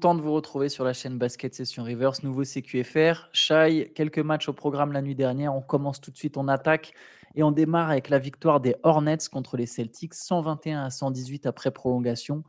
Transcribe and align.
Content 0.00 0.14
de 0.14 0.22
vous 0.22 0.32
retrouver 0.32 0.70
sur 0.70 0.82
la 0.82 0.94
chaîne 0.94 1.18
Basket 1.18 1.54
Session 1.54 1.84
Reverse, 1.84 2.22
nouveau 2.22 2.42
CQFR. 2.42 3.28
Shai, 3.34 3.92
quelques 3.94 4.20
matchs 4.20 4.48
au 4.48 4.54
programme 4.54 4.92
la 4.92 5.02
nuit 5.02 5.14
dernière. 5.14 5.54
On 5.54 5.60
commence 5.60 6.00
tout 6.00 6.10
de 6.10 6.16
suite, 6.16 6.38
on 6.38 6.48
attaque 6.48 6.94
et 7.34 7.42
on 7.42 7.52
démarre 7.52 7.90
avec 7.90 8.08
la 8.08 8.18
victoire 8.18 8.62
des 8.62 8.76
Hornets 8.82 9.28
contre 9.30 9.58
les 9.58 9.66
Celtics, 9.66 10.14
121 10.14 10.84
à 10.84 10.88
118 10.88 11.44
après 11.44 11.70
prolongation. 11.70 12.44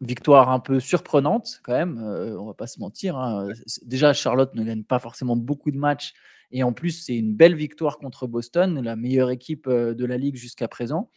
Victoire 0.00 0.50
un 0.50 0.58
peu 0.58 0.80
surprenante 0.80 1.60
quand 1.62 1.74
même, 1.74 2.00
euh, 2.02 2.36
on 2.40 2.46
va 2.46 2.54
pas 2.54 2.66
se 2.66 2.80
mentir. 2.80 3.16
Hein. 3.16 3.46
Déjà, 3.82 4.12
Charlotte 4.12 4.52
ne 4.56 4.64
gagne 4.64 4.82
pas 4.82 4.98
forcément 4.98 5.36
beaucoup 5.36 5.70
de 5.70 5.78
matchs 5.78 6.12
et 6.50 6.64
en 6.64 6.72
plus, 6.72 6.90
c'est 6.90 7.14
une 7.14 7.36
belle 7.36 7.54
victoire 7.54 7.98
contre 7.98 8.26
Boston, 8.26 8.82
la 8.82 8.96
meilleure 8.96 9.30
équipe 9.30 9.68
euh, 9.68 9.94
de 9.94 10.04
la 10.04 10.16
ligue 10.16 10.34
jusqu'à 10.34 10.66
présent. 10.66 11.08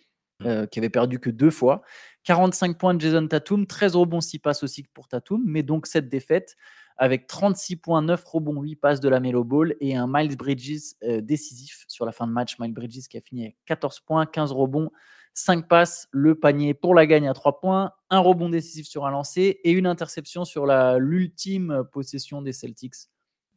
Mmh. 0.41 0.47
Euh, 0.47 0.65
qui 0.65 0.79
avait 0.79 0.89
perdu 0.89 1.19
que 1.19 1.29
deux 1.29 1.51
fois. 1.51 1.83
45 2.23 2.77
points 2.77 2.93
de 2.93 3.01
Jason 3.01 3.27
Tatum, 3.27 3.65
13 3.65 3.95
rebonds, 3.95 4.21
6 4.21 4.39
passes 4.39 4.63
aussi 4.63 4.83
pour 4.83 5.07
Tatum, 5.07 5.41
mais 5.45 5.63
donc 5.63 5.87
cette 5.87 6.09
défaite 6.09 6.55
avec 6.97 7.25
36 7.25 7.77
points, 7.77 8.01
9 8.03 8.23
rebonds, 8.23 8.61
8 8.61 8.75
passes 8.75 8.99
de 8.99 9.09
la 9.09 9.19
Melo 9.19 9.43
Ball 9.43 9.75
et 9.79 9.95
un 9.95 10.05
Miles 10.07 10.37
Bridges 10.37 10.93
euh, 11.03 11.19
décisif 11.19 11.85
sur 11.87 12.05
la 12.05 12.11
fin 12.11 12.27
de 12.27 12.31
match. 12.31 12.59
Miles 12.59 12.73
Bridges 12.73 13.07
qui 13.09 13.17
a 13.17 13.21
fini 13.21 13.43
avec 13.45 13.57
14 13.65 14.01
points, 14.01 14.25
15 14.27 14.51
rebonds, 14.51 14.91
5 15.33 15.67
passes, 15.67 16.07
le 16.11 16.35
panier 16.35 16.75
pour 16.75 16.93
la 16.93 17.07
gagne 17.07 17.27
à 17.27 17.33
3 17.33 17.59
points, 17.59 17.91
un 18.11 18.19
rebond 18.19 18.49
décisif 18.49 18.87
sur 18.87 19.07
un 19.07 19.11
lancer 19.11 19.59
et 19.63 19.71
une 19.71 19.87
interception 19.87 20.45
sur 20.45 20.67
l'ultime 20.99 21.83
possession 21.91 22.43
des 22.43 22.53
Celtics. 22.53 23.07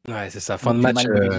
Ouais, 0.09 0.31
c'est 0.31 0.41
ça, 0.41 0.57
fin 0.57 0.73
de 0.73 0.81
match. 0.81 1.05
Euh, 1.07 1.39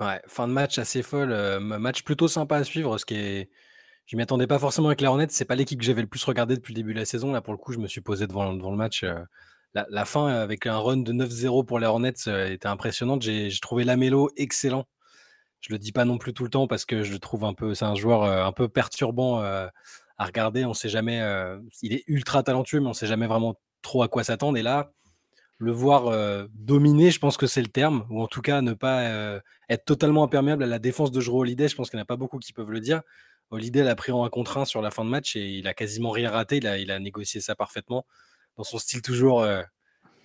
ouais, 0.00 0.20
fin 0.26 0.46
de 0.46 0.52
match 0.52 0.78
assez 0.78 1.02
folle, 1.02 1.58
match 1.60 2.04
plutôt 2.04 2.28
sympa 2.28 2.58
à 2.58 2.64
suivre, 2.64 2.96
ce 2.98 3.04
qui 3.04 3.14
est 3.14 3.50
je 4.08 4.16
m'y 4.16 4.22
attendais 4.22 4.46
pas 4.46 4.58
forcément 4.58 4.88
avec 4.88 5.02
les 5.02 5.06
Hornets. 5.06 5.26
C'est 5.28 5.44
pas 5.44 5.54
l'équipe 5.54 5.78
que 5.78 5.84
j'avais 5.84 6.00
le 6.00 6.08
plus 6.08 6.24
regardé 6.24 6.56
depuis 6.56 6.72
le 6.72 6.76
début 6.76 6.94
de 6.94 6.98
la 6.98 7.04
saison. 7.04 7.30
Là, 7.30 7.42
pour 7.42 7.52
le 7.52 7.58
coup, 7.58 7.72
je 7.72 7.78
me 7.78 7.86
suis 7.86 8.00
posé 8.00 8.26
devant, 8.26 8.50
le 8.52 8.76
match. 8.76 9.04
Euh, 9.04 9.22
la, 9.74 10.04
fin, 10.06 10.28
avec 10.28 10.64
un 10.66 10.78
run 10.78 10.96
de 10.96 11.12
9-0 11.12 11.66
pour 11.66 11.78
les 11.78 11.86
Hornets, 11.86 12.14
euh, 12.26 12.50
était 12.50 12.68
impressionnante. 12.68 13.20
J'ai 13.20 13.50
trouvé 13.60 13.84
Lamelo 13.84 14.30
excellent. 14.38 14.86
Je 15.60 15.74
le 15.74 15.78
dis 15.78 15.92
pas 15.92 16.06
non 16.06 16.16
plus 16.16 16.32
tout 16.32 16.42
le 16.42 16.48
temps 16.48 16.66
parce 16.66 16.86
que 16.86 17.02
je 17.02 17.12
le 17.12 17.18
trouve 17.18 17.44
un 17.44 17.52
peu. 17.52 17.74
C'est 17.74 17.84
un 17.84 17.94
joueur 17.94 18.22
euh, 18.22 18.44
un 18.46 18.52
peu 18.52 18.68
perturbant 18.68 19.40
à 19.40 20.24
regarder. 20.24 20.64
On 20.64 20.72
sait 20.72 20.88
jamais. 20.88 21.22
il 21.82 21.92
est 21.92 22.04
ultra 22.06 22.42
talentueux, 22.42 22.80
mais 22.80 22.88
on 22.88 22.94
sait 22.94 23.06
jamais 23.06 23.26
vraiment 23.26 23.56
trop 23.82 24.02
à 24.02 24.08
quoi 24.08 24.24
s'attendre. 24.24 24.56
Et 24.56 24.62
là, 24.62 24.90
le 25.58 25.72
voir 25.72 26.48
dominer, 26.54 27.10
je 27.10 27.18
pense 27.18 27.36
que 27.36 27.46
c'est 27.46 27.60
le 27.60 27.68
terme, 27.68 28.06
ou 28.08 28.22
en 28.22 28.26
tout 28.26 28.40
cas 28.40 28.62
ne 28.62 28.72
pas 28.72 29.40
être 29.68 29.84
totalement 29.84 30.24
imperméable 30.24 30.62
à 30.62 30.66
la 30.66 30.78
défense 30.78 31.12
de 31.12 31.20
Jero 31.20 31.42
Holiday. 31.42 31.68
Je 31.68 31.76
pense 31.76 31.90
qu'il 31.90 31.98
n'y 31.98 32.00
en 32.00 32.04
a 32.04 32.06
pas 32.06 32.16
beaucoup 32.16 32.38
qui 32.38 32.54
peuvent 32.54 32.70
le 32.70 32.80
dire. 32.80 33.02
Holiday 33.50 33.82
l'a 33.82 33.96
pris 33.96 34.12
en 34.12 34.24
un 34.24 34.28
contre 34.28 34.58
1 34.58 34.64
sur 34.64 34.82
la 34.82 34.90
fin 34.90 35.04
de 35.04 35.10
match 35.10 35.36
et 35.36 35.58
il 35.58 35.66
a 35.68 35.74
quasiment 35.74 36.10
rien 36.10 36.30
raté. 36.30 36.58
Il 36.58 36.90
a, 36.90 36.98
négocié 36.98 37.40
ça 37.40 37.54
parfaitement 37.54 38.04
dans 38.56 38.64
son 38.64 38.78
style 38.78 39.02
toujours 39.02 39.42
euh, 39.42 39.62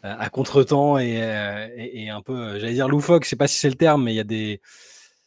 à 0.01 0.29
contre-temps 0.29 0.97
et, 0.97 1.21
euh, 1.21 2.13
un 2.13 2.21
peu, 2.21 2.33
euh, 2.33 2.59
j'allais 2.59 2.73
dire 2.73 2.89
loufoque, 2.89 3.23
je 3.23 3.29
sais 3.29 3.35
pas 3.35 3.47
si 3.47 3.57
c'est 3.57 3.69
le 3.69 3.75
terme, 3.75 4.03
mais 4.03 4.13
il 4.13 4.17
y 4.17 4.19
a 4.19 4.25
des. 4.25 4.61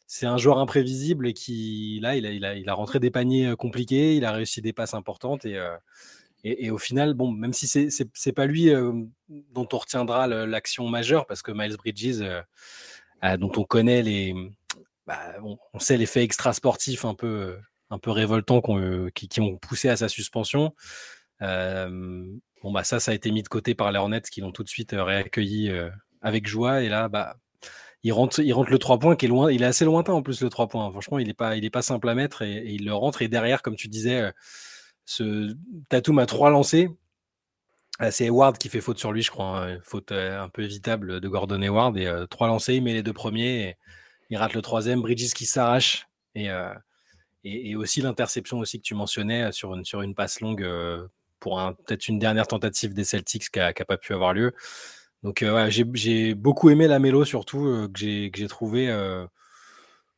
C'est 0.09 0.27
un 0.27 0.37
joueur 0.37 0.59
imprévisible 0.59 1.27
et 1.27 1.33
qui, 1.33 1.99
là, 2.01 2.15
il 2.15 2.69
a, 2.69 2.75
rentré 2.75 3.01
des 3.01 3.11
paniers 3.11 3.57
compliqués, 3.57 4.17
il 4.17 4.25
a 4.25 4.31
réussi 4.31 4.63
des 4.63 4.73
passes 4.73 4.95
importantes 4.95 5.45
et, 6.45 6.71
au 6.71 6.79
final, 6.79 7.15
bon, 7.15 7.33
même 7.33 7.53
si 7.53 7.67
c'est, 7.67 7.89
c'est, 7.91 8.33
pas 8.33 8.47
lui 8.47 8.71
dont 9.29 9.69
on 9.73 9.79
retiendra 9.79 10.29
l'action 10.29 10.89
majeure, 10.89 11.27
parce 11.27 11.43
que 11.43 11.51
Miles 11.51 11.77
Bridges, 11.77 12.23
dont 13.39 13.51
on 13.57 13.65
connaît 13.65 14.03
les. 14.03 14.33
Bah, 15.09 15.35
on, 15.43 15.59
on, 15.75 15.79
sait 15.81 15.97
l'effet 15.97 16.23
extra 16.23 16.53
sportif 16.53 17.05
un 17.05 17.15
peu 17.15 17.57
un 17.91 17.99
peu 17.99 18.11
révoltants 18.11 18.63
euh, 18.69 19.11
qui, 19.15 19.41
ont 19.41 19.57
poussé 19.59 19.89
à 19.89 19.97
sa 19.97 20.09
suspension. 20.09 20.75
Euh, 21.43 22.27
bon, 22.63 22.73
bah, 22.73 22.85
ça, 22.85 23.01
ça 23.01 23.13
a 23.13 23.15
été 23.15 23.31
mis 23.31 23.43
de 23.43 23.49
côté 23.49 23.75
par 23.75 23.93
les 23.93 23.99
Hornets 23.99 24.23
qui 24.23 24.41
l'ont 24.41 24.53
tout 24.53 24.65
de 24.65 24.69
suite 24.69 24.93
euh, 24.93 25.05
réaccueilli 25.05 25.73
avec 26.21 26.47
joie. 26.47 26.83
Et 26.83 26.89
là, 26.89 27.09
bah, 27.09 27.37
il 28.03 28.13
rentre, 28.13 28.41
il 28.41 28.53
rentre 28.53 28.71
le 28.71 28.79
3 28.79 28.99
points 28.99 29.17
qui 29.17 29.27
est 29.27 29.29
loin. 29.29 29.51
Il 29.51 29.63
est 29.63 29.67
assez 29.67 29.85
lointain 29.85 30.13
en 30.13 30.23
plus, 30.23 30.43
le 30.43 30.49
3 30.49 30.69
points. 30.69 30.91
Franchement, 30.91 31.19
il 31.19 31.29
n'est 31.29 31.35
pas, 31.35 31.55
pas 31.73 31.83
simple 31.83 32.09
à 32.09 32.15
mettre 32.15 32.43
et, 32.43 32.65
il 32.67 32.85
le 32.85 32.95
rentre. 32.95 33.23
Et 33.23 33.29
derrière, 33.29 33.63
comme 33.63 33.77
tu 33.77 33.89
disais, 33.89 34.33
ce 35.05 35.55
Tatum 35.89 36.19
a 36.19 36.27
trois 36.27 36.51
lancés. 36.51 36.91
C'est 38.11 38.29
Ward 38.29 38.59
qui 38.59 38.69
fait 38.69 38.83
faute 38.83 38.99
sur 38.99 39.13
lui, 39.13 39.23
je 39.23 39.31
crois. 39.31 39.65
Hein. 39.65 39.79
Faute 39.83 40.13
un 40.13 40.51
peu 40.51 40.63
évitable 40.63 41.21
de 41.21 41.29
Gordon 41.29 41.63
Ward. 41.69 41.97
Et 41.97 42.13
trois 42.29 42.49
lancés, 42.49 42.75
il 42.75 42.83
met 42.83 42.93
les 42.93 43.03
deux 43.03 43.13
premiers. 43.13 43.77
Il 44.29 44.37
rate 44.37 44.55
le 44.55 44.63
troisième. 44.63 45.01
Bridges 45.01 45.33
qui 45.33 45.47
s'arrache. 45.47 46.07
Et, 46.35 46.51
et, 47.45 47.77
aussi 47.77 48.01
l'interception 48.01 48.59
aussi 48.59 48.79
que 48.79 48.85
tu 48.85 48.95
mentionnais 48.95 49.45
euh, 49.45 49.53
sur 49.53 49.75
une, 49.75 49.85
sur 49.85 50.03
une 50.03 50.15
passe 50.15 50.41
longue 50.41 50.63
euh, 50.63 51.07
pour 51.41 51.61
peut-être 51.87 52.09
une 52.09 52.19
dernière 52.19 52.47
tentative 52.47 52.95
des 52.95 53.05
Celtics 53.05 53.51
qui 53.51 53.59
n'a 53.59 53.73
pas 53.73 53.99
pu 53.99 54.15
avoir 54.15 54.33
lieu. 54.33 54.53
Donc 55.23 55.43
euh, 55.43 55.69
j'ai 55.71 56.35
beaucoup 56.35 56.71
aimé 56.71 56.89
la 56.89 56.99
mélo 56.99 57.25
surtout 57.25 57.89
que 57.93 57.99
j'ai 57.99 58.49
trouvé 58.49 58.95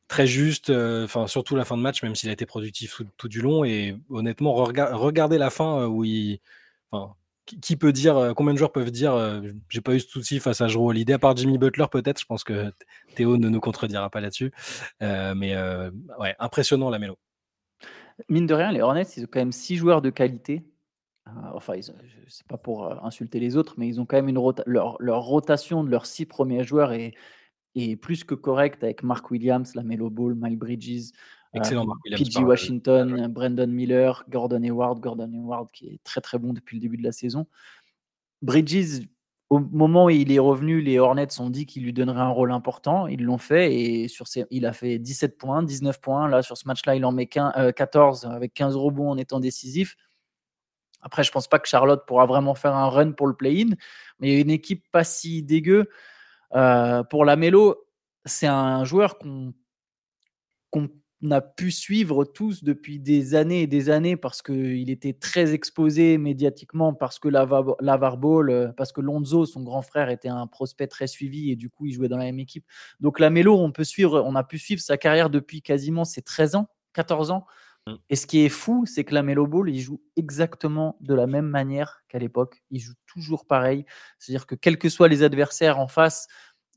très 0.07 0.27
juste, 0.27 0.69
enfin 0.69 1.27
surtout 1.27 1.55
la 1.55 1.65
fin 1.65 1.77
de 1.77 1.81
match, 1.81 2.01
même 2.03 2.15
s'il 2.15 2.29
a 2.29 2.33
été 2.33 2.45
productif 2.45 3.01
tout, 3.17 3.27
du 3.27 3.41
long. 3.41 3.63
Et 3.65 3.97
honnêtement, 4.09 4.53
regardez 4.53 5.37
la 5.37 5.49
fin 5.49 5.85
où 5.87 6.03
il, 6.05 6.39
qui 7.61 7.75
peut 7.75 7.91
dire, 7.91 8.33
combien 8.35 8.53
de 8.53 8.57
joueurs 8.57 8.71
peuvent 8.71 8.91
dire, 8.91 9.41
j'ai 9.69 9.81
pas 9.81 9.95
eu 9.95 9.99
ce 9.99 10.07
souci 10.07 10.39
face 10.39 10.61
à 10.61 10.67
Jero 10.67 10.89
Holiday, 10.89 11.13
à 11.13 11.19
part 11.19 11.35
Jimmy 11.35 11.57
Butler 11.57 11.85
peut-être, 11.91 12.19
je 12.19 12.25
pense 12.25 12.43
que 12.43 12.71
Théo 13.15 13.37
ne 13.37 13.49
nous 13.49 13.59
contredira 13.59 14.09
pas 14.09 14.21
là-dessus. 14.21 14.51
mais 15.01 15.55
ouais, 16.19 16.35
impressionnant 16.39 16.89
la 16.89 16.99
mélo. 16.99 17.17
Mine 18.27 18.47
de 18.47 18.53
rien, 18.53 18.71
les 18.71 18.81
Hornets, 18.81 19.03
ils 19.15 19.23
ont 19.23 19.27
quand 19.31 19.39
même 19.39 19.51
six 19.51 19.77
joueurs 19.77 20.01
de 20.01 20.09
qualité. 20.09 20.63
enfin, 21.53 21.73
c'est 22.27 22.47
pas 22.47 22.57
pour 22.57 23.03
insulter 23.05 23.39
les 23.39 23.55
autres, 23.55 23.75
mais 23.77 23.87
ils 23.87 24.01
ont 24.01 24.05
quand 24.05 24.17
même 24.17 24.29
une 24.29 24.41
leur, 24.65 24.97
rotation 25.23 25.83
de 25.83 25.89
leurs 25.89 26.05
six 26.05 26.25
premiers 26.25 26.63
joueurs 26.63 26.91
est, 26.91 27.13
est 27.75 27.95
plus 27.95 28.23
que 28.23 28.35
correcte 28.35 28.83
avec 28.83 29.03
Mark 29.03 29.29
Williams, 29.31 29.75
la 29.75 29.83
Melo 29.83 30.09
Ball, 30.09 30.35
Mike 30.35 30.59
Bridges, 30.59 31.11
Excellent, 31.53 31.87
PG 32.05 32.43
Washington, 32.43 33.27
Brandon 33.27 33.67
Miller, 33.67 34.23
Gordon 34.29 34.61
Hayward. 34.61 34.99
Gordon 34.99 35.31
Hayward 35.33 35.69
qui 35.71 35.87
est 35.87 36.03
très 36.03 36.21
très 36.21 36.37
bon 36.37 36.53
depuis 36.53 36.77
le 36.77 36.81
début 36.81 36.97
de 36.97 37.03
la 37.03 37.11
saison. 37.11 37.47
Bridges, 38.41 39.07
au 39.49 39.59
moment 39.59 40.05
où 40.05 40.09
il 40.11 40.31
est 40.31 40.39
revenu, 40.39 40.79
les 40.79 40.99
Hornets 40.99 41.39
ont 41.39 41.49
dit 41.49 41.65
qu'il 41.65 41.83
lui 41.83 41.91
donnerait 41.91 42.21
un 42.21 42.29
rôle 42.29 42.51
important. 42.51 43.07
Ils 43.07 43.23
l'ont 43.23 43.39
fait 43.39 43.73
et 43.73 44.07
sur 44.07 44.27
il 44.51 44.65
a 44.67 44.73
fait 44.73 44.99
17 44.99 45.39
points, 45.39 45.63
19 45.63 45.99
points. 45.99 46.27
Là, 46.27 46.43
sur 46.43 46.55
ce 46.55 46.67
match-là, 46.67 46.95
il 46.95 47.03
en 47.03 47.11
met 47.11 47.25
14 47.25 48.25
euh, 48.25 48.29
avec 48.29 48.53
15 48.53 48.75
rebonds 48.75 49.09
en 49.09 49.17
étant 49.17 49.39
décisif. 49.39 49.95
Après, 51.01 51.23
je 51.23 51.31
pense 51.31 51.47
pas 51.47 51.57
que 51.57 51.67
Charlotte 51.67 52.05
pourra 52.05 52.25
vraiment 52.27 52.53
faire 52.53 52.75
un 52.75 52.89
run 52.89 53.13
pour 53.13 53.25
le 53.25 53.33
play-in, 53.35 53.69
mais 54.19 54.29
il 54.29 54.33
y 54.33 54.37
a 54.37 54.41
une 54.41 54.49
équipe 54.51 54.85
pas 54.91 55.03
si 55.03 55.41
dégueu. 55.41 55.89
Euh, 56.53 57.03
pour 57.03 57.25
la 57.25 57.35
Mélo, 57.35 57.87
c'est 58.25 58.47
un 58.47 58.83
joueur 58.83 59.17
qu'on 59.17 59.53
on 60.73 60.89
a 61.29 61.41
pu 61.41 61.71
suivre 61.71 62.23
tous 62.23 62.63
depuis 62.63 62.99
des 62.99 63.35
années 63.35 63.63
et 63.63 63.67
des 63.67 63.89
années 63.89 64.15
parce 64.15 64.41
qu'il 64.41 64.89
était 64.89 65.13
très 65.13 65.53
exposé 65.53 66.17
médiatiquement, 66.17 66.93
parce 66.93 67.19
que 67.19 67.27
Lavar 67.27 68.17
Ball, 68.17 68.49
euh, 68.49 68.71
parce 68.77 68.93
que 68.93 69.01
Lonzo, 69.01 69.45
son 69.45 69.63
grand 69.63 69.81
frère, 69.81 70.09
était 70.09 70.29
un 70.29 70.47
prospect 70.47 70.87
très 70.87 71.07
suivi 71.07 71.51
et 71.51 71.55
du 71.55 71.69
coup, 71.69 71.85
il 71.85 71.93
jouait 71.93 72.07
dans 72.07 72.17
la 72.17 72.25
même 72.25 72.39
équipe. 72.39 72.65
Donc, 73.01 73.19
la 73.19 73.29
Mélo, 73.29 73.57
on, 73.57 73.71
peut 73.71 73.83
suivre, 73.83 74.23
on 74.25 74.35
a 74.35 74.43
pu 74.43 74.57
suivre 74.57 74.81
sa 74.81 74.97
carrière 74.97 75.29
depuis 75.29 75.61
quasiment 75.61 76.05
ses 76.05 76.21
13 76.21 76.55
ans, 76.55 76.69
14 76.93 77.31
ans. 77.31 77.45
Mmh. 77.85 77.93
Et 78.09 78.15
ce 78.15 78.25
qui 78.25 78.45
est 78.45 78.49
fou, 78.49 78.85
c'est 78.85 79.03
que 79.03 79.13
la 79.13 79.23
Melo 79.23 79.45
Ball, 79.45 79.69
il 79.69 79.79
joue 79.79 80.01
exactement 80.15 80.97
de 81.01 81.13
la 81.13 81.27
même 81.27 81.47
manière 81.47 82.01
qu'à 82.07 82.19
l'époque. 82.19 82.63
Il 82.71 82.79
joue 82.79 82.93
toujours 83.05 83.45
pareil. 83.45 83.85
C'est-à-dire 84.19 84.45
que 84.45 84.55
quels 84.55 84.77
que 84.77 84.87
soient 84.87 85.09
les 85.09 85.23
adversaires 85.23 85.79
en 85.79 85.87
face, 85.89 86.27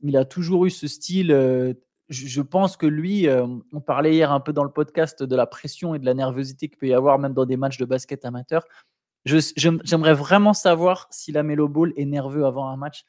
il 0.01 0.17
a 0.17 0.25
toujours 0.25 0.65
eu 0.65 0.69
ce 0.69 0.87
style 0.87 1.31
euh, 1.31 1.73
je 2.09 2.41
pense 2.41 2.77
que 2.77 2.85
lui, 2.85 3.27
euh, 3.27 3.47
on 3.71 3.81
parlait 3.81 4.13
hier 4.13 4.31
un 4.31 4.39
peu 4.39 4.53
dans 4.53 4.63
le 4.63 4.71
podcast 4.71 5.23
de 5.23 5.35
la 5.35 5.45
pression 5.45 5.95
et 5.95 5.99
de 5.99 6.05
la 6.05 6.13
nervosité 6.13 6.67
qu'il 6.67 6.77
peut 6.77 6.87
y 6.87 6.93
avoir 6.93 7.19
même 7.19 7.33
dans 7.33 7.45
des 7.45 7.57
matchs 7.57 7.77
de 7.77 7.85
basket 7.85 8.25
amateur. 8.25 8.65
J'aimerais 9.25 10.13
vraiment 10.13 10.53
savoir 10.53 11.07
si 11.09 11.31
la 11.31 11.43
Melo 11.43 11.69
Ball 11.69 11.93
est 11.95 12.05
nerveux 12.05 12.45
avant 12.45 12.67
un 12.67 12.75
match 12.75 13.05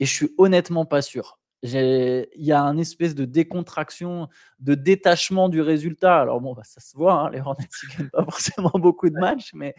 et 0.00 0.06
je 0.06 0.12
suis 0.12 0.34
honnêtement 0.38 0.84
pas 0.84 1.02
sûr. 1.02 1.38
Il 1.62 2.26
y 2.34 2.50
a 2.50 2.60
un 2.60 2.76
espèce 2.76 3.14
de 3.14 3.24
décontraction, 3.24 4.28
de 4.58 4.74
détachement 4.74 5.48
du 5.48 5.60
résultat. 5.60 6.20
Alors 6.20 6.40
bon, 6.40 6.54
bah, 6.54 6.64
ça 6.64 6.80
se 6.80 6.96
voit, 6.96 7.14
hein, 7.14 7.30
les 7.30 7.40
Hornets 7.40 7.68
ne 7.84 7.96
gagnent 7.96 8.10
pas 8.10 8.24
forcément 8.24 8.72
beaucoup 8.74 9.08
de 9.08 9.14
matchs, 9.14 9.52
mais, 9.54 9.76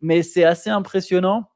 mais 0.00 0.22
c'est 0.22 0.44
assez 0.44 0.70
impressionnant. 0.70 1.50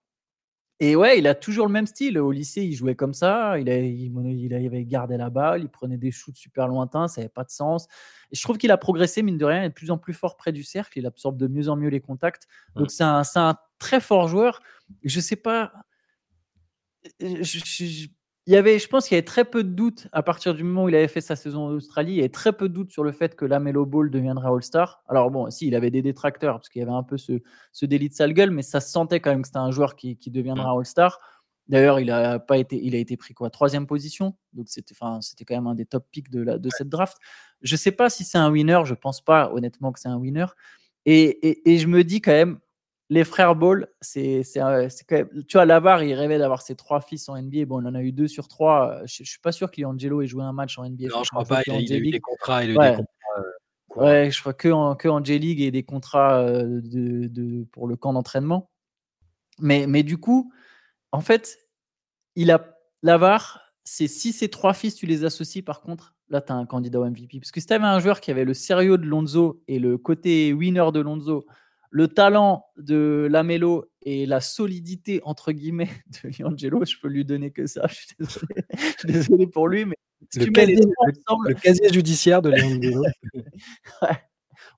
Et 0.80 0.96
ouais, 0.96 1.18
il 1.18 1.26
a 1.28 1.34
toujours 1.34 1.66
le 1.66 1.72
même 1.72 1.86
style. 1.86 2.18
Au 2.18 2.32
lycée, 2.32 2.62
il 2.62 2.74
jouait 2.74 2.96
comme 2.96 3.14
ça. 3.14 3.58
Il, 3.58 3.68
il, 3.68 4.54
avait 4.54 4.84
gardé 4.84 5.16
la 5.16 5.30
balle, 5.30 5.62
il 5.62 5.68
prenait 5.68 5.96
des 5.96 6.10
shoots 6.10 6.36
super 6.36 6.66
lointains, 6.66 7.06
ça 7.06 7.20
n'avait 7.20 7.28
pas 7.28 7.44
de 7.44 7.50
sens. 7.50 7.86
Et 8.32 8.36
je 8.36 8.42
trouve 8.42 8.58
qu'il 8.58 8.72
a 8.72 8.76
progressé, 8.76 9.22
mine 9.22 9.38
de 9.38 9.44
rien, 9.44 9.62
il 9.62 9.66
est 9.66 9.68
de 9.68 9.74
plus 9.74 9.92
en 9.92 9.98
plus 9.98 10.14
fort 10.14 10.36
près 10.36 10.52
du 10.52 10.64
cercle. 10.64 10.98
Il 10.98 11.06
absorbe 11.06 11.36
de 11.36 11.46
mieux 11.46 11.68
en 11.68 11.76
mieux 11.76 11.90
les 11.90 12.00
contacts. 12.00 12.48
Donc, 12.74 12.90
c'est 12.90 13.04
un, 13.04 13.22
un, 13.36 13.56
très 13.78 14.00
fort 14.00 14.26
joueur. 14.26 14.62
Je 15.04 15.20
sais 15.20 15.36
pas. 15.36 15.72
je, 17.20 18.08
il 18.46 18.52
y 18.52 18.56
avait, 18.56 18.78
je 18.78 18.88
pense 18.88 19.08
qu'il 19.08 19.14
y 19.14 19.18
avait 19.18 19.24
très 19.24 19.44
peu 19.44 19.64
de 19.64 19.70
doutes 19.70 20.08
à 20.12 20.22
partir 20.22 20.54
du 20.54 20.64
moment 20.64 20.84
où 20.84 20.88
il 20.90 20.94
avait 20.94 21.08
fait 21.08 21.22
sa 21.22 21.34
saison 21.34 21.66
en 21.66 21.70
Australie. 21.70 22.12
Il 22.12 22.16
y 22.16 22.20
avait 22.20 22.28
très 22.28 22.52
peu 22.52 22.68
de 22.68 22.74
doutes 22.74 22.92
sur 22.92 23.02
le 23.02 23.12
fait 23.12 23.36
que 23.36 23.46
Lamelo 23.46 23.86
Ball 23.86 24.10
deviendrait 24.10 24.48
All-Star. 24.48 25.02
Alors 25.08 25.30
bon, 25.30 25.50
si, 25.50 25.66
il 25.66 25.74
avait 25.74 25.90
des 25.90 26.02
détracteurs 26.02 26.56
parce 26.56 26.68
qu'il 26.68 26.80
y 26.80 26.82
avait 26.82 26.92
un 26.92 27.02
peu 27.02 27.16
ce, 27.16 27.40
ce 27.72 27.86
délit 27.86 28.10
de 28.10 28.14
sale 28.14 28.34
gueule, 28.34 28.50
mais 28.50 28.62
ça 28.62 28.80
se 28.80 28.90
sentait 28.90 29.20
quand 29.20 29.30
même 29.30 29.42
que 29.42 29.48
c'était 29.48 29.58
un 29.58 29.70
joueur 29.70 29.96
qui, 29.96 30.18
qui 30.18 30.30
deviendra 30.30 30.74
mm. 30.74 30.78
All-Star. 30.78 31.20
D'ailleurs, 31.68 31.98
il 31.98 32.10
a 32.10 32.38
pas 32.38 32.58
été, 32.58 32.78
il 32.84 32.94
a 32.94 32.98
été 32.98 33.16
pris 33.16 33.32
quoi 33.32 33.48
Troisième 33.48 33.86
position. 33.86 34.36
Donc 34.52 34.66
c'était, 34.68 34.94
enfin, 34.98 35.22
c'était 35.22 35.46
quand 35.46 35.54
même 35.54 35.66
un 35.66 35.74
des 35.74 35.86
top 35.86 36.06
picks 36.10 36.30
de, 36.30 36.42
la, 36.42 36.58
de 36.58 36.68
cette 36.68 36.90
draft. 36.90 37.16
Je 37.62 37.76
sais 37.76 37.92
pas 37.92 38.10
si 38.10 38.24
c'est 38.24 38.36
un 38.36 38.50
winner. 38.50 38.80
Je 38.84 38.94
pense 38.94 39.22
pas 39.22 39.50
honnêtement 39.52 39.90
que 39.92 40.00
c'est 40.00 40.08
un 40.08 40.18
winner. 40.18 40.46
Et, 41.06 41.70
et, 41.70 41.78
je 41.78 41.86
me 41.86 42.02
dis 42.02 42.20
quand 42.20 42.32
même, 42.32 42.58
les 43.10 43.24
frères 43.24 43.54
Ball, 43.54 43.88
c'est, 44.00 44.42
c'est, 44.42 44.62
même. 44.62 44.88
Tu 45.46 45.56
vois, 45.56 45.64
Lavar, 45.66 46.02
il 46.02 46.14
rêvait 46.14 46.38
d'avoir 46.38 46.62
ses 46.62 46.74
trois 46.74 47.00
fils 47.00 47.28
en 47.28 47.40
NBA. 47.40 47.66
Bon, 47.66 47.82
on 47.82 47.86
en 47.86 47.94
a 47.94 48.02
eu 48.02 48.12
deux 48.12 48.28
sur 48.28 48.48
trois. 48.48 49.00
Je, 49.04 49.22
ne 49.22 49.26
suis 49.26 49.40
pas 49.40 49.52
sûr 49.52 49.70
qu'Angelo 49.70 50.22
ait 50.22 50.26
joué 50.26 50.42
un 50.42 50.52
match 50.52 50.78
en 50.78 50.88
NBA. 50.88 51.08
Non, 51.08 51.22
je, 51.22 51.30
crois 51.30 51.44
pas. 51.44 51.62
Il, 51.66 51.92
a, 51.92 51.96
eu 51.96 52.10
des 52.10 52.20
contrats. 52.20 52.64
Il 52.64 52.70
a 52.70 52.72
eu 52.72 52.90
des 52.90 52.96
contrats 52.96 53.14
euh, 53.38 54.02
ouais, 54.02 54.30
je 54.30 54.40
crois 54.40 54.54
que 54.54 54.68
en, 54.68 54.94
que 54.94 55.08
en 55.08 55.22
J-League 55.22 55.60
et 55.60 55.70
des 55.70 55.82
contrats 55.82 56.40
euh, 56.40 56.80
de, 56.82 57.28
de, 57.28 57.64
pour 57.72 57.86
le 57.86 57.96
camp 57.96 58.12
d'entraînement. 58.12 58.70
Mais, 59.58 59.86
mais 59.86 60.02
du 60.02 60.18
coup, 60.18 60.52
en 61.12 61.20
fait, 61.20 61.58
il 62.36 62.50
a 62.50 62.76
l'avare, 63.02 63.60
c'est 63.84 64.08
si 64.08 64.32
ces 64.32 64.48
trois 64.48 64.74
fils, 64.74 64.94
tu 64.94 65.06
les 65.06 65.24
associes, 65.24 65.62
par 65.62 65.82
contre, 65.82 66.14
là, 66.28 66.40
tu 66.40 66.52
as 66.52 66.56
un 66.56 66.66
candidat 66.66 67.00
au 67.00 67.08
MVP. 67.08 67.38
Parce 67.38 67.52
que 67.52 67.60
si 67.60 67.66
tu 67.66 67.72
avais 67.72 67.84
un 67.84 68.00
joueur 68.00 68.20
qui 68.20 68.30
avait 68.30 68.44
le 68.44 68.54
sérieux 68.54 68.98
de 68.98 69.04
Lonzo 69.04 69.62
et 69.68 69.78
le 69.78 69.98
côté 69.98 70.52
winner 70.52 70.90
de 70.92 71.00
Lonzo, 71.00 71.46
le 71.94 72.08
talent 72.08 72.66
de 72.76 73.28
Lamelo 73.30 73.88
et 74.02 74.26
la 74.26 74.40
solidité, 74.40 75.20
entre 75.22 75.52
guillemets, 75.52 75.90
de 76.24 76.28
Liangelo, 76.28 76.84
je 76.84 76.96
peux 77.00 77.06
lui 77.06 77.24
donner 77.24 77.52
que 77.52 77.68
ça. 77.68 77.86
Je 77.86 77.94
suis 77.94 78.16
désolé, 79.04 79.46
pour 79.52 79.68
lui, 79.68 79.84
mais 79.84 79.94
le, 80.34 80.46
casier, 80.46 80.80
ensemble... 80.98 81.50
le, 81.50 81.54
casier, 81.54 81.92
judiciaire 81.92 82.42
de 82.42 82.50
Liangelo. 82.50 83.00
ouais. 84.02 84.08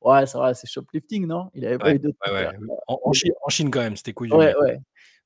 ouais, 0.03 0.27
c'est 0.27 0.37
vrai, 0.37 0.53
c'est 0.53 0.69
shoplifting, 0.69 1.27
non? 1.27 1.49
Il 1.55 1.65
avait 1.65 1.79
pas 1.79 1.95
eu 1.95 1.99
d'autres. 1.99 2.19
Ouais, 2.31 2.49
en, 2.87 3.01
en, 3.03 3.49
Chine, 3.49 3.71
quand 3.71 3.81
même, 3.81 3.97
c'était 3.97 4.13
couillu. 4.13 4.35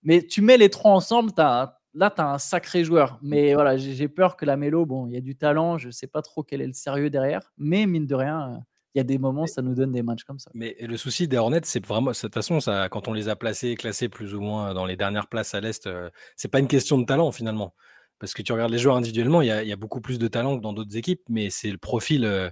Mais 0.04 0.22
tu 0.22 0.42
mets 0.42 0.58
les 0.58 0.70
trois 0.70 0.92
ensemble, 0.92 1.32
là, 1.36 1.74
tu 1.92 2.22
as 2.22 2.32
un 2.34 2.38
sacré 2.38 2.84
joueur. 2.84 3.18
Mais 3.20 3.54
voilà, 3.54 3.76
j'ai 3.76 4.08
peur 4.08 4.36
que 4.36 4.44
la 4.44 4.56
Mélo, 4.56 4.86
bon, 4.86 5.08
il 5.08 5.14
y 5.14 5.16
a 5.16 5.20
du 5.20 5.34
talent, 5.34 5.76
je 5.76 5.88
ne 5.88 5.92
sais 5.92 6.06
pas 6.06 6.22
trop 6.22 6.44
quel 6.44 6.60
est 6.60 6.68
le 6.68 6.72
sérieux 6.72 7.10
derrière. 7.10 7.50
Mais 7.58 7.84
mine 7.86 8.06
de 8.06 8.14
rien, 8.14 8.62
il 8.94 8.98
y 8.98 9.00
a 9.00 9.04
des 9.04 9.18
moments, 9.18 9.46
ça 9.46 9.62
nous 9.62 9.74
donne 9.74 9.92
des 9.92 10.02
matchs 10.02 10.24
comme 10.24 10.38
ça. 10.38 10.50
Mais 10.54 10.76
le 10.80 10.96
souci 10.96 11.28
des 11.28 11.36
Hornets, 11.36 11.60
c'est 11.64 11.84
vraiment, 11.84 12.10
de 12.10 12.16
toute 12.16 12.34
façon, 12.34 12.60
ça, 12.60 12.88
quand 12.88 13.08
on 13.08 13.12
les 13.12 13.28
a 13.28 13.36
placés, 13.36 13.74
classés 13.76 14.08
plus 14.08 14.34
ou 14.34 14.40
moins 14.40 14.74
dans 14.74 14.84
les 14.84 14.96
dernières 14.96 15.28
places 15.28 15.54
à 15.54 15.60
l'Est, 15.60 15.86
euh, 15.86 16.10
c'est 16.36 16.48
pas 16.48 16.58
une 16.58 16.68
question 16.68 16.98
de 16.98 17.04
talent 17.04 17.30
finalement. 17.30 17.74
Parce 18.18 18.34
que 18.34 18.42
tu 18.42 18.52
regardes 18.52 18.72
les 18.72 18.78
joueurs 18.78 18.96
individuellement, 18.96 19.42
il 19.42 19.46
y, 19.46 19.72
a, 19.72 19.76
beaucoup 19.76 20.00
plus 20.02 20.18
de 20.18 20.28
talent 20.28 20.58
que 20.58 20.62
dans 20.62 20.74
d'autres 20.74 20.96
équipes, 20.96 21.22
mais 21.28 21.48
c'est 21.48 21.70
le 21.70 21.78
profil. 21.78 22.24
Euh, 22.24 22.50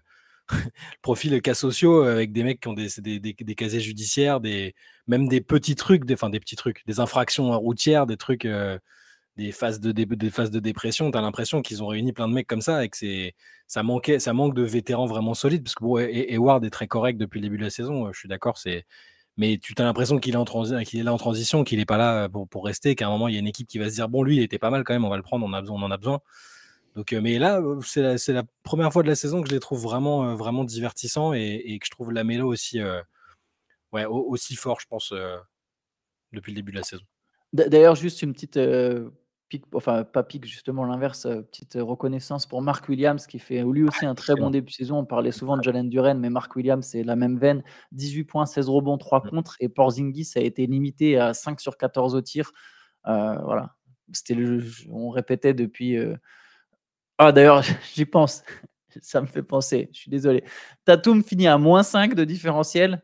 le 0.51 1.01
profil 1.03 1.43
cas 1.43 1.55
sociaux 1.55 2.05
euh, 2.05 2.13
avec 2.13 2.33
des 2.33 2.43
mecs 2.43 2.61
qui 2.61 2.69
ont 2.69 2.73
des, 2.73 2.89
des, 2.99 3.21
des, 3.21 3.55
casiers 3.55 3.81
judiciaires, 3.81 4.41
des, 4.41 4.75
même 5.07 5.29
des 5.29 5.43
petits 5.43 5.75
trucs, 5.77 6.07
des, 6.07 6.15
enfin 6.15 6.31
des 6.31 6.41
petits 6.41 6.57
trucs, 6.57 6.87
des 6.87 7.01
infractions 7.01 7.59
routières, 7.59 8.07
des 8.07 8.17
trucs, 8.17 8.47
euh, 8.47 8.79
des, 9.39 9.53
phases 9.53 9.81
de 9.81 10.31
phases 10.31 10.51
de 10.51 10.61
dépression. 10.61 11.11
Tu 11.11 11.19
as 11.19 11.21
l'impression 11.21 11.63
qu'ils 11.63 11.83
ont 11.83 11.87
réuni 11.87 12.13
plein 12.13 12.29
de 12.29 12.35
mecs 12.35 12.47
comme 12.47 12.61
ça 12.61 12.85
et 12.85 12.89
que 12.89 12.97
ça, 13.67 13.83
manquait, 13.83 14.19
ça 14.19 14.33
manque 14.33 14.55
de 14.55 14.63
vétérans 14.63 15.07
vraiment 15.07 15.35
solides. 15.35 15.65
Parce 15.65 15.75
que 15.75 15.85
bon, 15.85 15.99
Eward 15.99 16.65
est 16.65 16.71
très 16.71 16.87
correct 16.87 17.19
depuis 17.19 17.41
le 17.41 17.45
début 17.45 17.59
de 17.59 17.65
la 17.65 17.71
saison, 17.71 18.07
euh, 18.07 18.13
je 18.13 18.19
suis 18.19 18.29
d'accord, 18.29 18.59
c'est. 18.59 18.85
Mais 19.37 19.57
tu 19.59 19.73
as 19.79 19.85
l'impression 19.85 20.19
qu'il 20.19 20.35
est, 20.35 20.85
qu'il 20.85 20.99
est 20.99 21.03
là 21.05 21.13
en 21.13 21.17
transition, 21.17 21.63
qu'il 21.63 21.79
n'est 21.79 21.87
pas 21.87 21.97
là 21.97 22.29
pour, 22.29 22.49
pour 22.49 22.65
rester, 22.65 22.97
qu'à 22.97 23.07
un 23.07 23.11
moment, 23.11 23.29
il 23.29 23.35
y 23.35 23.37
a 23.37 23.41
une 23.41 23.47
équipe 23.47 23.69
qui 23.69 23.79
va 23.79 23.89
se 23.89 23.95
dire 23.95 24.09
Bon, 24.09 24.25
lui, 24.25 24.37
il 24.37 24.43
était 24.43 24.59
pas 24.59 24.71
mal 24.71 24.83
quand 24.83 24.95
même, 24.95 25.05
on 25.05 25.09
va 25.09 25.17
le 25.17 25.23
prendre, 25.23 25.47
on, 25.47 25.53
a 25.53 25.61
besoin, 25.61 25.81
on 25.81 25.85
en 25.85 25.91
a 25.93 25.97
besoin. 25.97 26.21
Donc, 26.99 27.13
euh, 27.13 27.21
mais 27.21 27.39
là, 27.39 27.61
euh, 27.61 27.81
c'est 27.81 28.33
la, 28.33 28.43
première 28.65 28.93
fois 28.93 29.05
de 29.05 29.09
la 29.09 29.15
saison 29.15 29.41
que 29.41 29.49
je 29.49 29.55
les 29.55 29.61
trouve 29.61 29.81
vraiment, 29.81 30.31
euh, 30.31 30.35
vraiment 30.35 30.65
divertissants 30.65 31.33
et, 31.33 31.79
que 31.81 31.87
je 31.87 31.93
trouve 31.93 32.11
la 32.11 32.25
mélo 32.25 32.49
aussi, 32.49 32.81
ouais, 33.93 34.05
aussi 34.05 34.57
fort, 34.57 34.81
je 34.81 34.87
pense, 34.87 35.15
depuis 36.33 36.51
le 36.51 36.57
début 36.57 36.73
de 36.73 36.79
la 36.79 36.83
saison. 36.83 37.05
D'ailleurs, 37.53 37.95
juste 37.95 38.23
une 38.23 38.33
petite 38.33 38.59
pique, 39.49 39.65
enfin 39.75 40.05
pas 40.05 40.23
pique, 40.23 40.47
justement 40.47 40.85
l'inverse, 40.85 41.27
petite 41.51 41.79
reconnaissance 41.81 42.47
pour 42.47 42.63
Mark 42.63 42.89
Williams 42.89 43.27
qui 43.27 43.39
fait 43.39 43.63
lui 43.63 43.85
aussi 43.85 44.07
un 44.07 44.15
très 44.15 44.35
bon 44.35 44.51
début 44.51 44.71
de 44.71 44.75
saison. 44.75 44.99
On 44.99 45.05
parlait 45.05 45.33
souvent 45.33 45.57
de 45.57 45.63
Jalen 45.63 45.89
Duren, 45.89 46.19
mais 46.19 46.31
Mark 46.31 46.55
Williams 46.57 46.87
c'est 46.87 47.03
la 47.03 47.17
même 47.17 47.39
veine. 47.39 47.63
18 47.93 48.25
points, 48.25 48.47
16 48.47 48.69
rebonds, 48.69 48.99
3 48.99 49.21
mmh. 49.21 49.31
contre. 49.31 49.57
Et 49.61 49.69
Porzingis 49.69 50.33
a 50.37 50.41
été 50.41 50.67
limité 50.67 51.19
à 51.19 51.35
5 51.35 51.61
sur 51.61 51.77
14 51.77 52.15
au 52.15 52.21
tir. 52.21 52.53
voilà. 53.05 53.75
C'était 54.13 54.35
le, 54.35 54.65
on 54.91 55.11
répétait 55.11 55.53
depuis 55.53 55.99
ah, 57.19 57.33
d'ailleurs, 57.33 57.63
j'y 57.95 58.05
pense. 58.05 58.43
Ça 59.03 59.21
me 59.21 59.27
fait 59.27 59.43
penser. 59.43 59.91
Je 59.93 59.99
suis 59.99 60.11
désolé. 60.11 60.45
Tatum 60.85 61.23
finit 61.23 61.49
à 61.49 61.59
moins 61.59 61.83
5 61.83 62.15
de 62.15 62.25
différentiel. 62.25 63.03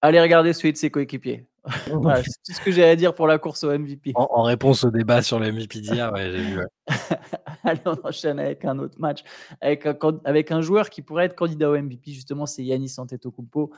Allez 0.00 0.20
regarder 0.20 0.52
celui 0.52 0.72
de 0.72 0.78
ses 0.78 0.90
coéquipiers. 0.90 1.46
c'est 1.86 2.42
tout 2.44 2.52
ce 2.52 2.60
que 2.60 2.70
j'ai 2.70 2.84
à 2.84 2.96
dire 2.96 3.14
pour 3.14 3.26
la 3.26 3.38
course 3.38 3.64
au 3.64 3.76
MVP. 3.76 4.12
En, 4.14 4.42
réponse 4.42 4.84
au 4.84 4.90
débat 4.90 5.22
sur 5.22 5.38
le 5.38 5.50
MVP 5.52 5.80
d'hier, 5.80 6.12
ouais, 6.12 6.30
j'ai 6.30 6.42
vu. 6.42 6.60
Allez, 7.64 7.80
on 7.84 7.96
enchaîne 8.04 8.38
avec 8.38 8.64
un 8.64 8.78
autre 8.78 8.98
match. 8.98 9.24
Avec 9.60 9.86
un, 9.86 9.96
avec 10.24 10.52
un 10.52 10.60
joueur 10.60 10.90
qui 10.90 11.02
pourrait 11.02 11.24
être 11.26 11.34
candidat 11.34 11.70
au 11.70 11.76
MVP, 11.76 12.12
justement, 12.12 12.46
c'est 12.46 12.62
Yannis 12.62 12.94
Antetokounmpo. 12.98 13.72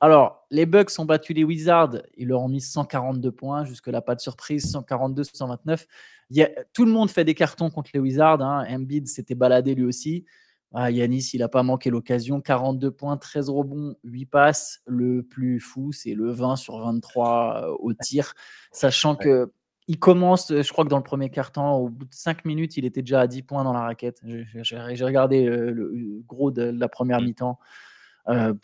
Alors, 0.00 0.46
les 0.50 0.66
Bucks 0.66 0.90
ont 0.98 1.04
battu 1.04 1.32
les 1.32 1.44
Wizards. 1.44 1.98
Ils 2.16 2.28
leur 2.28 2.40
ont 2.40 2.48
mis 2.48 2.60
142 2.60 3.30
points. 3.30 3.64
Jusque-là, 3.64 4.00
pas 4.00 4.16
de 4.16 4.20
surprise. 4.20 4.70
142, 4.70 5.22
129. 5.24 5.86
tout 6.72 6.84
le 6.84 6.90
monde 6.90 7.08
fait 7.08 7.24
des 7.24 7.34
cartons 7.34 7.70
contre 7.70 7.90
les 7.94 8.00
Wizards. 8.00 8.42
Hein. 8.42 8.66
Embiid 8.68 9.06
s'était 9.06 9.36
baladé 9.36 9.74
lui 9.76 9.84
aussi. 9.84 10.24
Ah, 10.74 10.90
Yanis, 10.90 11.30
il 11.34 11.40
n'a 11.40 11.48
pas 11.48 11.62
manqué 11.62 11.90
l'occasion. 11.90 12.40
42 12.40 12.90
points, 12.90 13.16
13 13.16 13.50
rebonds, 13.50 13.94
8 14.04 14.26
passes. 14.26 14.80
Le 14.86 15.22
plus 15.22 15.60
fou, 15.60 15.92
c'est 15.92 16.14
le 16.14 16.30
20 16.30 16.56
sur 16.56 16.78
23 16.78 17.62
euh, 17.64 17.76
au 17.78 17.92
tir. 17.92 18.32
Sachant 18.70 19.14
que 19.16 19.52
il 19.88 19.98
commence, 19.98 20.52
je 20.52 20.72
crois 20.72 20.84
que 20.84 20.90
dans 20.90 20.96
le 20.96 21.02
premier 21.02 21.28
carton, 21.28 21.72
au 21.72 21.88
bout 21.88 22.04
de 22.04 22.14
5 22.14 22.44
minutes, 22.44 22.76
il 22.76 22.84
était 22.84 23.02
déjà 23.02 23.20
à 23.22 23.26
10 23.26 23.42
points 23.42 23.64
dans 23.64 23.72
la 23.72 23.80
raquette. 23.80 24.22
J'ai 24.24 25.04
regardé 25.04 25.44
euh, 25.44 25.70
le, 25.70 26.22
gros 26.26 26.50
de 26.50 26.62
la 26.62 26.88
première 26.88 27.20
mmh. 27.20 27.24
mi-temps. 27.24 27.58
Euh, 28.28 28.54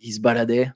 il 0.00 0.12
se 0.12 0.20
baladait. 0.20 0.72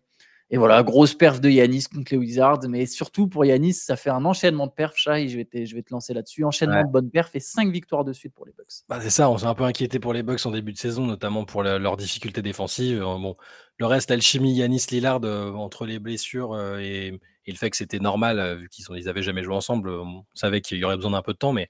Et 0.50 0.58
voilà, 0.58 0.82
grosse 0.82 1.14
perf 1.14 1.40
de 1.40 1.48
Yanis 1.48 1.84
contre 1.92 2.12
les 2.12 2.18
Wizards. 2.18 2.68
Mais 2.68 2.86
surtout 2.86 3.28
pour 3.28 3.44
Yanis, 3.44 3.72
ça 3.74 3.96
fait 3.96 4.10
un 4.10 4.24
enchaînement 4.24 4.66
de 4.66 4.72
perfs. 4.72 4.96
Shai, 4.96 5.28
je 5.28 5.36
vais 5.36 5.44
te, 5.44 5.64
je 5.64 5.74
vais 5.74 5.82
te 5.82 5.90
lancer 5.90 6.12
là-dessus. 6.12 6.44
Enchaînement 6.44 6.82
de 6.82 6.90
bonnes 6.90 7.10
perfs 7.10 7.34
et 7.34 7.40
5 7.40 7.72
victoires 7.72 8.04
de 8.04 8.12
suite 8.12 8.34
pour 8.34 8.44
les 8.46 8.52
Bucks. 8.52 8.84
Bah 8.88 8.98
c'est 9.00 9.10
ça, 9.10 9.30
on 9.30 9.38
s'est 9.38 9.46
un 9.46 9.54
peu 9.54 9.64
inquiété 9.64 9.98
pour 9.98 10.12
les 10.12 10.22
Bucks 10.22 10.44
en 10.44 10.50
début 10.50 10.72
de 10.72 10.78
saison, 10.78 11.06
notamment 11.06 11.44
pour 11.44 11.62
leurs 11.62 11.96
difficultés 11.96 12.42
défensives. 12.42 13.00
Euh, 13.00 13.18
bon, 13.18 13.36
le 13.78 13.86
reste, 13.86 14.10
alchimie 14.10 14.54
Yanis 14.54 14.86
Lillard 14.90 15.20
euh, 15.24 15.52
entre 15.52 15.86
les 15.86 15.98
blessures 15.98 16.52
euh, 16.52 16.78
et, 16.78 17.18
le 17.46 17.56
fait 17.56 17.68
que 17.68 17.76
c'était 17.76 17.98
normal, 17.98 18.58
vu 18.58 18.68
qu'ils 18.70 18.86
n'avaient 19.04 19.22
jamais 19.22 19.42
joué 19.42 19.54
ensemble, 19.54 19.90
on 19.90 20.24
savait 20.32 20.62
qu'il 20.62 20.78
y 20.78 20.84
aurait 20.84 20.96
besoin 20.96 21.10
d'un 21.10 21.22
peu 21.22 21.34
de 21.34 21.38
temps. 21.38 21.52
Mais 21.52 21.68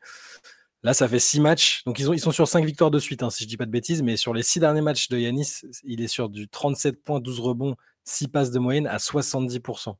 Là, 0.84 0.92
ça 0.92 1.08
fait 1.08 1.18
six 1.18 1.40
matchs. 1.40 1.82
Donc, 1.86 1.98
ils, 1.98 2.10
ont, 2.10 2.12
ils 2.12 2.20
sont 2.20 2.30
sur 2.30 2.46
cinq 2.46 2.66
victoires 2.66 2.90
de 2.90 2.98
suite, 2.98 3.22
hein, 3.22 3.30
si 3.30 3.44
je 3.44 3.48
dis 3.48 3.56
pas 3.56 3.64
de 3.64 3.70
bêtises. 3.70 4.02
Mais 4.02 4.18
sur 4.18 4.34
les 4.34 4.42
six 4.42 4.60
derniers 4.60 4.82
matchs 4.82 5.08
de 5.08 5.18
Yanis, 5.18 5.62
il 5.82 6.02
est 6.02 6.08
sur 6.08 6.28
du 6.28 6.46
37 6.46 7.02
points, 7.02 7.20
12 7.20 7.40
rebonds, 7.40 7.74
6 8.04 8.28
passes 8.28 8.50
de 8.50 8.58
moyenne 8.58 8.86
à 8.86 8.98
70%. 8.98 9.96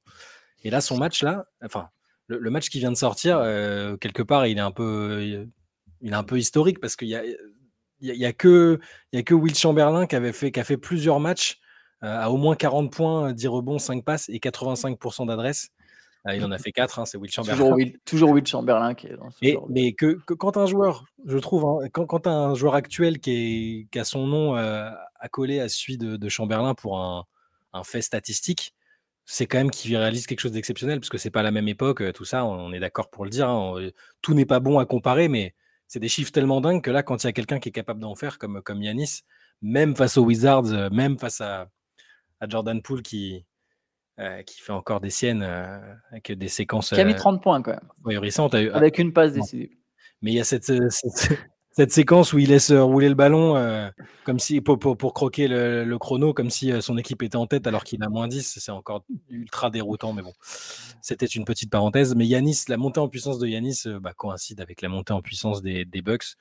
Et 0.62 0.70
là, 0.70 0.80
son 0.80 0.96
match, 0.96 1.22
là, 1.22 1.46
enfin, 1.62 1.88
le, 2.26 2.50
match 2.50 2.70
qui 2.70 2.78
vient 2.78 2.92
de 2.92 2.96
sortir, 2.96 3.38
euh, 3.38 3.96
quelque 3.96 4.22
part, 4.22 4.46
il 4.46 4.58
est 4.58 4.62
un 4.62 4.70
peu, 4.70 5.22
il 6.00 6.12
est 6.12 6.16
un 6.16 6.24
peu 6.24 6.38
historique 6.38 6.80
parce 6.80 6.96
qu'il 6.96 7.08
y 7.08 7.16
a, 7.16 7.22
il 8.00 8.16
y 8.16 8.26
a, 8.26 8.32
que, 8.32 8.78
il 9.12 9.16
y 9.16 9.20
a 9.20 9.22
que 9.22 9.34
Will 9.34 9.54
Chamberlain 9.54 10.06
qui, 10.06 10.16
avait 10.16 10.32
fait, 10.32 10.52
qui 10.52 10.60
a 10.60 10.64
fait 10.64 10.76
plusieurs 10.76 11.20
matchs 11.20 11.58
euh, 12.02 12.18
à 12.20 12.30
au 12.30 12.36
moins 12.36 12.54
40 12.54 12.92
points, 12.92 13.32
10 13.32 13.46
rebonds, 13.48 13.78
5 13.78 14.04
passes 14.04 14.28
et 14.28 14.38
85% 14.38 15.26
d'adresse. 15.26 15.70
Ah, 16.26 16.34
il 16.34 16.44
en 16.44 16.50
a 16.50 16.58
fait 16.58 16.72
4, 16.72 16.98
hein, 16.98 17.06
c'est 17.06 17.18
Will 17.18 17.30
Chamberlain. 17.30 17.56
Toujours 17.56 17.72
Will, 17.72 17.98
toujours 18.04 18.30
Will 18.30 18.46
Chamberlain 18.46 18.94
qui 18.94 19.06
est 19.06 19.16
dans 19.16 19.30
ce 19.30 19.38
Mais 19.68 19.92
que, 19.92 20.18
quand 20.34 20.56
un 20.56 20.66
joueur, 20.66 21.04
je 21.24 21.38
trouve, 21.38 21.64
hein, 21.64 21.88
quand, 21.92 22.06
quand 22.06 22.26
un 22.26 22.54
joueur 22.54 22.74
actuel 22.74 23.20
qui, 23.20 23.88
a 23.94 24.04
son 24.04 24.26
nom 24.26 24.56
euh, 24.56 24.90
accolé 25.18 25.60
à 25.60 25.68
celui 25.68 25.96
de, 25.98 26.28
Chamberlain 26.28 26.74
pour 26.74 26.98
un, 26.98 27.24
fait 27.82 28.02
statistique, 28.02 28.74
c'est 29.24 29.46
quand 29.46 29.58
même 29.58 29.70
qu'il 29.70 29.96
réalise 29.96 30.26
quelque 30.26 30.40
chose 30.40 30.52
d'exceptionnel, 30.52 31.00
parce 31.00 31.08
que 31.08 31.18
c'est 31.18 31.30
pas 31.30 31.42
la 31.42 31.50
même 31.50 31.66
époque, 31.66 32.02
euh, 32.02 32.12
tout 32.12 32.24
ça, 32.24 32.44
on 32.44 32.72
est 32.72 32.80
d'accord 32.80 33.10
pour 33.10 33.24
le 33.24 33.30
dire. 33.30 33.48
Hein, 33.48 33.88
tout 34.22 34.34
n'est 34.34 34.46
pas 34.46 34.60
bon 34.60 34.78
à 34.78 34.86
comparer, 34.86 35.28
mais 35.28 35.54
c'est 35.88 36.00
des 36.00 36.08
chiffres 36.08 36.30
tellement 36.30 36.60
dingues 36.60 36.82
que 36.82 36.90
là, 36.90 37.02
quand 37.02 37.24
il 37.24 37.26
y 37.26 37.30
a 37.30 37.32
quelqu'un 37.32 37.58
qui 37.58 37.70
est 37.70 37.72
capable 37.72 38.00
d'en 38.00 38.14
faire, 38.14 38.38
comme, 38.38 38.62
comme 38.62 38.82
Yanis, 38.82 39.22
même 39.62 39.96
face 39.96 40.18
aux 40.18 40.24
Wizards, 40.24 40.72
euh, 40.72 40.90
même 40.90 41.18
face 41.18 41.40
à, 41.40 41.68
à 42.40 42.48
Jordan 42.48 42.82
Poole 42.82 43.02
qui, 43.02 43.46
euh, 44.20 44.42
qui 44.42 44.60
fait 44.60 44.72
encore 44.72 45.00
des 45.00 45.10
siennes 45.10 45.42
euh, 45.42 45.76
avec 46.12 46.30
des 46.30 46.46
séquences. 46.46 46.90
Qui 46.90 47.00
a 47.00 47.04
mis 47.04 47.16
30 47.16 47.36
euh, 47.36 47.40
points 47.40 47.62
quand 47.62 47.72
même. 47.72 47.88
Avec 48.72 48.98
une 48.98 49.12
passe 49.12 49.32
décisive. 49.32 49.70
Mais 50.22 50.30
il 50.30 50.36
y 50.36 50.40
a 50.40 50.44
cette, 50.44 50.64
cette, 50.64 51.38
séquence 51.92 52.32
où 52.32 52.38
il 52.38 52.50
laisse 52.50 52.70
rouler 52.72 53.08
le 53.08 53.14
ballon 53.14 53.90
comme 54.24 54.38
si, 54.38 54.60
pour, 54.60 54.78
pour, 54.78 55.14
croquer 55.14 55.48
le, 55.48 55.96
chrono, 55.98 56.32
comme 56.32 56.50
si 56.50 56.70
son 56.80 56.96
équipe 56.96 57.22
était 57.22 57.36
en 57.36 57.46
tête 57.46 57.66
alors 57.66 57.84
qu'il 57.84 58.02
a 58.02 58.08
moins 58.08 58.28
10. 58.28 58.58
C'est 58.60 58.72
encore 58.72 59.04
ultra 59.28 59.70
déroutant, 59.70 60.12
mais 60.12 60.22
bon, 60.22 60.32
c'était 61.02 61.26
une 61.26 61.44
petite 61.44 61.70
parenthèse. 61.70 62.14
Mais 62.14 62.26
Yanis, 62.26 62.64
la 62.68 62.76
montée 62.76 63.00
en 63.00 63.08
puissance 63.08 63.38
de 63.38 63.46
Yanis 63.46 63.82
bah, 64.00 64.12
coïncide 64.14 64.60
avec 64.60 64.82
la 64.82 64.88
montée 64.88 65.12
en 65.12 65.20
puissance 65.20 65.62
des, 65.62 65.84
des 65.84 66.02
Bucks. 66.02 66.36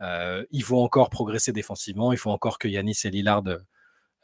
il 0.00 0.62
faut 0.62 0.80
encore 0.80 1.10
progresser 1.10 1.52
défensivement. 1.52 2.12
Il 2.12 2.18
faut 2.18 2.30
encore 2.30 2.58
que 2.58 2.68
Yanis 2.68 3.00
et 3.04 3.10
Lillard 3.10 3.42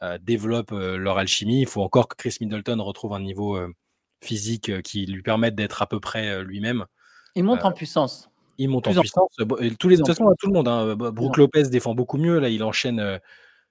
euh, 0.03 0.17
développent 0.21 0.73
euh, 0.73 0.97
leur 0.97 1.17
alchimie. 1.17 1.61
Il 1.61 1.67
faut 1.67 1.81
encore 1.81 2.09
que 2.09 2.15
Chris 2.17 2.35
Middleton 2.41 2.81
retrouve 2.83 3.13
un 3.13 3.21
niveau 3.21 3.55
euh, 3.55 3.73
physique 4.21 4.81
qui 4.81 5.05
lui 5.05 5.21
permette 5.21 5.55
d'être 5.55 5.81
à 5.81 5.87
peu 5.87 6.01
près 6.01 6.43
lui-même. 6.43 6.85
Il 7.35 7.43
monte 7.43 7.63
en 7.63 7.71
puissance. 7.71 8.29
Il 8.57 8.69
monte 8.69 8.87
en 8.87 8.93
puissance. 8.93 9.35
tous 9.37 9.89
les, 9.89 9.97
de 9.97 10.01
toute 10.01 10.07
façon, 10.07 10.33
tout 10.39 10.47
le 10.47 10.53
monde. 10.53 10.67
Hein. 10.67 10.95
Brook 10.95 11.37
Lopez 11.37 11.63
défend 11.63 11.93
beaucoup 11.93 12.17
mieux. 12.17 12.39
Là, 12.39 12.49
il 12.49 12.63
enchaîne. 12.63 12.99
je 12.99 13.19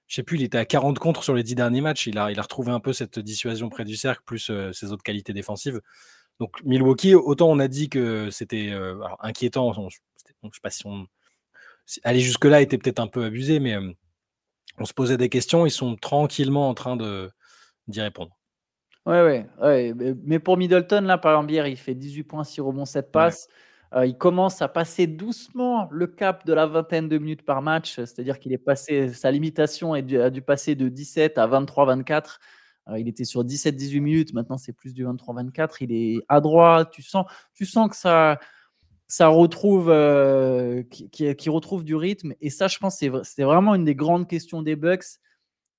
je 0.07 0.15
sais 0.15 0.23
plus, 0.23 0.37
il 0.37 0.43
était 0.43 0.57
à 0.57 0.65
40 0.65 0.99
contre 0.99 1.23
sur 1.23 1.33
les 1.33 1.43
10 1.43 1.55
derniers 1.55 1.81
matchs. 1.81 2.07
Il 2.07 2.17
a, 2.17 2.31
il 2.31 2.39
a 2.39 2.41
retrouvé 2.41 2.71
un 2.71 2.79
peu 2.79 2.93
cette 2.93 3.19
dissuasion 3.19 3.69
près 3.69 3.85
du 3.85 3.95
cercle, 3.95 4.21
plus 4.25 4.51
ses 4.71 4.91
autres 4.91 5.03
qualités 5.03 5.33
défensives. 5.33 5.81
Donc 6.39 6.61
Milwaukee, 6.63 7.15
autant 7.15 7.49
on 7.49 7.59
a 7.59 7.67
dit 7.67 7.89
que 7.89 8.29
c'était 8.29 8.73
inquiétant. 9.19 9.73
je 9.73 9.81
ne 9.81 9.89
sais 10.51 10.59
pas 10.61 10.69
si 10.69 10.85
on. 10.85 11.07
Aller 12.03 12.19
jusque-là 12.19 12.61
était 12.61 12.79
peut-être 12.79 12.99
un 12.99 13.07
peu 13.07 13.25
abusé, 13.25 13.59
mais 13.59 13.77
on 14.77 14.85
se 14.85 14.93
posait 14.93 15.17
des 15.17 15.29
questions. 15.29 15.65
Ils 15.65 15.71
sont 15.71 15.95
tranquillement 15.95 16.69
en 16.69 16.73
train 16.73 16.97
d'y 17.87 18.01
répondre. 18.01 18.35
Ouais, 19.05 19.45
ouais, 19.61 19.93
Mais 20.23 20.39
pour 20.39 20.57
Middleton, 20.57 21.01
là, 21.01 21.17
par 21.19 21.33
exemple, 21.33 21.51
hier, 21.51 21.67
il 21.67 21.77
fait 21.77 21.93
18 21.93 22.23
points, 22.23 22.43
6 22.43 22.61
rebonds, 22.61 22.85
7 22.85 23.11
passes. 23.11 23.47
Euh, 23.93 24.05
il 24.05 24.17
commence 24.17 24.61
à 24.61 24.67
passer 24.67 25.07
doucement 25.07 25.87
le 25.91 26.07
cap 26.07 26.45
de 26.45 26.53
la 26.53 26.65
vingtaine 26.65 27.07
de 27.07 27.17
minutes 27.17 27.45
par 27.45 27.61
match, 27.61 27.95
c'est-à-dire 27.95 28.39
qu'il 28.39 28.51
est 28.51 28.57
passé, 28.57 29.09
sa 29.13 29.31
limitation 29.31 29.93
a 29.93 30.01
dû 30.01 30.41
passer 30.41 30.75
de 30.75 30.89
17 30.89 31.37
à 31.37 31.47
23-24. 31.47 32.39
Euh, 32.89 32.99
il 32.99 33.07
était 33.07 33.25
sur 33.25 33.43
17-18 33.43 34.01
minutes, 34.01 34.33
maintenant 34.33 34.57
c'est 34.57 34.73
plus 34.73 34.93
du 34.93 35.05
23-24. 35.05 35.77
Il 35.81 35.91
est 35.91 36.21
à 36.27 36.41
droite, 36.41 36.89
tu 36.91 37.01
sens, 37.01 37.25
tu 37.53 37.65
sens 37.65 37.89
que 37.89 37.95
ça, 37.95 38.39
ça 39.07 39.27
retrouve, 39.27 39.89
euh, 39.89 40.83
qui, 41.11 41.49
retrouve 41.49 41.83
du 41.83 41.95
rythme. 41.95 42.33
Et 42.41 42.49
ça, 42.49 42.67
je 42.67 42.77
pense, 42.79 42.97
c'est 42.97 43.43
vraiment 43.43 43.75
une 43.75 43.85
des 43.85 43.95
grandes 43.95 44.27
questions 44.27 44.61
des 44.61 44.75
Bucks. 44.75 45.19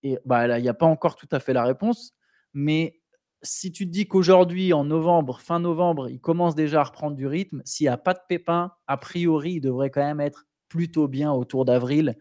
Et 0.03 0.19
bah, 0.25 0.47
là, 0.47 0.59
il 0.59 0.63
n'y 0.63 0.69
a 0.69 0.75
pas 0.75 0.87
encore 0.87 1.17
tout 1.17 1.29
à 1.33 1.41
fait 1.41 1.53
la 1.53 1.65
réponse, 1.65 2.15
mais 2.55 3.01
si 3.47 3.73
tu 3.73 3.87
te 3.87 3.91
dis 3.91 4.07
qu'aujourd'hui, 4.07 4.73
en 4.73 4.85
novembre, 4.85 5.41
fin 5.41 5.61
novembre, 5.61 6.09
il 6.09 6.21
commence 6.21 6.55
déjà 6.55 6.81
à 6.81 6.85
reprendre 6.85 7.17
du 7.17 7.27
rythme, 7.27 7.63
s'il 7.65 7.85
n'y 7.85 7.89
a 7.89 7.97
pas 7.97 8.15
de 8.15 8.21
pépin, 8.29 8.73
a 8.87 8.97
priori, 8.97 9.55
il 9.55 9.61
devrait 9.61 9.91
quand 9.91 10.05
même 10.05 10.21
être 10.21 10.47
plutôt 10.69 11.09
bien 11.09 11.33
autour 11.33 11.65
d'avril. 11.65 12.17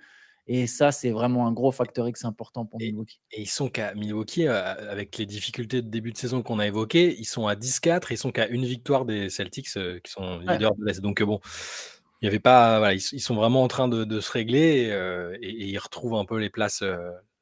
Et 0.48 0.68
ça, 0.68 0.92
c'est 0.92 1.10
vraiment 1.10 1.48
un 1.48 1.52
gros 1.52 1.72
facteur 1.72 2.08
X 2.08 2.24
important 2.24 2.66
pour 2.66 2.80
Milwaukee. 2.80 3.20
Et 3.32 3.42
ils 3.42 3.50
sont 3.50 3.68
qu'à 3.68 3.96
Milwaukee, 3.96 4.48
euh, 4.48 4.92
avec 4.92 5.18
les 5.18 5.26
difficultés 5.26 5.82
de 5.82 5.90
début 5.90 6.12
de 6.12 6.18
saison 6.18 6.44
qu'on 6.44 6.60
a 6.60 6.68
évoquées, 6.68 7.16
ils 7.18 7.26
sont 7.26 7.48
à 7.48 7.56
10-4, 7.56 8.12
ils 8.12 8.18
sont 8.18 8.32
qu'à 8.32 8.48
une 8.48 8.64
victoire 8.64 9.06
des 9.06 9.30
Celtics 9.30 9.70
euh, 9.78 10.00
qui 10.04 10.12
sont 10.12 10.40
leaders 10.40 10.76
de 10.76 10.86
l'Est. 10.86 11.02
Donc 11.02 11.24
bon, 11.24 11.40
il 12.22 12.26
y 12.26 12.28
avait 12.28 12.40
pas, 12.40 12.94
ils, 12.94 13.00
sont 13.00 13.36
vraiment 13.36 13.64
en 13.64 13.68
train 13.68 13.88
de, 13.88 14.20
se 14.20 14.32
régler 14.32 14.90
euh, 14.92 15.36
et, 15.42 15.66
ils 15.66 15.80
retrouvent 15.80 16.16
un 16.16 16.26
peu 16.26 16.38
les 16.38 16.52
places, 16.52 16.84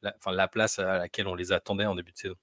la, 0.02 0.16
enfin 0.18 0.32
la 0.32 0.48
place 0.48 0.80
à 0.80 1.00
laquelle 1.00 1.28
on 1.28 1.36
les 1.36 1.52
attendait 1.52 1.86
en 1.86 1.96
début 1.96 2.14
de 2.14 2.18
saison. 2.18 2.36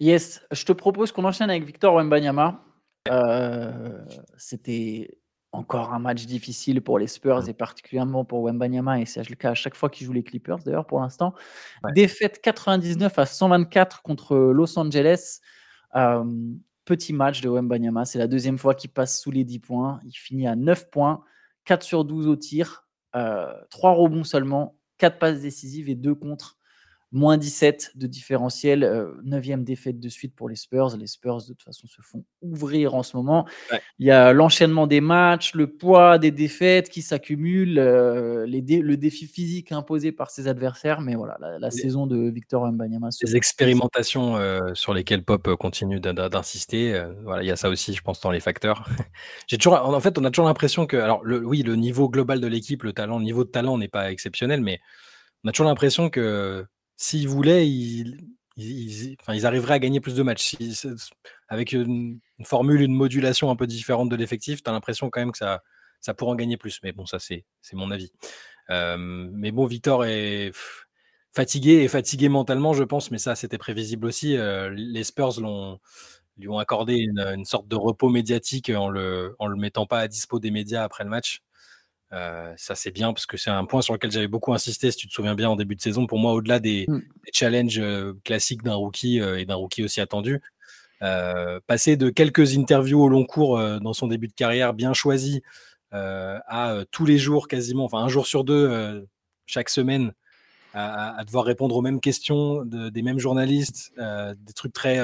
Yes, 0.00 0.40
je 0.50 0.64
te 0.64 0.72
propose 0.72 1.12
qu'on 1.12 1.24
enchaîne 1.24 1.50
avec 1.50 1.64
Victor 1.64 1.94
Wembanyama. 1.94 2.64
Euh, 3.10 4.02
c'était 4.38 5.18
encore 5.52 5.92
un 5.92 5.98
match 5.98 6.24
difficile 6.24 6.80
pour 6.80 6.98
les 6.98 7.06
Spurs 7.06 7.48
et 7.48 7.54
particulièrement 7.54 8.24
pour 8.24 8.42
Wembanyama 8.42 9.00
et 9.00 9.06
c'est 9.06 9.28
le 9.28 9.34
cas 9.36 9.50
à 9.50 9.54
chaque 9.54 9.74
fois 9.74 9.90
qu'il 9.90 10.06
joue 10.06 10.12
les 10.12 10.22
Clippers 10.22 10.58
d'ailleurs 10.64 10.86
pour 10.86 11.00
l'instant. 11.00 11.34
Défaite 11.94 12.40
99 12.40 13.18
à 13.18 13.26
124 13.26 14.00
contre 14.00 14.36
Los 14.36 14.78
Angeles. 14.78 15.40
Euh, 15.96 16.24
petit 16.86 17.12
match 17.12 17.42
de 17.42 17.50
Wembanyama, 17.50 18.06
c'est 18.06 18.18
la 18.18 18.26
deuxième 18.26 18.56
fois 18.56 18.74
qu'il 18.74 18.90
passe 18.90 19.20
sous 19.20 19.30
les 19.30 19.44
10 19.44 19.58
points. 19.58 20.00
Il 20.04 20.12
finit 20.12 20.46
à 20.46 20.56
9 20.56 20.90
points, 20.90 21.24
4 21.64 21.82
sur 21.82 22.06
12 22.06 22.26
au 22.26 22.36
tir, 22.36 22.86
3 23.12 23.20
euh, 23.20 23.92
rebonds 23.92 24.24
seulement, 24.24 24.78
4 24.96 25.18
passes 25.18 25.42
décisives 25.42 25.90
et 25.90 25.94
2 25.94 26.14
contre 26.14 26.56
moins 27.12 27.36
17 27.36 27.92
de 27.96 28.06
différentiel, 28.06 28.84
9e 29.24 29.64
défaite 29.64 29.98
de 29.98 30.08
suite 30.08 30.34
pour 30.34 30.48
les 30.48 30.56
Spurs. 30.56 30.96
Les 30.96 31.06
Spurs, 31.06 31.38
de 31.38 31.48
toute 31.48 31.62
façon, 31.62 31.86
se 31.86 32.00
font 32.02 32.24
ouvrir 32.40 32.94
en 32.94 33.02
ce 33.02 33.16
moment. 33.16 33.46
Il 33.98 34.06
y 34.06 34.10
a 34.10 34.32
l'enchaînement 34.32 34.86
des 34.86 35.00
matchs, 35.00 35.54
le 35.54 35.66
poids 35.66 36.18
des 36.18 36.30
défaites 36.30 36.88
qui 36.88 37.02
s'accumulent, 37.02 37.74
le 37.74 38.94
défi 38.96 39.26
physique 39.26 39.72
imposé 39.72 40.12
par 40.12 40.30
ses 40.30 40.46
adversaires. 40.46 41.00
Mais 41.00 41.14
voilà, 41.14 41.36
la, 41.58 41.70
saison 41.70 42.06
de 42.06 42.30
Victor 42.30 42.70
Mbanyama. 42.70 43.08
Les 43.22 43.36
expérimentations 43.36 44.36
sur 44.74 44.94
lesquelles 44.94 45.24
Pop 45.24 45.54
continue 45.56 46.00
d'insister, 46.00 47.02
voilà, 47.24 47.42
il 47.42 47.46
y 47.46 47.50
a 47.52 47.56
ça 47.56 47.68
aussi, 47.68 47.92
je 47.94 48.02
pense, 48.02 48.20
dans 48.20 48.30
les 48.30 48.40
facteurs. 48.40 48.88
J'ai 49.48 49.58
toujours, 49.58 49.74
en 49.74 50.00
fait, 50.00 50.18
on 50.18 50.24
a 50.24 50.30
toujours 50.30 50.46
l'impression 50.46 50.86
que, 50.86 50.96
alors, 50.96 51.24
le, 51.24 51.44
oui, 51.44 51.62
le 51.62 51.76
niveau 51.76 52.08
global 52.08 52.40
de 52.40 52.46
l'équipe, 52.46 52.82
le 52.82 52.92
talent, 52.92 53.18
le 53.18 53.24
niveau 53.24 53.44
de 53.44 53.50
talent 53.50 53.78
n'est 53.78 53.88
pas 53.88 54.10
exceptionnel, 54.10 54.60
mais 54.60 54.80
on 55.44 55.48
a 55.48 55.52
toujours 55.52 55.68
l'impression 55.68 56.10
que 56.10 56.66
s'ils 57.00 57.28
voulaient, 57.28 57.66
ils, 57.66 59.16
arriveraient 59.42 59.74
à 59.74 59.78
gagner 59.78 60.00
plus 60.00 60.14
de 60.14 60.22
matchs. 60.22 60.54
avec 61.48 61.72
une, 61.72 62.20
formule, 62.44 62.82
une 62.82 62.92
modulation 62.92 63.50
un 63.50 63.56
peu 63.56 63.66
différente 63.66 64.10
de 64.10 64.16
l'effectif, 64.16 64.62
tu 64.62 64.68
as 64.68 64.72
l'impression 64.74 65.08
quand 65.08 65.20
même 65.20 65.32
que 65.32 65.38
ça, 65.38 65.62
ça 66.02 66.12
pourrait 66.12 66.32
en 66.32 66.36
gagner 66.36 66.58
plus. 66.58 66.78
Mais 66.82 66.92
bon, 66.92 67.06
ça, 67.06 67.18
c'est 67.18 67.44
mon 67.72 67.90
avis. 67.90 68.12
mais 68.68 69.50
bon, 69.50 69.64
Victor 69.64 70.04
est 70.04 70.52
fatigué 71.34 71.82
et 71.82 71.88
fatigué 71.88 72.28
mentalement, 72.28 72.74
je 72.74 72.84
pense, 72.84 73.10
mais 73.10 73.18
ça, 73.18 73.34
c'était 73.34 73.58
prévisible 73.58 74.06
aussi. 74.06 74.36
les 74.36 75.04
Spurs 75.04 75.40
lui 76.36 76.48
ont 76.48 76.58
accordé 76.58 76.96
une, 76.96 77.46
sorte 77.46 77.66
de 77.66 77.76
repos 77.76 78.10
médiatique 78.10 78.68
en 78.68 78.90
le, 78.90 79.34
le 79.40 79.56
mettant 79.56 79.86
pas 79.86 80.00
à 80.00 80.08
dispo 80.08 80.38
des 80.38 80.50
médias 80.50 80.84
après 80.84 81.04
le 81.04 81.10
match. 81.10 81.42
Euh, 82.12 82.52
ça, 82.56 82.74
c'est 82.74 82.90
bien 82.90 83.12
parce 83.12 83.26
que 83.26 83.36
c'est 83.36 83.50
un 83.50 83.64
point 83.64 83.82
sur 83.82 83.94
lequel 83.94 84.10
j'avais 84.10 84.28
beaucoup 84.28 84.52
insisté, 84.52 84.90
si 84.90 84.96
tu 84.96 85.08
te 85.08 85.12
souviens 85.12 85.34
bien, 85.34 85.48
en 85.48 85.56
début 85.56 85.76
de 85.76 85.80
saison. 85.80 86.06
Pour 86.06 86.18
moi, 86.18 86.32
au-delà 86.32 86.58
des, 86.58 86.86
mmh. 86.88 87.00
challenges 87.32 87.78
euh, 87.78 88.14
classiques 88.24 88.62
d'un 88.62 88.74
rookie 88.74 89.20
euh, 89.20 89.38
et 89.38 89.44
d'un 89.44 89.54
rookie 89.54 89.84
aussi 89.84 90.00
attendu, 90.00 90.40
passer 91.66 91.96
de 91.96 92.10
quelques 92.10 92.58
interviews 92.58 93.02
au 93.02 93.08
long 93.08 93.24
cours 93.24 93.58
dans 93.80 93.94
son 93.94 94.06
début 94.06 94.28
de 94.28 94.34
carrière 94.34 94.74
bien 94.74 94.92
choisi 94.92 95.42
à 95.92 96.84
tous 96.90 97.06
les 97.06 97.16
jours 97.16 97.48
quasiment, 97.48 97.84
enfin 97.84 98.00
un 98.00 98.08
jour 98.08 98.26
sur 98.26 98.44
deux, 98.44 99.08
chaque 99.46 99.70
semaine, 99.70 100.12
à, 100.74 101.24
devoir 101.24 101.46
répondre 101.46 101.74
aux 101.74 101.80
mêmes 101.80 102.00
questions 102.00 102.66
des 102.66 103.00
mêmes 103.00 103.18
journalistes, 103.18 103.94
des 103.96 104.52
trucs 104.52 104.74
très 104.74 105.00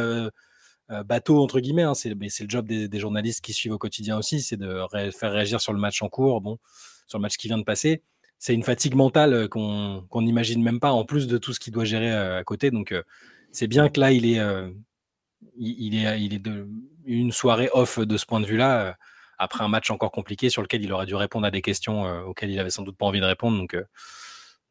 bateaux 1.07 1.43
entre 1.43 1.61
guillemets. 1.61 1.85
Hein, 1.85 1.95
c'est, 1.95 2.11
le 2.11 2.29
job 2.47 2.67
des, 2.67 2.89
des, 2.89 3.01
journalistes 3.01 3.43
qui 3.43 3.55
suivent 3.55 3.73
au 3.73 3.79
quotidien 3.79 4.19
aussi, 4.19 4.43
c'est 4.43 4.59
de 4.59 4.83
faire 5.19 5.33
réagir 5.33 5.63
sur 5.63 5.73
le 5.73 5.79
match 5.79 6.03
en 6.03 6.11
cours. 6.11 6.43
Bon, 6.43 6.59
sur 7.07 7.19
le 7.19 7.23
match 7.23 7.37
qui 7.37 7.49
vient 7.49 7.59
de 7.59 7.65
passer. 7.65 8.03
C'est 8.39 8.55
une 8.55 8.63
fatigue 8.63 8.95
mentale 8.95 9.33
euh, 9.33 9.49
qu'on 9.49 10.23
n'imagine 10.23 10.63
même 10.63 10.81
pas, 10.81 10.93
en 10.93 11.05
plus 11.05 11.27
de 11.27 11.39
tout 11.39 11.53
ce 11.53 11.61
qu'il 11.61 11.73
doit 11.73 11.85
gérer 11.85 12.13
euh, 12.13 12.39
à 12.39 12.45
côté. 12.45 12.71
Donc, 12.71 12.93
euh, 12.93 13.03
c'est 13.53 13.67
bien 13.67 13.89
que 13.89 13.99
là, 14.01 14.13
il 14.13 14.27
est, 14.27 14.41
il, 15.57 15.95
est, 15.95 16.21
il 16.21 16.35
est 16.35 16.43
une 17.07 17.33
soirée 17.33 17.71
off 17.73 17.99
de 17.99 18.17
ce 18.19 18.27
point 18.27 18.41
de 18.41 18.45
vue-là, 18.45 18.99
après 19.39 19.65
un 19.65 19.69
match 19.69 19.91
encore 19.91 20.11
compliqué 20.11 20.51
sur 20.51 20.61
lequel 20.61 20.85
il 20.85 20.93
aurait 20.93 21.07
dû 21.07 21.15
répondre 21.15 21.47
à 21.47 21.51
des 21.51 21.63
questions 21.63 22.03
auxquelles 22.27 22.51
il 22.51 22.59
avait 22.59 22.69
sans 22.69 22.83
doute 22.83 22.99
pas 22.99 23.07
envie 23.07 23.21
de 23.21 23.25
répondre. 23.25 23.57
Donc, 23.57 23.75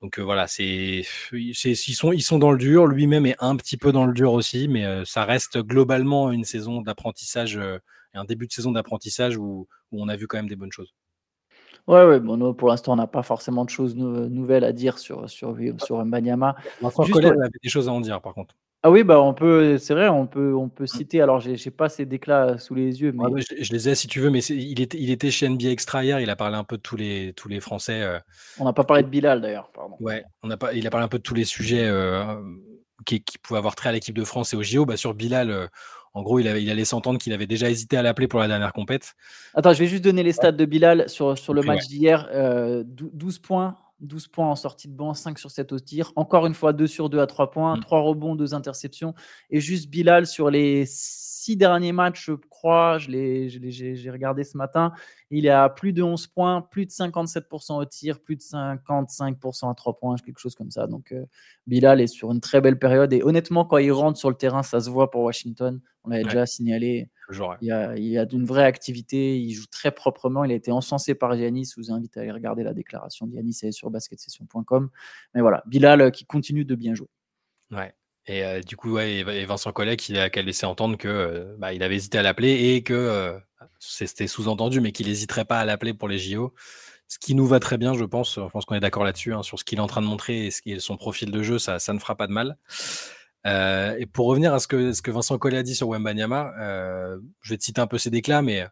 donc 0.03 0.19
voilà, 0.19 0.45
c'est, 0.45 1.03
ils, 1.31 1.55
sont, 1.95 2.11
ils 2.11 2.21
sont 2.21 2.37
dans 2.37 2.51
le 2.51 2.59
dur. 2.59 2.85
Lui-même 2.85 3.25
est 3.25 3.37
un 3.39 3.55
petit 3.55 3.77
peu 3.77 3.91
dans 3.91 4.05
le 4.05 4.13
dur 4.13 4.33
aussi, 4.33 4.67
mais 4.67 4.85
ça 5.03 5.25
reste 5.25 5.57
globalement 5.57 6.31
une 6.31 6.43
saison 6.43 6.81
d'apprentissage 6.81 7.59
un 8.15 8.25
début 8.25 8.47
de 8.47 8.51
saison 8.51 8.71
d'apprentissage 8.71 9.37
où, 9.37 9.67
où 9.91 10.03
on 10.03 10.07
a 10.07 10.15
vu 10.15 10.27
quand 10.27 10.37
même 10.37 10.49
des 10.49 10.55
bonnes 10.55 10.71
choses. 10.71 10.93
Ouais, 11.87 12.03
ouais, 12.03 12.19
bon, 12.19 12.53
pour 12.53 12.69
l'instant, 12.69 12.93
on 12.93 12.95
n'a 12.95 13.07
pas 13.07 13.21
forcément 13.21 13.63
de 13.63 13.69
choses 13.69 13.95
nouvelles 13.95 14.63
à 14.63 14.71
dire 14.71 14.97
sur, 14.97 15.29
sur, 15.29 15.55
sur 15.83 16.03
Mbanyama. 16.03 16.55
Juste, 17.03 17.23
avait 17.23 17.49
des 17.61 17.69
choses 17.69 17.87
à 17.87 17.91
en 17.91 18.01
dire, 18.01 18.21
par 18.21 18.33
contre. 18.33 18.55
Ah 18.85 18.91
oui, 18.91 19.03
bah 19.03 19.19
on 19.19 19.33
peut, 19.33 19.79
c'est 19.79 19.95
vrai, 19.95 20.09
on 20.09 20.27
peut, 20.27 20.53
on 20.53 20.69
peut 20.69 20.85
citer. 20.85 21.19
Alors, 21.19 21.39
j'ai, 21.39 21.55
j'ai 21.55 21.71
pas 21.71 21.89
ces 21.89 22.05
déclats 22.05 22.59
sous 22.59 22.75
les 22.75 23.01
yeux, 23.01 23.11
mais 23.13 23.41
je, 23.41 23.71
les 23.71 23.89
ai 23.89 23.95
si 23.95 24.07
tu 24.07 24.19
veux, 24.19 24.29
mais 24.29 24.43
il 24.43 24.79
était, 24.79 24.99
il 24.99 25.09
était 25.09 25.31
chez 25.31 25.49
NBA 25.49 25.69
Extra 25.69 26.03
hier. 26.03 26.19
Il 26.19 26.29
a 26.29 26.35
parlé 26.35 26.55
un 26.55 26.63
peu 26.63 26.77
de 26.77 26.83
tous 26.83 26.95
les, 26.95 27.33
tous 27.33 27.49
les 27.49 27.59
Français. 27.59 28.03
Euh, 28.03 28.19
on 28.59 28.65
n'a 28.65 28.73
pas 28.73 28.83
parlé 28.83 29.01
de 29.01 29.07
Bilal 29.07 29.41
d'ailleurs, 29.41 29.71
pardon. 29.73 29.95
Ouais, 29.99 30.23
on 30.43 30.51
a 30.51 30.57
pas, 30.57 30.71
il 30.73 30.85
a 30.85 30.91
parlé 30.91 31.03
un 31.03 31.07
peu 31.07 31.17
de 31.17 31.23
tous 31.23 31.33
les 31.33 31.45
sujets 31.45 31.87
euh, 31.87 32.35
qui, 33.07 33.23
qui 33.23 33.39
pouvaient 33.39 33.57
avoir 33.57 33.73
trait 33.73 33.89
à 33.89 33.91
l'équipe 33.91 34.15
de 34.15 34.23
France 34.23 34.53
et 34.53 34.55
au 34.55 34.61
JO. 34.61 34.85
Bah, 34.85 34.97
sur 34.97 35.15
Bilal, 35.15 35.49
euh, 35.49 35.65
en 36.15 36.23
gros, 36.23 36.39
il, 36.39 36.47
avait, 36.47 36.63
il 36.63 36.69
allait 36.71 36.85
s'entendre 36.85 37.19
qu'il 37.19 37.33
avait 37.33 37.45
déjà 37.45 37.69
hésité 37.69 37.97
à 37.97 38.01
l'appeler 38.01 38.29
pour 38.29 38.39
la 38.39 38.47
dernière 38.47 38.71
compète. 38.71 39.15
Attends, 39.53 39.73
je 39.73 39.79
vais 39.79 39.87
juste 39.87 40.03
donner 40.03 40.23
les 40.23 40.31
stats 40.31 40.53
de 40.53 40.65
Bilal 40.65 41.09
sur, 41.09 41.37
sur 41.37 41.53
le 41.53 41.61
match 41.61 41.87
d'hier. 41.87 42.29
12 42.31 42.33
euh, 42.33 43.41
points, 43.43 43.75
12 43.99 44.29
points 44.29 44.47
en 44.47 44.55
sortie 44.55 44.87
de 44.87 44.93
banc, 44.93 45.13
5 45.13 45.37
sur 45.37 45.51
7 45.51 45.73
au 45.73 45.79
tir. 45.79 46.13
Encore 46.15 46.45
une 46.45 46.53
fois, 46.53 46.71
2 46.71 46.87
sur 46.87 47.09
2 47.09 47.19
à 47.19 47.27
3 47.27 47.51
points, 47.51 47.77
3 47.77 47.99
mm. 47.99 48.03
rebonds, 48.03 48.35
2 48.35 48.53
interceptions. 48.53 49.13
Et 49.49 49.59
juste 49.59 49.89
Bilal 49.89 50.25
sur 50.25 50.49
les 50.49 50.85
6 51.45 51.57
derniers 51.57 51.91
matchs, 51.91 52.25
je 52.25 52.33
crois, 52.33 52.97
j'ai 52.97 54.09
regardé 54.11 54.43
ce 54.43 54.57
matin, 54.57 54.93
il 55.29 55.45
est 55.45 55.51
à 55.51 55.69
plus 55.69 55.93
de 55.93 56.01
11 56.01 56.27
points, 56.27 56.61
plus 56.61 56.85
de 56.87 56.91
57% 56.91 57.77
au 57.77 57.85
tir, 57.85 58.19
plus 58.19 58.35
de 58.35 58.41
55% 58.41 59.69
à 59.69 59.75
3 59.75 59.97
points, 59.97 60.15
quelque 60.17 60.39
chose 60.39 60.55
comme 60.55 60.71
ça. 60.71 60.87
Donc 60.87 61.11
euh, 61.11 61.25
Bilal 61.67 62.01
est 62.01 62.07
sur 62.07 62.31
une 62.31 62.41
très 62.41 62.61
belle 62.61 62.79
période. 62.79 63.13
Et 63.13 63.21
honnêtement, 63.21 63.63
quand 63.65 63.77
il 63.77 63.91
rentre 63.91 64.17
sur 64.17 64.29
le 64.29 64.35
terrain, 64.35 64.63
ça 64.63 64.79
se 64.79 64.89
voit 64.89 65.11
pour 65.11 65.21
Washington. 65.21 65.79
On 66.03 66.09
l'avait 66.09 66.23
déjà 66.23 66.45
signalé. 66.45 67.09
il, 67.61 67.67
y 67.67 67.71
a, 67.71 67.95
il 67.95 68.05
y 68.05 68.17
a 68.17 68.25
d'une 68.25 68.45
vraie 68.45 68.65
activité. 68.65 69.37
Il 69.39 69.51
joue 69.53 69.65
très 69.67 69.91
proprement. 69.91 70.43
Il 70.43 70.51
a 70.51 70.55
été 70.55 70.71
encensé 70.71 71.15
par 71.15 71.35
Giannis. 71.35 71.73
Je 71.75 71.81
vous 71.81 71.91
invite 71.91 72.17
à 72.17 72.21
aller 72.21 72.31
regarder 72.31 72.63
la 72.63 72.73
déclaration 72.73 73.27
de 73.27 73.33
Giannis 73.33 73.71
sur 73.71 73.89
basketsession.com. 73.89 74.89
Mais 75.33 75.41
voilà, 75.41 75.63
Bilal 75.67 76.01
euh, 76.01 76.09
qui 76.11 76.25
continue 76.25 76.65
de 76.65 76.75
bien 76.75 76.93
jouer. 76.93 77.09
Ouais. 77.71 77.93
Et 78.27 78.61
du 78.61 78.75
coup, 78.75 78.93
ouais, 78.93 79.17
et 79.17 79.45
Vincent 79.45 79.71
Collet 79.71 79.97
qui 79.97 80.17
a, 80.17 80.29
laissé 80.29 80.65
entendre 80.65 80.97
que 80.97 81.55
bah, 81.59 81.73
il 81.73 81.83
avait 81.83 81.95
hésité 81.95 82.17
à 82.17 82.23
l'appeler 82.23 82.73
et 82.73 82.81
que 82.81 83.37
c'était 83.79 84.27
sous-entendu, 84.27 84.81
mais 84.81 84.91
qu'il 84.91 85.07
n'hésiterait 85.07 85.45
pas 85.45 85.59
à 85.59 85.65
l'appeler 85.65 85.93
pour 85.93 86.07
les 86.07 86.17
JO. 86.17 86.53
Ce 87.07 87.19
qui 87.19 87.35
nous 87.35 87.45
va 87.45 87.59
très 87.59 87.77
bien, 87.77 87.93
je 87.93 88.03
pense. 88.03 88.35
Je 88.35 88.49
pense 88.49 88.65
qu'on 88.65 88.75
est 88.75 88.79
d'accord 88.79 89.03
là-dessus, 89.03 89.33
hein, 89.33 89.43
sur 89.43 89.59
ce 89.59 89.63
qu'il 89.63 89.77
est 89.77 89.81
en 89.81 89.87
train 89.87 90.01
de 90.01 90.07
montrer 90.07 90.47
et 90.47 90.49
qui 90.49 90.79
son 90.81 90.97
profil 90.97 91.29
de 91.31 91.43
jeu, 91.43 91.59
ça, 91.59 91.77
ça 91.77 91.93
ne 91.93 91.99
fera 91.99 92.15
pas 92.15 92.25
de 92.25 92.31
mal. 92.31 92.57
et 93.45 94.05
pour 94.07 94.25
revenir 94.25 94.53
à 94.53 94.59
ce 94.59 94.67
que, 94.67 94.91
ce 94.91 95.03
que 95.03 95.11
Vincent 95.11 95.37
Collet 95.37 95.57
a 95.57 95.63
dit 95.63 95.75
sur 95.75 95.89
Wembanyama, 95.89 96.51
je 97.41 97.49
vais 97.53 97.57
te 97.57 97.63
citer 97.63 97.81
un 97.81 97.87
peu 97.87 97.99
ses 97.99 98.09
déclats, 98.09 98.41
mais 98.41 98.65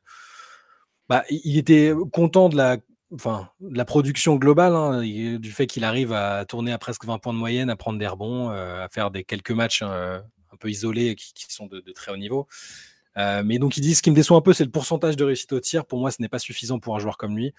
bah, 1.09 1.23
il 1.29 1.57
était 1.57 1.93
content 2.11 2.49
de 2.49 2.57
la 2.57 2.77
enfin, 3.13 3.49
la 3.61 3.85
production 3.85 4.35
globale, 4.35 4.75
hein, 4.75 5.01
du 5.01 5.51
fait 5.51 5.67
qu'il 5.67 5.83
arrive 5.83 6.13
à 6.13 6.45
tourner 6.45 6.71
à 6.71 6.77
presque 6.77 7.05
20 7.05 7.19
points 7.19 7.33
de 7.33 7.37
moyenne, 7.37 7.69
à 7.69 7.75
prendre 7.75 7.99
des 7.99 8.07
rebonds, 8.07 8.51
euh, 8.51 8.83
à 8.83 8.89
faire 8.89 9.11
des 9.11 9.23
quelques 9.23 9.51
matchs 9.51 9.81
euh, 9.83 10.19
un 10.51 10.55
peu 10.57 10.69
isolés 10.69 11.15
qui, 11.15 11.45
sont 11.49 11.67
de, 11.67 11.79
très 11.93 12.11
haut 12.11 12.17
niveau. 12.17 12.47
Euh, 13.17 13.43
mais 13.45 13.59
donc, 13.59 13.77
il 13.77 13.81
dit 13.81 13.93
ce 13.93 14.01
qui 14.01 14.09
me 14.09 14.15
déçoit 14.15 14.37
un 14.37 14.41
peu, 14.41 14.53
c'est 14.53 14.63
le 14.63 14.71
pourcentage 14.71 15.15
de 15.15 15.23
réussite 15.23 15.53
au 15.53 15.59
tir. 15.59 15.85
Pour 15.85 15.99
moi, 15.99 16.09
ce 16.11 16.21
n'est 16.21 16.29
pas 16.29 16.39
suffisant 16.39 16.79
pour 16.79 16.95
un 16.95 16.99
joueur 16.99 17.17
comme 17.17 17.37
lui. 17.37 17.53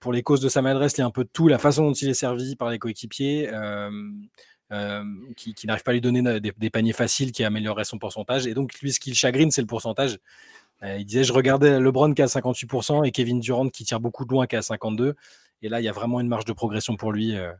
pour 0.00 0.12
les 0.12 0.22
causes 0.22 0.40
de 0.40 0.48
sa 0.48 0.62
maladresse, 0.62 0.94
il 0.98 1.00
y 1.00 1.02
a 1.02 1.06
un 1.06 1.10
peu 1.10 1.24
de 1.24 1.30
tout, 1.32 1.48
la 1.48 1.58
façon 1.58 1.86
dont 1.86 1.92
il 1.92 2.08
est 2.08 2.14
servi 2.14 2.56
par 2.56 2.70
les 2.70 2.78
coéquipiers. 2.78 3.50
qui, 5.36 5.54
qui 5.54 5.66
n'arrive 5.68 5.84
pas 5.84 5.92
à 5.92 5.94
lui 5.94 6.00
donner 6.00 6.40
des, 6.40 6.52
des, 6.56 6.70
paniers 6.70 6.92
faciles 6.92 7.30
qui 7.30 7.44
amélioreraient 7.44 7.84
son 7.84 7.98
pourcentage. 7.98 8.46
Et 8.48 8.54
donc, 8.54 8.74
lui, 8.80 8.92
ce 8.92 8.98
qui 8.98 9.10
le 9.10 9.16
chagrine, 9.16 9.52
c'est 9.52 9.60
le 9.60 9.68
pourcentage. 9.68 10.18
Euh, 10.82 10.98
il 10.98 11.06
disait 11.06 11.24
Je 11.24 11.32
regardais 11.32 11.80
LeBron 11.80 12.12
qui 12.12 12.22
a 12.22 12.26
58% 12.26 13.06
et 13.06 13.10
Kevin 13.10 13.40
Durant 13.40 13.68
qui 13.68 13.84
tire 13.84 14.00
beaucoup 14.00 14.24
de 14.24 14.30
loin 14.30 14.46
qui 14.46 14.56
a 14.56 14.60
52%. 14.60 15.14
Et 15.62 15.68
là, 15.68 15.80
il 15.80 15.84
y 15.84 15.88
a 15.88 15.92
vraiment 15.92 16.20
une 16.20 16.28
marge 16.28 16.44
de 16.44 16.52
progression 16.52 16.96
pour 16.96 17.12
lui 17.12 17.34
euh, 17.34 17.50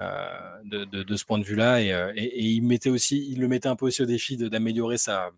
euh, 0.00 0.64
de, 0.64 1.16
ce 1.16 1.24
point 1.26 1.38
de 1.38 1.44
vue-là. 1.44 1.82
Et, 1.82 2.42
il, 2.42 2.62
mettait 2.62 2.88
aussi, 2.88 3.34
le 3.34 3.48
mettait 3.48 3.68
un 3.68 3.76
peu 3.76 3.86
aussi 3.86 4.02
au 4.02 4.06
défi 4.06 4.38
d'améliorer 4.38 4.96
sa, 4.96 5.30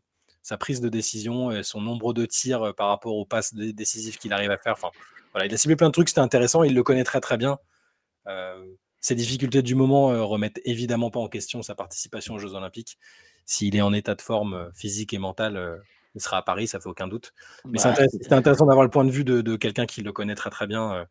prise 0.60 0.80
de 0.80 0.88
décision, 0.88 1.50
et 1.50 1.64
son 1.64 1.80
nombre 1.80 2.12
de 2.12 2.24
tirs 2.24 2.72
par 2.76 2.88
rapport 2.88 3.16
aux 3.16 3.26
passes 3.26 3.54
décisives 3.54 4.18
qu'il 4.18 4.32
arrive 4.32 4.52
à 4.52 4.56
faire. 4.56 4.74
Enfin, 4.74 4.90
voilà, 5.32 5.46
il 5.46 5.52
a 5.52 5.56
ciblé 5.56 5.74
plein 5.74 5.88
de 5.88 5.92
trucs, 5.92 6.08
c'était 6.08 6.20
intéressant, 6.20 6.62
il 6.62 6.74
le 6.74 6.82
connaît 6.84 7.04
très 7.04 7.20
très 7.20 7.36
bien. 7.36 7.58
ses 9.00 9.16
difficultés 9.16 9.62
du 9.62 9.74
moment 9.74 10.28
remettent 10.28 10.60
évidemment 10.64 11.10
pas 11.10 11.20
en 11.20 11.28
question 11.28 11.60
sa 11.62 11.74
participation 11.74 12.34
aux 12.34 12.38
Jeux 12.38 12.54
Olympiques. 12.54 12.98
S'il 13.46 13.74
est 13.74 13.82
en 13.82 13.92
état 13.92 14.14
de 14.14 14.22
forme 14.22 14.70
physique 14.74 15.12
et 15.12 15.18
mentale, 15.18 15.82
il 16.16 16.22
sera 16.22 16.38
à 16.38 16.42
Paris, 16.42 16.66
ça 16.66 16.80
fait 16.80 16.88
aucun 16.88 17.06
doute. 17.06 17.32
Mais 17.66 17.78
c'est 17.78 18.32
intéressant, 18.32 18.66
d'avoir 18.66 18.84
le 18.84 18.90
point 18.90 19.04
de 19.04 19.10
vue 19.10 19.22
de, 19.22 19.56
quelqu'un 19.56 19.86
qui 19.86 20.02
le 20.02 20.12
connaît 20.12 20.34
très 20.34 20.50
très 20.50 20.66
bien. 20.66 20.92
Euh, 20.92 21.04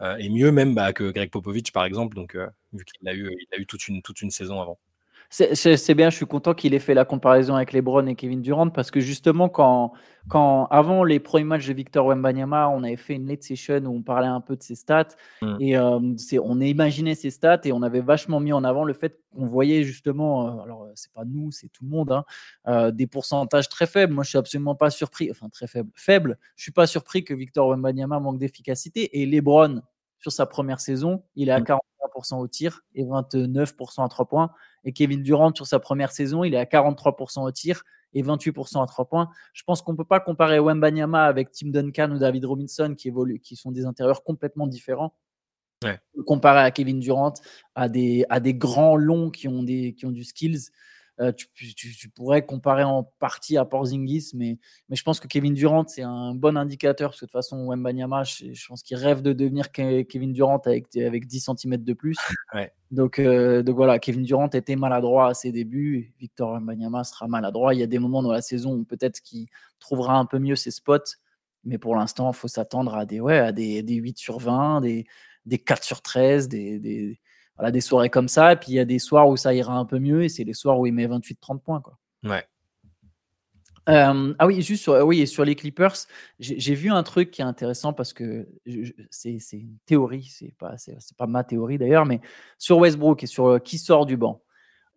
euh, 0.00 0.16
et 0.18 0.28
mieux 0.28 0.52
même 0.52 0.74
bah, 0.74 0.92
que 0.92 1.10
Greg 1.10 1.30
Popovich 1.30 1.72
par 1.72 1.84
exemple, 1.84 2.14
donc 2.14 2.36
euh, 2.36 2.46
vu 2.72 2.84
qu'il 2.84 3.08
a 3.08 3.14
eu, 3.14 3.30
il 3.32 3.56
a 3.56 3.60
eu 3.60 3.66
toute 3.66 3.88
une, 3.88 4.02
toute 4.02 4.20
une 4.20 4.30
saison 4.30 4.60
avant. 4.60 4.78
C'est 5.30 5.94
bien, 5.94 6.08
je 6.08 6.16
suis 6.16 6.26
content 6.26 6.54
qu'il 6.54 6.72
ait 6.72 6.78
fait 6.78 6.94
la 6.94 7.04
comparaison 7.04 7.54
avec 7.54 7.74
LeBron 7.74 8.06
et 8.06 8.14
Kevin 8.14 8.40
Durant 8.40 8.70
parce 8.70 8.90
que 8.90 9.00
justement, 9.00 9.50
quand, 9.50 9.92
quand 10.26 10.64
avant 10.70 11.04
les 11.04 11.20
premiers 11.20 11.44
matchs 11.44 11.66
de 11.66 11.74
Victor 11.74 12.06
Wembanyama, 12.06 12.70
on 12.70 12.82
avait 12.82 12.96
fait 12.96 13.14
une 13.14 13.28
late 13.28 13.42
session 13.42 13.82
où 13.84 13.96
on 13.96 14.02
parlait 14.02 14.26
un 14.26 14.40
peu 14.40 14.56
de 14.56 14.62
ses 14.62 14.74
stats 14.74 15.08
mm. 15.42 15.56
et 15.60 15.76
euh, 15.76 15.98
on 16.42 16.60
a 16.62 16.64
imaginé 16.64 17.14
ses 17.14 17.28
stats 17.28 17.60
et 17.64 17.72
on 17.72 17.82
avait 17.82 18.00
vachement 18.00 18.40
mis 18.40 18.54
en 18.54 18.64
avant 18.64 18.84
le 18.84 18.94
fait 18.94 19.20
qu'on 19.34 19.44
voyait 19.44 19.84
justement, 19.84 20.48
euh, 20.48 20.62
alors 20.62 20.88
c'est 20.94 21.12
pas 21.12 21.24
nous, 21.26 21.50
c'est 21.50 21.68
tout 21.68 21.84
le 21.84 21.90
monde, 21.90 22.10
hein, 22.10 22.24
euh, 22.66 22.90
des 22.90 23.06
pourcentages 23.06 23.68
très 23.68 23.86
faibles. 23.86 24.14
Moi, 24.14 24.24
je 24.24 24.30
suis 24.30 24.38
absolument 24.38 24.76
pas 24.76 24.88
surpris, 24.88 25.30
enfin 25.30 25.50
très 25.50 25.66
faible, 25.66 25.90
faible. 25.94 26.38
Je 26.56 26.62
suis 26.62 26.72
pas 26.72 26.86
surpris 26.86 27.22
que 27.22 27.34
Victor 27.34 27.68
Wembanyama 27.68 28.18
manque 28.18 28.38
d'efficacité 28.38 29.20
et 29.20 29.26
LeBron 29.26 29.82
sur 30.18 30.32
sa 30.32 30.46
première 30.46 30.80
saison, 30.80 31.22
il 31.36 31.48
est 31.48 31.52
à 31.52 31.60
43% 31.60 31.78
mm. 32.32 32.38
au 32.38 32.48
tir 32.48 32.82
et 32.94 33.04
29% 33.04 34.04
à 34.04 34.08
3 34.08 34.26
points. 34.26 34.50
Et 34.84 34.92
Kevin 34.92 35.22
Durant, 35.22 35.54
sur 35.54 35.66
sa 35.66 35.78
première 35.78 36.12
saison, 36.12 36.44
il 36.44 36.54
est 36.54 36.58
à 36.58 36.64
43% 36.64 37.42
au 37.44 37.50
tir 37.50 37.82
et 38.14 38.22
28% 38.22 38.82
à 38.82 38.86
3 38.86 39.04
points. 39.06 39.28
Je 39.52 39.62
pense 39.64 39.82
qu'on 39.82 39.92
ne 39.92 39.96
peut 39.96 40.04
pas 40.04 40.20
comparer 40.20 40.58
Wembanyama 40.58 41.24
avec 41.24 41.50
Tim 41.52 41.68
Duncan 41.68 42.10
ou 42.10 42.18
David 42.18 42.44
Robinson 42.44 42.94
qui, 42.96 43.08
évoluent, 43.08 43.40
qui 43.40 43.56
sont 43.56 43.70
des 43.70 43.84
intérieurs 43.84 44.24
complètement 44.24 44.66
différents. 44.66 45.14
Ouais. 45.84 46.00
Comparé 46.26 46.60
à 46.60 46.70
Kevin 46.72 46.98
Durant, 46.98 47.34
à 47.76 47.88
des, 47.88 48.24
à 48.30 48.40
des 48.40 48.54
grands 48.54 48.96
longs 48.96 49.30
qui 49.30 49.46
ont, 49.46 49.62
des, 49.62 49.94
qui 49.94 50.06
ont 50.06 50.10
du 50.10 50.24
skills. 50.24 50.70
Euh, 51.20 51.32
tu, 51.32 52.08
pourrais 52.10 52.46
comparer 52.46 52.84
en 52.84 53.02
partie 53.02 53.56
à 53.56 53.64
Porzingis, 53.64 54.30
mais, 54.34 54.58
mais 54.88 54.94
je 54.94 55.02
pense 55.02 55.18
que 55.18 55.26
Kevin 55.26 55.52
Durant, 55.52 55.84
c'est 55.86 56.02
un 56.02 56.32
bon 56.32 56.56
indicateur, 56.56 57.10
parce 57.10 57.20
que 57.20 57.24
de 57.24 57.28
toute 57.28 57.32
façon, 57.32 57.66
Wembanyama, 57.66 58.22
je, 58.22 58.52
je 58.52 58.66
pense 58.68 58.82
qu'il 58.84 58.96
rêve 58.96 59.20
de 59.20 59.32
devenir 59.32 59.72
Kevin 59.72 60.32
Durant 60.32 60.58
avec, 60.64 60.96
avec 60.96 61.26
10 61.26 61.50
cm 61.56 61.76
de 61.78 61.92
plus. 61.92 62.16
Donc, 62.90 63.18
euh, 63.18 63.62
donc 63.62 63.76
voilà, 63.76 63.98
Kevin 63.98 64.22
Durant 64.22 64.48
était 64.48 64.74
maladroit 64.74 65.28
à 65.28 65.34
ses 65.34 65.52
débuts, 65.52 66.14
Victor 66.18 66.52
Wembanyama 66.52 67.04
sera 67.04 67.28
maladroit. 67.28 67.74
Il 67.74 67.80
y 67.80 67.82
a 67.82 67.86
des 67.86 67.98
moments 67.98 68.22
dans 68.22 68.32
la 68.32 68.40
saison 68.40 68.72
où 68.72 68.84
peut-être 68.84 69.20
qu'il 69.20 69.48
trouvera 69.78 70.14
un 70.14 70.24
peu 70.24 70.38
mieux 70.38 70.56
ses 70.56 70.70
spots, 70.70 71.16
mais 71.64 71.76
pour 71.76 71.96
l'instant, 71.96 72.30
il 72.30 72.34
faut 72.34 72.48
s'attendre 72.48 72.94
à 72.94 73.04
des, 73.04 73.20
ouais, 73.20 73.38
à 73.38 73.52
des, 73.52 73.82
des 73.82 73.96
8 73.96 74.16
sur 74.16 74.38
20, 74.38 74.80
des, 74.80 75.04
des 75.44 75.58
4 75.58 75.84
sur 75.84 76.00
13, 76.00 76.48
des, 76.48 76.78
des 76.78 77.20
voilà, 77.58 77.72
des 77.72 77.80
soirées 77.80 78.10
comme 78.10 78.28
ça. 78.28 78.52
Et 78.52 78.56
puis 78.56 78.72
il 78.72 78.74
y 78.74 78.80
a 78.80 78.84
des 78.84 78.98
soirs 78.98 79.28
où 79.28 79.36
ça 79.36 79.52
ira 79.52 79.74
un 79.74 79.84
peu 79.84 79.98
mieux 79.98 80.24
et 80.24 80.28
c'est 80.28 80.44
les 80.44 80.54
soirs 80.54 80.78
où 80.78 80.86
il 80.86 80.92
met 80.92 81.06
28-30 81.06 81.60
points. 81.60 81.80
Quoi. 81.80 81.98
Ouais. 82.24 82.44
Euh, 83.88 84.34
ah 84.38 84.46
oui, 84.46 84.60
juste 84.60 84.82
sur, 84.82 84.94
oui, 85.06 85.20
et 85.20 85.26
sur 85.26 85.44
les 85.44 85.54
Clippers, 85.54 85.94
j'ai 86.38 86.74
vu 86.74 86.90
un 86.90 87.02
truc 87.02 87.30
qui 87.30 87.40
est 87.40 87.44
intéressant 87.44 87.94
parce 87.94 88.12
que 88.12 88.46
c'est 89.10 89.38
une 89.52 89.78
théorie, 89.86 90.24
c'est 90.24 90.54
pas, 90.58 90.74
pas 91.16 91.26
ma 91.26 91.42
théorie 91.42 91.78
d'ailleurs, 91.78 92.04
mais 92.04 92.20
sur 92.58 92.78
Westbrook 92.78 93.22
et 93.22 93.26
sur 93.26 93.46
euh, 93.46 93.58
qui 93.58 93.78
sort 93.78 94.04
du 94.04 94.18
banc. 94.18 94.42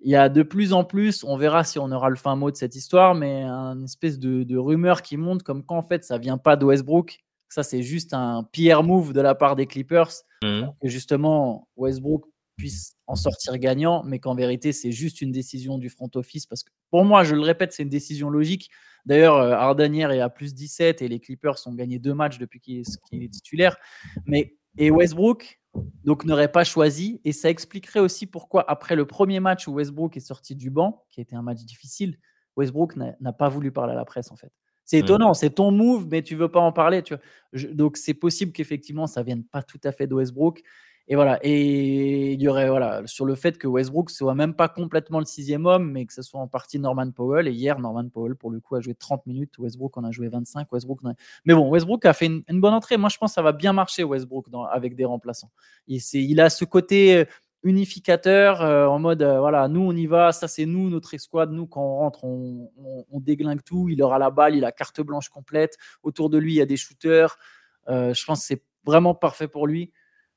Il 0.01 0.11
y 0.11 0.15
a 0.15 0.27
de 0.27 0.43
plus 0.43 0.73
en 0.73 0.83
plus, 0.83 1.23
on 1.23 1.37
verra 1.37 1.63
si 1.63 1.79
on 1.79 1.89
aura 1.91 2.09
le 2.09 2.15
fin 2.17 2.35
mot 2.35 2.51
de 2.51 2.57
cette 2.57 2.75
histoire, 2.75 3.15
mais 3.15 3.43
une 3.43 3.85
espèce 3.85 4.19
de, 4.19 4.57
rumeur 4.57 5.03
qui 5.03 5.15
monte 5.15 5.43
comme 5.43 5.63
quand 5.63 5.77
en 5.77 5.83
fait 5.83 6.03
ça 6.03 6.17
vient 6.17 6.37
pas 6.37 6.55
de 6.57 6.65
Westbrook. 6.65 7.19
Ça, 7.49 7.63
c'est 7.63 7.83
juste 7.83 8.13
un 8.13 8.43
PR 8.51 8.81
move 8.81 9.13
de 9.13 9.21
la 9.21 9.35
part 9.35 9.55
des 9.55 9.67
Clippers. 9.67 10.11
Mmh. 10.41 10.63
Que 10.81 10.87
justement, 10.87 11.67
Westbrook 11.75 12.25
puisse 12.61 12.95
en 13.07 13.15
sortir 13.15 13.57
gagnant, 13.57 14.03
mais 14.03 14.19
qu'en 14.19 14.35
vérité, 14.35 14.71
c'est 14.71 14.91
juste 14.91 15.21
une 15.21 15.31
décision 15.31 15.79
du 15.79 15.89
front 15.89 16.11
office. 16.13 16.45
Parce 16.45 16.63
que 16.63 16.69
pour 16.91 17.03
moi, 17.03 17.23
je 17.23 17.33
le 17.33 17.41
répète, 17.41 17.73
c'est 17.73 17.81
une 17.81 17.89
décision 17.89 18.29
logique. 18.29 18.69
D'ailleurs, 19.07 19.37
euh, 19.37 19.53
Ardanière 19.53 20.11
est 20.11 20.19
à 20.19 20.29
plus 20.29 20.53
17 20.53 21.01
et 21.01 21.07
les 21.07 21.19
Clippers 21.19 21.55
ont 21.65 21.73
gagné 21.73 21.97
deux 21.97 22.13
matchs 22.13 22.37
depuis 22.37 22.59
qu'il 22.59 22.77
est, 22.77 23.29
titulaire. 23.29 23.77
Mais, 24.27 24.57
et 24.77 24.91
Westbrook 24.91 25.59
donc 26.03 26.23
n'aurait 26.23 26.51
pas 26.51 26.63
choisi. 26.63 27.19
Et 27.25 27.31
ça 27.31 27.49
expliquerait 27.49 27.99
aussi 27.99 28.27
pourquoi, 28.27 28.63
après 28.69 28.95
le 28.95 29.07
premier 29.07 29.39
match 29.39 29.67
où 29.67 29.73
Westbrook 29.73 30.15
est 30.15 30.19
sorti 30.19 30.55
du 30.55 30.69
banc, 30.69 31.03
qui 31.09 31.19
a 31.19 31.23
été 31.23 31.35
un 31.35 31.41
match 31.41 31.63
difficile, 31.63 32.19
Westbrook 32.57 32.95
n'a 32.95 33.33
pas 33.33 33.49
voulu 33.49 33.71
parler 33.71 33.93
à 33.93 33.95
la 33.95 34.05
presse 34.05 34.31
en 34.31 34.35
fait. 34.35 34.51
C'est 34.85 34.99
étonnant, 34.99 35.33
c'est 35.33 35.51
ton 35.51 35.71
move, 35.71 36.07
mais 36.11 36.21
tu 36.21 36.35
veux 36.35 36.49
pas 36.49 36.59
en 36.59 36.73
parler. 36.73 37.01
Tu 37.01 37.15
donc 37.73 37.97
c'est 37.97 38.13
possible 38.13 38.51
qu'effectivement 38.51 39.07
ça 39.07 39.23
vienne 39.23 39.45
pas 39.45 39.63
tout 39.63 39.79
à 39.83 39.91
fait 39.91 40.05
de 40.05 40.13
Westbrook. 40.13 40.61
Et 41.11 41.15
voilà. 41.15 41.39
Et 41.43 42.31
il 42.31 42.41
y 42.41 42.47
aurait 42.47 42.69
voilà 42.69 43.01
sur 43.05 43.25
le 43.25 43.35
fait 43.35 43.57
que 43.57 43.67
Westbrook 43.67 44.09
soit 44.09 44.33
même 44.33 44.53
pas 44.53 44.69
complètement 44.69 45.19
le 45.19 45.25
sixième 45.25 45.65
homme, 45.65 45.91
mais 45.91 46.05
que 46.05 46.13
ce 46.13 46.21
soit 46.21 46.39
en 46.39 46.47
partie 46.47 46.79
Norman 46.79 47.11
Powell. 47.11 47.49
Et 47.49 47.51
hier, 47.51 47.79
Norman 47.79 48.07
Powell, 48.07 48.35
pour 48.35 48.49
le 48.49 48.61
coup, 48.61 48.75
a 48.77 48.79
joué 48.79 48.95
30 48.95 49.25
minutes. 49.25 49.57
Westbrook 49.57 49.97
en 49.97 50.05
a 50.05 50.11
joué 50.11 50.29
25. 50.29 50.71
Westbrook 50.71 51.01
Mais 51.43 51.53
bon, 51.53 51.67
Westbrook 51.67 52.05
a 52.05 52.13
fait 52.13 52.27
une, 52.27 52.61
bonne 52.61 52.73
entrée. 52.73 52.95
Moi, 52.95 53.09
je 53.09 53.17
pense 53.17 53.31
que 53.31 53.33
ça 53.33 53.41
va 53.41 53.51
bien 53.51 53.73
marcher, 53.73 54.05
Westbrook, 54.05 54.45
avec 54.71 54.95
des 54.95 55.03
remplaçants. 55.03 55.51
Il, 55.85 56.39
a 56.39 56.49
ce 56.49 56.63
côté 56.63 57.17
euh, 57.17 57.25
unificateur 57.63 58.61
euh, 58.61 58.85
en 58.85 58.97
mode 58.97 59.21
euh, 59.21 59.39
voilà, 59.39 59.67
nous 59.67 59.81
on 59.81 59.91
y 59.93 60.05
va, 60.05 60.31
ça 60.31 60.47
c'est 60.47 60.65
nous, 60.65 60.89
notre 60.89 61.13
escouade. 61.13 61.51
Nous, 61.51 61.67
quand 61.67 61.83
on 61.83 61.97
rentre, 61.97 62.23
on, 62.23 62.71
on, 63.11 63.19
déglingue 63.19 63.63
tout. 63.65 63.89
Il 63.89 64.01
aura 64.01 64.17
la 64.17 64.29
balle, 64.29 64.55
il 64.55 64.63
a 64.63 64.71
carte 64.71 65.01
blanche 65.01 65.27
complète. 65.27 65.77
Autour 66.03 66.29
de 66.29 66.37
lui, 66.37 66.53
il 66.53 66.57
y 66.57 66.61
a 66.61 66.65
des 66.65 66.77
shooters. 66.77 67.37
je 67.89 68.25
pense 68.25 68.45
c'est 68.45 68.63
vraiment 68.85 69.13
parfait 69.13 69.49
pour 69.49 69.67
lui. 69.67 69.91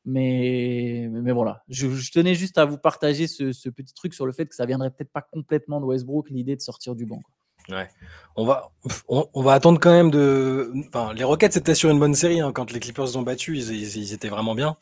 Mais, 0.07 1.09
mais, 1.11 1.33
voilà, 1.33 1.63
je, 1.69 1.87
tenais 2.11 2.35
juste 2.35 2.59
à 2.59 2.67
vous 2.67 2.77
partager 2.77 3.27
ce, 3.27 3.69
petit 3.71 3.95
truc 3.95 4.13
sur 4.13 4.27
le 4.27 4.33
fait 4.33 4.47
que 4.47 4.55
ça 4.55 4.67
viendrait 4.67 4.91
peut-être 4.91 5.13
pas 5.13 5.23
complètement 5.23 5.81
de 5.81 5.87
Westbrook, 5.87 6.29
l'idée 6.29 6.57
de 6.57 6.61
sortir 6.61 6.95
du 6.95 7.07
banc. 7.07 7.23
Ouais. 7.71 7.89
On 8.37 8.45
va, 8.45 8.73
on, 9.09 9.43
va 9.43 9.55
attendre 9.55 9.81
quand 9.81 9.93
même 9.93 10.11
de. 10.11 10.71
Enfin, 10.89 11.15
les 11.15 11.25
Rockets 11.25 11.57
étaient 11.57 11.75
sur 11.75 11.89
une 11.89 11.99
bonne 11.99 12.15
série 12.15 12.41
hein. 12.41 12.53
quand 12.53 12.71
les 12.71 12.81
Clippers 12.81 13.17
ont 13.17 13.23
battu, 13.23 13.57
ils, 13.57 13.97
ils, 13.97 14.13
étaient 14.13 14.29
vraiment 14.29 14.55
bien. 14.55 14.77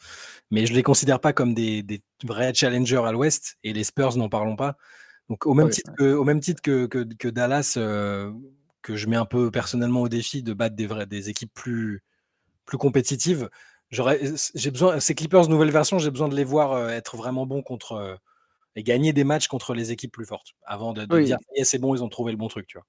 Mais 0.51 0.67
je 0.67 0.73
les 0.73 0.83
considère 0.83 1.21
pas 1.21 1.33
comme 1.33 1.55
des, 1.55 1.85
des 1.85 2.03
vrais 2.25 2.53
challengers 2.53 3.03
à 3.05 3.13
l'Ouest 3.13 3.57
et 3.63 3.73
les 3.73 3.85
Spurs 3.85 4.17
n'en 4.17 4.29
parlons 4.29 4.57
pas. 4.57 4.77
Donc 5.29 5.47
au 5.47 5.55
même 5.55 5.71
titre 5.71 5.93
que, 5.97 6.13
au 6.13 6.25
même 6.25 6.41
titre 6.41 6.61
que, 6.61 6.87
que, 6.87 7.29
Dallas, 7.29 7.75
euh, 7.77 8.33
que 8.83 8.97
je 8.97 9.07
mets 9.07 9.17
un 9.17 9.25
peu 9.25 9.51
personnellement 9.51 10.03
au 10.03 10.09
défi 10.09 10.43
de 10.43 10.53
battre 10.53 10.75
des, 10.75 10.87
vrais, 10.87 11.07
des 11.07 11.31
équipes 11.31 11.55
plus, 11.55 12.03
plus 12.67 12.79
compétitives 12.79 13.49
j'ai 13.93 14.71
besoin, 14.71 15.01
ces 15.01 15.15
Clippers 15.15 15.49
nouvelle 15.49 15.71
version, 15.71 15.99
j'ai 15.99 16.11
besoin 16.11 16.29
de 16.29 16.35
les 16.35 16.45
voir 16.45 16.73
euh, 16.73 16.89
être 16.89 17.17
vraiment 17.17 17.47
bons 17.47 17.63
contre 17.63 17.93
euh, 17.93 18.17
et 18.75 18.83
gagner 18.83 19.13
des 19.13 19.25
matchs 19.25 19.49
contre 19.49 19.75
les 19.75 19.93
équipes 19.93 20.13
plus 20.13 20.25
fortes 20.25 20.55
avant 20.65 20.95
de, 20.95 21.05
dire 21.05 21.37
c'est 21.63 21.79
bon, 21.79 21.95
ils 21.95 22.03
ont 22.03 22.09
trouvé 22.09 22.33
le 22.33 22.39
bon 22.39 22.49
truc, 22.49 22.67
tu 22.67 22.79
vois. 22.79 22.87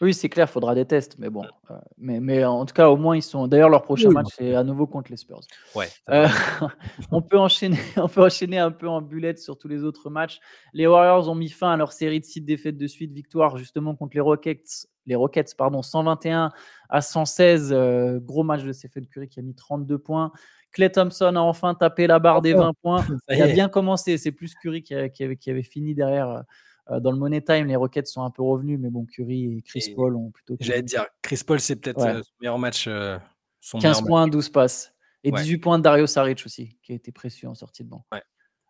Oui, 0.00 0.14
c'est 0.14 0.28
clair, 0.28 0.46
il 0.48 0.52
faudra 0.52 0.74
des 0.74 0.84
tests, 0.84 1.16
mais 1.18 1.30
bon. 1.30 1.44
Euh, 1.70 1.74
mais, 1.96 2.18
mais 2.18 2.44
en 2.44 2.64
tout 2.64 2.74
cas, 2.74 2.88
au 2.88 2.96
moins, 2.96 3.16
ils 3.16 3.22
sont. 3.22 3.46
D'ailleurs, 3.46 3.68
leur 3.68 3.82
prochain 3.82 4.10
match, 4.10 4.28
c'est 4.36 4.54
à 4.54 4.64
nouveau 4.64 4.86
contre 4.86 5.10
les 5.10 5.16
Spurs. 5.16 5.40
Ouais. 5.74 5.88
Euh, 6.10 6.26
on, 7.12 7.22
peut 7.22 7.38
enchaîner, 7.38 7.78
on 7.96 8.08
peut 8.08 8.22
enchaîner 8.22 8.58
un 8.58 8.72
peu 8.72 8.88
en 8.88 9.00
bullet 9.00 9.36
sur 9.36 9.56
tous 9.56 9.68
les 9.68 9.84
autres 9.84 10.10
matchs. 10.10 10.40
Les 10.72 10.86
Warriors 10.86 11.28
ont 11.28 11.34
mis 11.34 11.50
fin 11.50 11.72
à 11.72 11.76
leur 11.76 11.92
série 11.92 12.18
de 12.18 12.24
6 12.24 12.40
défaites 12.40 12.76
de 12.76 12.86
suite, 12.86 13.12
victoire 13.12 13.56
justement 13.56 13.94
contre 13.94 14.16
les 14.16 14.20
Rockets, 14.20 14.88
les 15.06 15.14
Rockets 15.14 15.54
pardon, 15.56 15.82
121 15.82 16.50
à 16.88 17.00
116. 17.00 17.72
Euh, 17.72 18.18
gros 18.20 18.42
match 18.42 18.64
de 18.64 18.72
Stephen 18.72 19.06
Curry 19.06 19.28
qui 19.28 19.40
a 19.40 19.42
mis 19.42 19.54
32 19.54 19.98
points. 19.98 20.32
Clay 20.72 20.90
Thompson 20.90 21.36
a 21.36 21.40
enfin 21.40 21.74
tapé 21.74 22.06
la 22.06 22.18
barre 22.18 22.42
des 22.42 22.54
20 22.54 22.72
points. 22.82 23.04
Il 23.30 23.42
a 23.42 23.46
bien 23.46 23.68
commencé. 23.68 24.16
C'est 24.18 24.32
plus 24.32 24.54
Curry 24.54 24.82
qui, 24.82 24.94
avait, 24.94 25.36
qui 25.36 25.50
avait, 25.50 25.62
fini 25.62 25.94
derrière 25.94 26.30
euh, 26.30 26.40
dans 26.90 27.12
le 27.12 27.18
Money 27.18 27.40
Time, 27.40 27.66
les 27.66 27.76
Rockets 27.76 28.06
sont 28.06 28.22
un 28.22 28.30
peu 28.30 28.42
revenus, 28.42 28.78
mais 28.80 28.90
bon, 28.90 29.06
Curry 29.06 29.58
et 29.58 29.62
Chris 29.62 29.92
Paul 29.94 30.16
ont 30.16 30.30
plutôt. 30.30 30.56
J'allais 30.60 30.82
dire, 30.82 31.06
Chris 31.22 31.42
Paul, 31.46 31.60
c'est 31.60 31.76
peut-être 31.76 32.00
euh, 32.00 32.22
son 32.22 32.32
meilleur 32.40 32.58
match. 32.58 32.84
15 32.84 32.90
euh, 32.90 34.06
points, 34.06 34.28
12 34.28 34.48
passes. 34.48 34.94
Et 35.24 35.30
18 35.30 35.58
points 35.58 35.78
de 35.78 35.84
Dario 35.84 36.06
Saric 36.06 36.42
aussi, 36.44 36.76
qui 36.82 36.92
a 36.92 36.94
été 36.96 37.12
précieux 37.12 37.48
en 37.48 37.54
sortie 37.54 37.84
de 37.84 37.88
banc. 37.88 38.04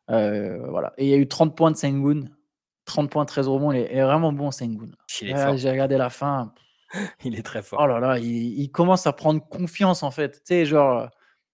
voilà. 0.08 0.92
Et 0.98 1.06
il 1.06 1.10
y 1.10 1.14
a 1.14 1.16
eu 1.16 1.26
30 1.28 1.56
points 1.56 1.70
de 1.70 1.76
Sengun. 1.76 2.24
30 2.84 3.10
points, 3.10 3.24
13 3.24 3.48
rebonds. 3.48 3.72
Il 3.72 3.78
est, 3.78 4.02
vraiment 4.02 4.32
bon, 4.32 4.50
Sengun. 4.50 4.90
J'ai 5.06 5.70
regardé 5.70 5.96
la 5.96 6.10
fin. 6.10 6.52
il 7.24 7.38
est 7.38 7.42
très 7.42 7.62
fort. 7.62 7.80
Oh 7.82 7.86
là 7.86 8.00
là, 8.00 8.18
il, 8.18 8.60
il, 8.60 8.70
commence 8.70 9.06
à 9.06 9.14
prendre 9.14 9.42
confiance 9.48 10.02
en 10.02 10.10
fait. 10.10 10.32
Tu 10.32 10.40
sais, 10.44 10.66
genre, 10.66 11.08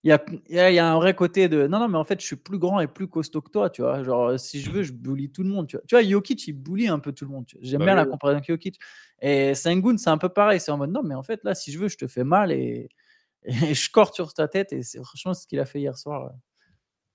il 0.05 0.11
y 0.11 0.59
a, 0.59 0.71
y 0.71 0.79
a, 0.79 0.93
un 0.93 0.95
vrai 0.97 1.15
côté 1.15 1.49
de 1.49 1.67
non, 1.67 1.81
non, 1.81 1.89
mais 1.89 1.99
en 1.99 2.05
fait, 2.05 2.21
je 2.21 2.27
suis 2.27 2.37
plus 2.37 2.59
grand 2.59 2.79
et 2.81 2.87
plus 2.87 3.09
costaud 3.09 3.43
que 3.43 3.51
toi, 3.51 3.69
tu 3.69 3.83
vois. 3.83 4.05
Genre, 4.05 4.39
si 4.39 4.61
je 4.61 4.71
veux, 4.71 4.83
je 4.83 4.93
bully 4.93 5.31
tout 5.31 5.43
le 5.43 5.49
monde, 5.49 5.67
tu 5.67 5.77
vois. 5.77 5.85
Tu 5.89 5.95
vois, 5.97 6.05
Jokic, 6.05 6.47
il 6.47 6.53
bully 6.53 6.87
un 6.87 7.01
peu 7.01 7.13
tout 7.13 7.25
le 7.25 7.33
monde. 7.33 7.47
J'aime 7.61 7.81
bah 7.81 7.87
bien 7.87 7.95
la 7.97 8.07
comparaison 8.07 8.37
avec 8.37 8.47
Jokic. 8.47 8.79
Et 9.21 9.55
Sengun, 9.55 9.97
c'est 9.99 10.11
un 10.11 10.19
peu 10.19 10.29
pareil. 10.29 10.61
C'est 10.61 10.71
en 10.71 10.79
mode 10.79 10.93
non, 10.93 11.03
mais 11.03 11.17
en 11.17 11.25
fait, 11.25 11.41
là, 11.43 11.55
si 11.55 11.73
je 11.73 11.79
veux, 11.81 11.89
je 11.89 11.97
te 11.97 12.07
fais 12.07 12.25
mal 12.25 12.53
et, 12.53 12.89
et 13.45 13.75
je 13.75 13.91
corte 13.91 14.15
sur 14.15 14.33
ta 14.33 14.47
tête. 14.47 14.73
Et 14.73 14.85
c'est 14.85 15.03
franchement 15.03 15.35
ce 15.35 15.47
qu'il 15.47 15.59
a 15.59 15.67
fait 15.67 15.81
hier 15.81 15.99
soir. 15.99 16.33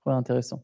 Ouais, 0.04 0.12
intéressant. 0.12 0.62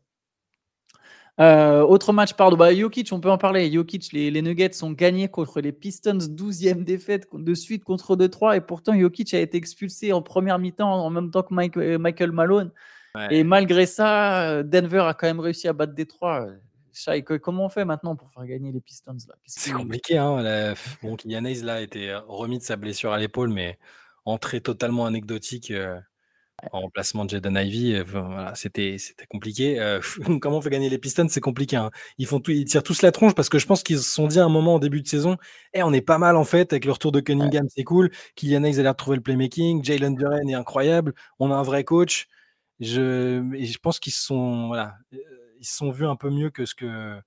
Euh, 1.40 1.80
autre 1.80 2.12
match, 2.12 2.34
pardon, 2.34 2.56
bah, 2.56 2.74
Jokic, 2.74 3.10
on 3.12 3.20
peut 3.20 3.30
en 3.30 3.38
parler. 3.38 3.72
Jokic, 3.72 4.12
les, 4.12 4.30
les, 4.30 4.42
Nuggets 4.42 4.82
ont 4.82 4.90
gagné 4.90 5.28
contre 5.28 5.62
les 5.62 5.72
Pistons, 5.72 6.18
12e 6.18 6.84
défaite 6.84 7.28
de 7.32 7.54
suite 7.54 7.82
contre 7.82 8.14
2-3. 8.14 8.58
Et 8.58 8.60
pourtant, 8.60 8.98
Jokic 8.98 9.32
a 9.32 9.40
été 9.40 9.56
expulsé 9.56 10.12
en 10.12 10.20
première 10.20 10.58
mi-temps 10.58 10.92
en 10.92 11.08
même 11.08 11.30
temps 11.30 11.42
que 11.42 11.80
euh, 11.80 11.98
Michael 11.98 12.32
Malone. 12.32 12.70
Et 13.30 13.42
malgré 13.42 13.86
ça, 13.86 14.50
euh, 14.50 14.62
Denver 14.62 15.00
a 15.00 15.14
quand 15.14 15.26
même 15.26 15.40
réussi 15.40 15.66
à 15.66 15.72
battre 15.72 15.94
Détroit. 15.94 16.46
Shai, 16.92 17.22
comment 17.22 17.66
on 17.66 17.68
fait 17.68 17.84
maintenant 17.84 18.16
pour 18.16 18.30
faire 18.30 18.44
gagner 18.44 18.70
les 18.70 18.80
Pistons 18.80 19.16
C'est 19.46 19.72
compliqué. 19.72 20.18
Hein, 20.18 20.42
la... 20.42 20.74
bon, 21.02 21.16
Kylian 21.16 21.42
là, 21.62 21.74
a 21.74 21.80
été 21.80 22.14
remis 22.28 22.58
de 22.58 22.62
sa 22.62 22.76
blessure 22.76 23.12
à 23.12 23.18
l'épaule, 23.18 23.48
mais 23.48 23.78
entrée 24.26 24.60
totalement 24.60 25.06
anecdotique 25.06 25.72
en 26.72 26.80
remplacement 26.80 27.24
de 27.24 27.30
Jaden 27.30 27.56
Ivy. 27.56 27.94
Euh, 27.94 28.04
voilà, 28.04 28.54
c'était 28.54 28.96
compliqué. 29.28 29.80
Euh, 29.80 30.00
comment 30.40 30.58
on 30.58 30.60
fait 30.60 30.70
gagner 30.70 30.88
les 30.88 30.98
Pistons 30.98 31.28
C'est 31.28 31.40
compliqué. 31.40 31.76
Hein. 31.76 31.90
Ils, 32.18 32.26
font 32.26 32.40
tout, 32.40 32.50
ils 32.50 32.64
tirent 32.64 32.82
tous 32.82 33.02
la 33.02 33.12
tronche 33.12 33.34
parce 33.34 33.48
que 33.48 33.58
je 33.58 33.66
pense 33.66 33.82
qu'ils 33.82 33.98
se 33.98 34.10
sont 34.10 34.26
dit 34.26 34.38
à 34.38 34.44
un 34.44 34.48
moment 34.48 34.74
en 34.74 34.78
début 34.78 35.02
de 35.02 35.08
saison 35.08 35.32
hey, 35.72 35.80
eh, 35.80 35.82
on 35.82 35.92
est 35.92 36.00
pas 36.00 36.18
mal 36.18 36.36
en 36.36 36.44
fait 36.44 36.72
avec 36.72 36.84
le 36.84 36.92
retour 36.92 37.12
de 37.12 37.20
Cunningham, 37.20 37.66
c'est 37.74 37.84
cool. 37.84 38.10
Kylian 38.36 38.64
Hayes 38.64 38.78
a 38.78 38.82
l'air 38.82 38.92
de 38.92 38.96
trouver 38.96 39.16
le 39.16 39.22
playmaking. 39.22 39.84
Jalen 39.84 40.14
Duren 40.14 40.48
est 40.48 40.54
incroyable. 40.54 41.14
On 41.38 41.50
a 41.50 41.54
un 41.54 41.62
vrai 41.62 41.84
coach. 41.84 42.28
Je, 42.80 43.42
je 43.60 43.78
pense 43.78 43.98
qu'ils 44.00 44.12
se 44.12 44.24
sont, 44.24 44.68
voilà, 44.68 44.96
euh, 45.12 45.18
ils 45.60 45.66
se 45.66 45.76
sont 45.76 45.90
vus 45.90 46.06
un 46.06 46.16
peu 46.16 46.30
mieux 46.30 46.50
que 46.50 46.64
ce 46.64 46.74
que 46.74 47.20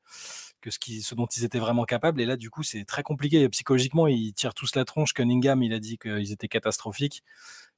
que 0.62 0.72
ce, 0.72 0.80
qui, 0.80 1.02
ce 1.02 1.14
dont 1.14 1.26
ils 1.26 1.44
étaient 1.44 1.60
vraiment 1.60 1.84
capables. 1.84 2.22
Et 2.22 2.26
là, 2.26 2.38
du 2.38 2.50
coup, 2.50 2.64
c'est 2.64 2.86
très 2.86 3.04
compliqué. 3.04 3.48
Psychologiquement, 3.50 4.08
ils 4.08 4.34
tirent 4.34 4.54
tous 4.54 4.76
la 4.76 4.86
tronche. 4.86 5.14
Cunningham, 5.14 5.62
il 5.62 5.74
a 5.74 5.80
dit 5.80 5.98
qu'ils 5.98 6.32
étaient 6.32 6.48
catastrophiques 6.48 7.22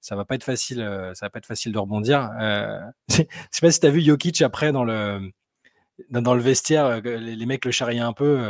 ça 0.01 0.15
va 0.15 0.25
pas 0.25 0.35
être 0.35 0.43
facile, 0.43 0.81
euh, 0.81 1.13
ça 1.13 1.25
va 1.25 1.29
pas 1.29 1.39
être 1.39 1.45
facile 1.45 1.71
de 1.71 1.79
rebondir. 1.79 2.29
Euh, 2.39 2.79
je 3.09 3.23
sais 3.51 3.61
pas 3.61 3.71
si 3.71 3.79
tu 3.79 3.87
as 3.87 3.89
vu 3.89 4.01
Jokic 4.01 4.41
après 4.41 4.71
dans 4.71 4.83
le, 4.83 5.31
dans, 6.09 6.35
le 6.35 6.41
vestiaire, 6.41 6.85
euh, 6.85 6.99
les, 7.01 7.45
mecs 7.45 7.65
le 7.65 7.71
charriaient 7.71 7.99
un 7.99 8.13
peu 8.13 8.43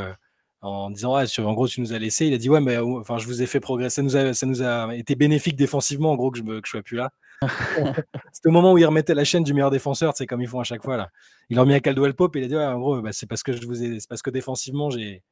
en 0.62 0.90
disant 0.90 1.16
en 1.16 1.54
gros 1.54 1.68
tu 1.68 1.82
nous 1.82 1.94
as 1.94 2.00
laissé. 2.00 2.28
Il 2.28 2.34
a 2.34 2.38
dit 2.38 2.50
ouais 2.50 2.62
mais 2.62 2.78
enfin 2.78 3.18
je 3.18 3.26
vous 3.26 3.42
ai 3.42 3.46
fait 3.46 3.60
progresser, 3.60 3.96
ça 3.96 4.02
nous 4.02 4.18
a, 4.18 4.34
ça 4.34 4.46
nous 4.46 4.62
a 4.62 4.94
été 4.96 5.16
bénéfique 5.16 5.56
défensivement 5.56 6.12
en 6.12 6.16
gros 6.16 6.32
que 6.32 6.40
je 6.40 6.44
ne 6.44 6.62
sois 6.66 6.82
plus 6.82 6.98
là. 6.98 7.12
C'était 8.32 8.48
au 8.48 8.52
moment 8.52 8.74
où 8.74 8.78
il 8.78 8.86
remettait 8.86 9.14
la 9.14 9.24
chaîne 9.24 9.44
du 9.44 9.54
meilleur 9.54 9.72
défenseur, 9.72 10.14
c'est 10.16 10.26
comme 10.26 10.42
ils 10.42 10.48
font 10.48 10.60
à 10.60 10.64
chaque 10.64 10.84
fois 10.84 10.98
là. 10.98 11.10
Il 11.50 11.58
a 11.58 11.62
remis 11.62 11.74
à 11.74 11.80
Caldwell 11.80 12.16
Pop 12.16 12.36
et 12.36 12.40
il 12.40 12.46
a 12.46 12.48
dit 12.48 12.56
ouais, 12.56 12.66
en 12.66 12.80
gros 12.80 13.02
bah, 13.02 13.12
c'est 13.12 13.28
parce 13.28 13.44
que 13.44 13.54
je 13.54 13.66
vous 13.66 13.84
ai, 13.84 14.00
c'est 14.00 14.10
parce 14.10 14.22
que 14.22 14.30
défensivement 14.30 14.90
j'ai, 14.90 15.24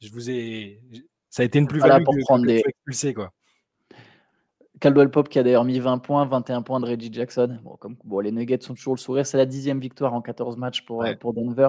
je 0.00 0.10
vous 0.10 0.30
ai, 0.30 0.80
ça 1.30 1.42
a 1.42 1.46
été 1.46 1.58
une 1.58 1.66
plus-value 1.66 2.04
pour 2.04 2.14
prendre 2.24 2.46
des... 2.46 2.62
quoi. 3.14 3.32
Caldwell 4.80 5.10
Pop 5.10 5.28
qui 5.28 5.38
a 5.38 5.42
d'ailleurs 5.42 5.64
mis 5.64 5.78
20 5.78 5.98
points, 5.98 6.26
21 6.26 6.60
points 6.60 6.80
de 6.80 6.86
Reggie 6.86 7.10
Jackson. 7.10 7.58
Bon, 7.64 7.76
comme, 7.76 7.96
bon, 8.04 8.20
les 8.20 8.30
Nuggets 8.30 8.60
sont 8.60 8.74
toujours 8.74 8.94
le 8.94 9.00
sourire. 9.00 9.26
C'est 9.26 9.38
la 9.38 9.46
dixième 9.46 9.80
victoire 9.80 10.12
en 10.12 10.20
14 10.20 10.58
matchs 10.58 10.84
pour, 10.84 11.02
euh, 11.02 11.14
pour 11.18 11.32
Denver. 11.32 11.68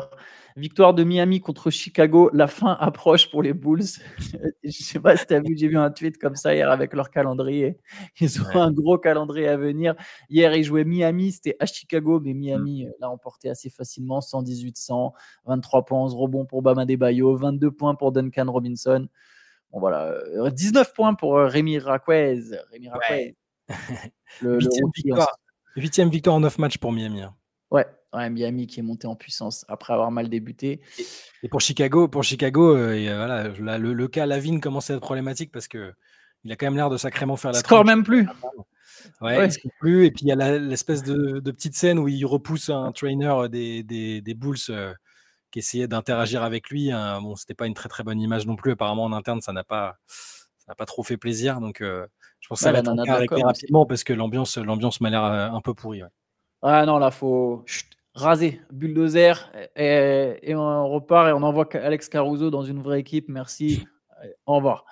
Victoire 0.57 0.93
de 0.93 1.05
Miami 1.05 1.39
contre 1.39 1.69
Chicago. 1.69 2.29
La 2.33 2.47
fin 2.47 2.75
approche 2.79 3.31
pour 3.31 3.41
les 3.43 3.53
Bulls. 3.53 3.85
Je 4.63 4.71
sais 4.71 4.99
pas 4.99 5.15
si 5.15 5.25
tu 5.25 5.33
as 5.33 5.39
vu, 5.39 5.57
j'ai 5.57 5.69
vu 5.69 5.77
un 5.77 5.89
tweet 5.89 6.17
comme 6.17 6.35
ça 6.35 6.53
hier 6.53 6.69
avec 6.69 6.93
leur 6.93 7.09
calendrier. 7.09 7.79
Ils 8.19 8.41
ont 8.41 8.55
un 8.55 8.71
gros 8.71 8.97
calendrier 8.97 9.47
à 9.47 9.55
venir. 9.55 9.95
Hier, 10.29 10.53
ils 10.53 10.63
jouaient 10.63 10.83
Miami. 10.83 11.31
C'était 11.31 11.55
à 11.61 11.65
Chicago, 11.65 12.19
mais 12.19 12.33
Miami 12.33 12.83
mm. 12.83 12.87
euh, 12.87 12.91
l'a 12.99 13.09
emporté 13.09 13.49
assez 13.49 13.69
facilement. 13.69 14.19
118-100. 14.19 15.13
23 15.45 15.85
points, 15.85 16.03
11 16.03 16.15
rebonds 16.15 16.45
pour 16.45 16.61
Bama 16.61 16.85
Bayo. 16.85 17.37
22 17.37 17.71
points 17.71 17.95
pour 17.95 18.11
Duncan 18.11 18.51
Robinson. 18.51 19.07
Bon, 19.71 19.79
voilà, 19.79 20.15
19 20.51 20.87
euh, 20.87 20.93
points 20.93 21.13
pour 21.13 21.37
euh, 21.37 21.47
Rémi 21.47 21.79
Raquez. 21.79 22.41
Rémi 22.71 22.89
Raquez. 22.89 23.35
le, 24.41 24.59
huitième, 24.59 24.89
victoire, 24.95 25.37
huitième 25.75 26.09
victoire 26.09 26.35
en 26.37 26.39
9 26.39 26.57
matchs 26.59 26.77
pour 26.77 26.93
Miami. 26.93 27.21
Hein. 27.21 27.35
Ouais, 27.69 27.85
ouais, 28.13 28.29
Miami 28.29 28.67
qui 28.67 28.79
est 28.79 28.83
monté 28.83 29.07
en 29.07 29.15
puissance 29.15 29.65
après 29.67 29.93
avoir 29.93 30.09
mal 30.09 30.29
débuté. 30.29 30.79
Et, 31.43 31.49
pour 31.49 31.59
Chicago, 31.59 32.07
pour 32.07 32.23
Chicago 32.23 32.75
euh, 32.75 33.49
voilà, 33.57 33.77
le, 33.77 34.07
cas 34.07 34.25
Lavine 34.25 34.61
commence 34.61 34.89
à 34.89 34.93
être 34.93 35.01
problématique 35.01 35.51
parce 35.51 35.67
que 35.67 35.93
il 36.43 36.51
a 36.51 36.55
quand 36.55 36.67
même 36.67 36.77
l'air 36.77 36.89
de 36.89 36.97
sacrément 36.97 37.35
faire 37.35 37.51
la 37.51 37.59
Score 37.59 37.83
même 37.83 38.03
plus. 38.03 38.27
Ouais, 39.21 39.47
Il 39.47 39.71
plus. 39.79 40.05
Et 40.05 40.11
puis 40.11 40.21
il 40.23 40.27
y 40.29 40.31
a 40.31 40.57
l'espèce 40.59 41.03
de, 41.03 41.39
petite 41.51 41.75
scène 41.75 41.99
où 41.99 42.07
il 42.07 42.25
repousse 42.25 42.69
un 42.69 42.91
trainer 42.93 43.49
des, 43.49 43.83
des, 43.83 44.21
des 44.21 44.33
Bulls 44.33 44.57
qui 45.57 45.59
essayait 45.59 45.87
d'interagir 45.87 46.43
avec 46.43 46.69
lui. 46.69 46.91
Hein. 46.91 47.19
Bon, 47.21 47.35
c'était 47.35 47.55
pas 47.55 47.65
une 47.65 47.73
très 47.73 47.89
très 47.89 48.03
bonne 48.03 48.21
image 48.21 48.45
non 48.45 48.55
plus. 48.55 48.73
Apparemment 48.73 49.05
en 49.05 49.13
interne, 49.13 49.41
ça 49.41 49.53
n'a 49.53 49.63
pas, 49.63 49.97
ça 50.05 50.65
n'a 50.69 50.75
pas 50.75 50.85
trop 50.85 51.01
fait 51.01 51.17
plaisir. 51.17 51.59
Donc, 51.59 51.81
euh, 51.81 52.05
je 52.39 52.47
pense 52.47 52.59
que 52.59 52.63
ça 52.63 52.71
va 52.71 52.79
être 52.79 53.43
rapidement 53.43 53.85
parce 53.87 54.03
que 54.03 54.13
l'ambiance, 54.13 54.57
l'ambiance 54.57 55.01
m'a 55.01 55.09
l'air 55.09 55.23
euh, 55.23 55.49
un 55.49 55.61
peu 55.61 55.73
pourrie. 55.73 56.03
Ah 56.61 56.85
non, 56.85 56.99
là, 56.99 57.09
faut 57.09 57.65
raser, 58.13 58.61
bulldozer, 58.71 59.51
et, 59.75 60.39
et, 60.41 60.55
on 60.55 60.89
repart 60.89 61.29
et 61.29 61.31
on 61.31 61.43
envoie 61.43 61.67
Alex 61.75 62.09
Caruso 62.09 62.49
dans 62.49 62.63
une 62.63 62.81
vraie 62.81 62.99
équipe. 62.99 63.29
Merci. 63.29 63.87
au 64.45 64.55
revoir. 64.55 64.85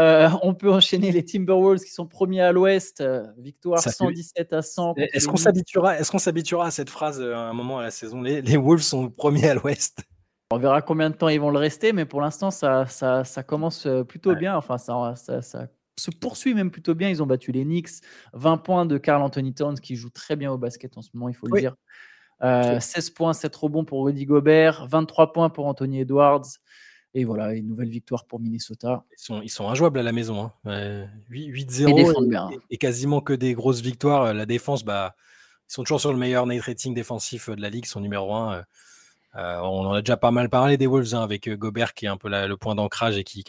Euh, 0.00 0.30
on 0.42 0.54
peut 0.54 0.70
enchaîner 0.70 1.12
les 1.12 1.24
Timberwolves 1.24 1.80
qui 1.80 1.90
sont 1.90 2.06
premiers 2.06 2.40
à 2.40 2.52
l'Ouest, 2.52 3.02
euh, 3.02 3.26
victoire 3.36 3.80
117 3.80 4.52
à 4.54 4.62
100. 4.62 4.94
Est-ce 4.96 5.28
qu'on 5.28 5.36
s'habituera, 5.36 5.98
est-ce 5.98 6.10
qu'on 6.10 6.18
s'habituera 6.18 6.66
à 6.66 6.70
cette 6.70 6.88
phrase 6.88 7.20
euh, 7.20 7.34
à 7.34 7.40
un 7.40 7.52
moment 7.52 7.80
à 7.80 7.82
la 7.82 7.90
saison? 7.90 8.22
Les, 8.22 8.56
Wolves 8.56 8.82
sont 8.82 9.10
premiers 9.10 9.50
à 9.50 9.54
l'Ouest. 9.54 10.02
On 10.52 10.58
verra 10.58 10.80
combien 10.80 11.10
de 11.10 11.14
temps 11.14 11.28
ils 11.28 11.40
vont 11.40 11.50
le 11.50 11.58
rester, 11.58 11.92
mais 11.92 12.06
pour 12.06 12.22
l'instant 12.22 12.50
ça, 12.50 12.86
ça, 12.86 13.42
commence 13.42 13.86
plutôt 14.08 14.34
bien. 14.34 14.56
Enfin, 14.56 14.78
ça, 14.78 15.14
ça, 15.16 15.68
se 15.96 16.10
poursuit 16.10 16.54
même 16.54 16.70
plutôt 16.70 16.94
bien. 16.94 17.10
Ils 17.10 17.22
ont 17.22 17.26
battu 17.26 17.52
les 17.52 17.64
Knicks, 17.64 18.00
20 18.32 18.56
points 18.56 18.86
de 18.86 18.96
Carl 18.96 19.22
Anthony 19.22 19.54
Towns 19.54 19.78
qui 19.78 19.96
joue 19.96 20.10
très 20.10 20.34
bien 20.34 20.50
au 20.50 20.58
basket 20.58 20.96
en 20.96 21.02
ce 21.02 21.10
moment, 21.12 21.28
il 21.28 21.34
faut 21.34 21.46
le 21.46 21.60
dire. 21.60 21.76
16 22.42 23.10
points, 23.10 23.34
7 23.34 23.54
rebonds 23.54 23.84
pour 23.84 24.06
Rudy 24.06 24.24
Gobert, 24.24 24.86
23 24.88 25.32
points 25.32 25.50
pour 25.50 25.66
Anthony 25.66 26.00
Edwards. 26.00 26.46
Et 27.12 27.24
voilà, 27.24 27.54
une 27.54 27.66
nouvelle 27.66 27.88
victoire 27.88 28.24
pour 28.24 28.38
Minnesota. 28.38 29.04
Ils 29.10 29.22
sont, 29.22 29.42
ils 29.42 29.48
sont 29.48 29.68
injouables 29.68 29.98
à 29.98 30.02
la 30.02 30.12
maison. 30.12 30.50
8-0 30.64 32.36
hein. 32.36 32.50
et, 32.70 32.78
quasiment 32.78 33.20
que 33.20 33.32
des 33.32 33.54
grosses 33.54 33.80
victoires. 33.80 34.32
La 34.32 34.46
défense, 34.46 34.84
bah, 34.84 35.16
ils 35.68 35.74
sont 35.74 35.82
toujours 35.82 36.00
sur 36.00 36.12
le 36.12 36.18
meilleur 36.18 36.46
net 36.46 36.62
rating 36.62 36.94
défensif 36.94 37.48
euh, 37.48 37.56
de 37.56 37.60
la 37.60 37.70
ligue, 37.70 37.86
son 37.86 38.00
numéro 38.00 38.34
1. 38.34 38.54
Euh, 38.54 38.62
euh, 39.36 39.60
on 39.60 39.86
en 39.86 39.92
a 39.92 40.02
déjà 40.02 40.16
pas 40.16 40.32
mal 40.32 40.48
parlé 40.48 40.76
des 40.76 40.88
Wolves 40.88 41.14
hein, 41.14 41.22
avec 41.22 41.48
Gobert 41.48 41.94
qui 41.94 42.06
est 42.06 42.08
un 42.08 42.16
peu 42.16 42.28
le 42.28 42.56
point 42.56 42.74
d'ancrage 42.74 43.16
et 43.16 43.22
qui, 43.22 43.44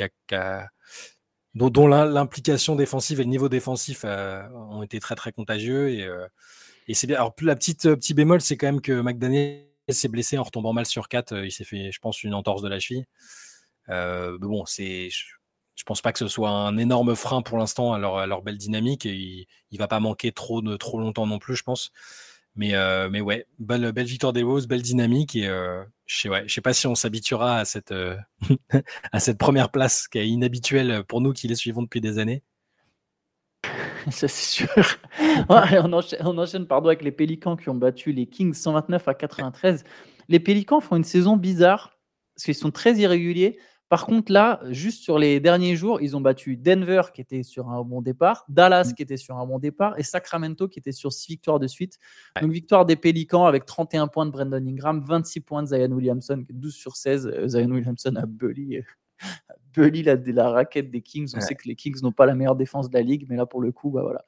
dont, 1.55 1.87
l'implication 1.87 2.75
défensive 2.75 3.19
et 3.19 3.23
le 3.23 3.29
niveau 3.29 3.49
défensif 3.49 4.05
ont 4.05 4.83
été 4.83 4.99
très 4.99 5.15
très 5.15 5.31
contagieux. 5.31 5.89
Et, 5.89 6.07
et 6.87 6.93
c'est 6.93 7.07
bien. 7.07 7.15
Alors, 7.15 7.33
la 7.41 7.55
petite 7.55 7.95
petit 7.95 8.13
bémol, 8.13 8.41
c'est 8.41 8.57
quand 8.57 8.67
même 8.67 8.81
que 8.81 9.01
McDaniel 9.01 9.65
s'est 9.89 10.07
blessé 10.07 10.37
en 10.37 10.43
retombant 10.43 10.73
mal 10.73 10.85
sur 10.85 11.07
4. 11.07 11.43
Il 11.43 11.51
s'est 11.51 11.63
fait, 11.63 11.91
je 11.91 11.99
pense, 11.99 12.21
une 12.21 12.35
entorse 12.35 12.61
de 12.61 12.69
la 12.69 12.77
cheville. 12.77 13.07
Euh, 13.91 14.37
bon, 14.39 14.65
c'est, 14.65 15.09
je, 15.09 15.83
pense 15.85 16.01
pas 16.01 16.11
que 16.13 16.19
ce 16.19 16.27
soit 16.27 16.49
un 16.49 16.77
énorme 16.77 17.15
frein 17.15 17.41
pour 17.41 17.57
l'instant 17.57 17.93
à 17.93 17.99
leur, 17.99 18.41
belle 18.41 18.57
dynamique. 18.57 19.05
Et 19.05 19.15
il, 19.15 19.47
ne 19.73 19.77
va 19.77 19.87
pas 19.87 19.99
manquer 19.99 20.31
trop 20.31 20.61
de 20.61 20.75
trop 20.77 20.99
longtemps 20.99 21.27
non 21.27 21.39
plus, 21.39 21.55
je 21.55 21.63
pense. 21.63 21.91
Mais, 22.55 22.73
mais 23.09 23.21
ouais, 23.21 23.45
belle, 23.59 23.91
belle 23.91 24.05
victoire 24.05 24.33
des 24.33 24.43
Wolves, 24.43 24.67
belle 24.67 24.81
dynamique. 24.81 25.35
Et 25.35 25.43
je 26.05 26.29
ne 26.29 26.47
sais, 26.47 26.61
pas 26.61 26.73
si 26.73 26.87
on 26.87 26.95
s'habituera 26.95 27.59
à, 27.59 27.65
cette 27.65 27.93
à 29.11 29.19
cette 29.19 29.37
première 29.37 29.71
place 29.71 30.07
qui 30.07 30.19
est 30.19 30.27
inhabituelle 30.27 31.03
pour 31.07 31.21
nous 31.21 31.33
qui 31.33 31.47
les 31.47 31.55
suivons 31.55 31.81
depuis 31.81 32.01
des 32.01 32.19
années. 32.19 32.43
Ça, 34.11 34.27
c'est 34.27 34.65
sûr. 34.65 34.67
on, 35.49 35.93
enchaîne, 35.93 36.67
pardon, 36.67 36.87
avec 36.87 37.03
les 37.03 37.11
Pélicans 37.11 37.55
qui 37.55 37.69
ont 37.69 37.75
battu 37.75 38.11
les 38.11 38.27
Kings 38.27 38.53
129 38.53 39.07
à 39.07 39.13
93. 39.13 39.83
Les 40.27 40.39
Pélicans 40.39 40.79
font 40.79 40.95
une 40.95 41.03
saison 41.03 41.37
bizarre 41.37 41.97
parce 42.35 42.45
qu'ils 42.45 42.55
sont 42.55 42.71
très 42.71 42.95
irréguliers. 42.95 43.59
Par 43.91 44.05
contre, 44.05 44.31
là, 44.31 44.61
juste 44.69 45.03
sur 45.03 45.19
les 45.19 45.41
derniers 45.41 45.75
jours, 45.75 45.99
ils 45.99 46.15
ont 46.15 46.21
battu 46.21 46.55
Denver 46.55 47.01
qui 47.13 47.19
était 47.19 47.43
sur 47.43 47.67
un 47.69 47.83
bon 47.83 48.01
départ, 48.01 48.45
Dallas 48.47 48.85
mmh. 48.85 48.93
qui 48.93 49.03
était 49.03 49.17
sur 49.17 49.37
un 49.37 49.45
bon 49.45 49.59
départ 49.59 49.99
et 49.99 50.03
Sacramento 50.03 50.69
qui 50.69 50.79
était 50.79 50.93
sur 50.93 51.11
6 51.11 51.27
victoires 51.33 51.59
de 51.59 51.67
suite. 51.67 51.99
Donc, 52.41 52.53
victoire 52.53 52.85
des 52.85 52.95
Pélicans 52.95 53.43
avec 53.43 53.65
31 53.65 54.07
points 54.07 54.25
de 54.25 54.31
Brandon 54.31 54.65
Ingram, 54.65 55.01
26 55.05 55.41
points 55.41 55.63
de 55.63 55.67
Zion 55.67 55.91
Williamson, 55.91 56.45
12 56.49 56.73
sur 56.73 56.95
16. 56.95 57.27
Euh, 57.27 57.47
Zion 57.49 57.69
Williamson 57.69 58.15
a 58.15 58.25
bully, 58.25 58.81
bully 59.73 60.03
la, 60.03 60.15
la 60.15 60.49
raquette 60.51 60.89
des 60.89 61.01
Kings. 61.01 61.33
On 61.35 61.41
sait 61.41 61.55
que 61.55 61.67
les 61.67 61.75
Kings 61.75 62.01
n'ont 62.01 62.13
pas 62.13 62.25
la 62.25 62.33
meilleure 62.33 62.55
défense 62.55 62.89
de 62.89 62.93
la 62.93 63.03
ligue, 63.03 63.25
mais 63.27 63.35
là, 63.35 63.45
pour 63.45 63.59
le 63.59 63.73
coup, 63.73 63.89
bah 63.89 64.03
voilà. 64.03 64.23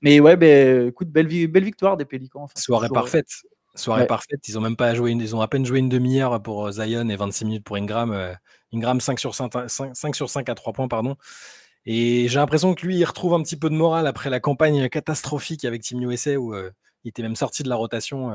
Mais 0.00 0.20
ouais, 0.20 0.36
ben, 0.36 0.86
écoute, 0.86 1.08
belle, 1.08 1.26
belle 1.26 1.64
victoire 1.64 1.96
des 1.96 2.04
Pélicans. 2.04 2.46
Soirée 2.54 2.88
parfaite. 2.88 3.32
Soirée 3.78 4.06
parfaite. 4.06 4.46
Ils 4.48 4.58
ont 4.58 4.60
même 4.60 4.76
pas 4.76 4.94
joué, 4.94 5.12
ils 5.12 5.36
ont 5.36 5.40
à 5.40 5.48
peine 5.48 5.64
joué 5.64 5.78
une 5.78 5.88
demi-heure 5.88 6.42
pour 6.42 6.66
euh, 6.66 6.72
Zion 6.72 7.08
et 7.08 7.16
26 7.16 7.44
minutes 7.44 7.64
pour 7.64 7.76
Ingram. 7.76 8.12
Euh, 8.12 8.34
Ingram 8.72 9.00
5 9.00 9.18
sur 9.18 9.34
5, 9.34 9.52
5, 9.68 10.16
sur 10.16 10.28
5 10.28 10.48
à 10.48 10.54
3 10.54 10.72
points, 10.72 10.88
pardon. 10.88 11.16
Et 11.86 12.28
j'ai 12.28 12.38
l'impression 12.38 12.74
que 12.74 12.84
lui, 12.84 12.96
il 12.98 13.04
retrouve 13.04 13.34
un 13.34 13.42
petit 13.42 13.56
peu 13.56 13.70
de 13.70 13.74
morale 13.74 14.06
après 14.06 14.30
la 14.30 14.40
campagne 14.40 14.88
catastrophique 14.88 15.64
avec 15.64 15.82
Team 15.82 16.02
USA 16.02 16.36
où 16.36 16.54
euh, 16.54 16.70
il 17.04 17.08
était 17.10 17.22
même 17.22 17.36
sorti 17.36 17.62
de 17.62 17.68
la 17.68 17.76
rotation. 17.76 18.32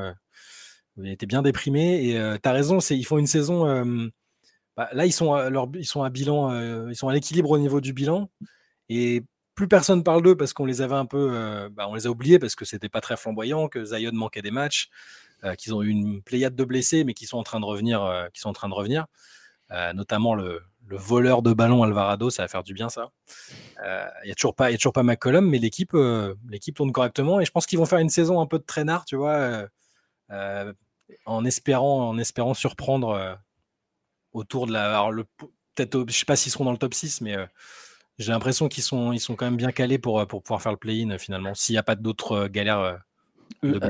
il 0.98 1.12
était 1.12 1.26
bien 1.26 1.42
déprimé. 1.42 2.08
Et 2.08 2.14
tu 2.42 2.50
as 2.50 2.52
raison, 2.52 2.80
ils 2.80 3.06
font 3.06 3.18
une 3.18 3.28
saison. 3.28 3.66
Bah, 4.76 4.90
là, 4.94 5.06
ils 5.06 5.12
sont, 5.12 5.34
à, 5.34 5.50
leur, 5.50 5.70
ils 5.76 5.86
sont 5.86 6.02
à 6.02 6.10
bilan, 6.10 6.88
ils 6.90 6.96
sont 6.96 7.10
à 7.10 7.14
l'équilibre 7.14 7.52
au 7.52 7.60
niveau 7.60 7.82
du 7.82 7.94
bilan. 7.94 8.30
Et 8.90 9.22
plus 9.54 9.68
personne 9.68 10.04
parle 10.04 10.24
d'eux 10.24 10.36
parce 10.36 10.54
qu'on 10.54 10.66
les 10.66 10.82
avait 10.82 10.96
un 10.96 11.06
peu, 11.06 11.70
bah, 11.74 11.88
on 11.90 11.94
les 11.94 12.08
a 12.08 12.10
oubliés 12.10 12.40
parce 12.40 12.56
que 12.56 12.66
c'était 12.66 12.90
pas 12.90 13.02
très 13.02 13.18
flamboyant, 13.18 13.68
que 13.68 13.84
Zion 13.86 14.14
manquait 14.14 14.42
des 14.42 14.52
matchs. 14.52 14.90
Euh, 15.44 15.56
qu'ils 15.56 15.74
ont 15.74 15.82
eu 15.82 15.90
une 15.90 16.22
pléiade 16.22 16.56
de 16.56 16.64
blessés, 16.64 17.04
mais 17.04 17.14
qui 17.14 17.26
sont 17.26 17.38
en 17.38 17.44
train 17.44 17.60
de 17.60 17.66
revenir, 17.66 18.02
euh, 18.02 18.30
qui 18.34 18.40
sont 18.40 18.50
en 18.50 18.54
train 18.54 18.70
de 18.70 18.74
revenir. 18.74 19.08
Euh, 19.72 19.92
notamment 19.92 20.36
le, 20.36 20.62
voleur 20.90 21.42
de 21.42 21.54
ballon 21.54 21.82
Alvarado, 21.84 22.30
ça 22.30 22.44
va 22.44 22.48
faire 22.48 22.64
du 22.64 22.74
bien 22.74 22.88
ça. 22.88 23.10
Il 23.80 24.26
n'y 24.26 24.32
a 24.32 24.36
toujours 24.36 24.54
pas, 24.54 24.70
il 24.70 24.76
a 24.76 24.78
toujours 24.78 24.94
pas 24.94 25.02
McCollum, 25.02 25.50
mais 25.50 25.58
l'équipe, 25.58 25.98
l'équipe 26.48 26.76
tourne 26.76 26.92
correctement 26.92 27.40
et 27.42 27.46
je 27.46 27.52
pense 27.52 27.66
qu'ils 27.66 27.80
vont 27.80 27.86
faire 27.88 27.98
une 27.98 28.10
saison 28.10 28.40
un 28.40 28.46
peu 28.46 28.60
de 28.60 28.64
traînard, 28.64 29.04
tu 29.06 29.16
vois, 29.16 29.68
en 31.26 31.46
espérant, 31.46 32.10
en 32.10 32.18
espérant 32.20 32.54
surprendre 32.54 33.40
autour 34.34 34.68
de 34.68 34.74
la, 34.74 35.10
le, 35.10 35.24
peut-être, 35.74 36.06
je 36.08 36.14
sais 36.14 36.26
pas 36.26 36.36
s'ils 36.36 36.52
seront 36.52 36.66
dans 36.66 36.74
le 36.74 36.78
top 36.78 36.94
6, 36.94 37.22
mais 37.22 37.38
j'ai 38.20 38.32
l'impression 38.32 38.68
qu'ils 38.68 38.84
sont, 38.84 39.14
ils 39.14 39.20
sont 39.20 39.36
quand 39.36 39.46
même 39.46 39.58
bien 39.58 39.72
calés 39.72 39.98
pour, 39.98 40.28
pour 40.28 40.44
pouvoir 40.44 40.62
faire 40.62 40.74
le 40.74 40.78
play-in 40.78 41.18
finalement, 41.18 41.56
s'il 41.56 41.74
n'y 41.74 41.80
a 41.80 41.84
pas 41.84 41.96
d'autres 41.96 42.48
galères. 42.50 43.00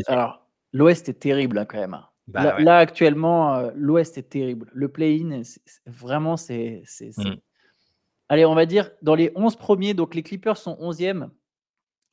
alors, 0.08 0.43
L'Ouest 0.74 1.08
est 1.08 1.20
terrible 1.20 1.58
hein, 1.58 1.66
quand 1.66 1.80
même. 1.80 1.94
Hein. 1.94 2.08
Bah 2.28 2.60
là, 2.60 2.78
actuellement, 2.78 3.56
euh, 3.56 3.72
l'Ouest 3.76 4.18
est 4.18 4.30
terrible. 4.30 4.70
Le 4.74 4.88
play-in, 4.88 5.42
vraiment, 5.86 6.38
c'est. 6.38 6.84
Mmh. 7.18 7.36
Allez, 8.30 8.46
on 8.46 8.56
va 8.56 8.66
dire 8.66 8.92
dans 9.02 9.16
les 9.16 9.32
11 9.36 9.56
premiers, 9.58 9.94
donc 9.94 10.16
les 10.16 10.24
Clippers 10.24 10.58
sont 10.58 10.78
11e. 10.80 11.30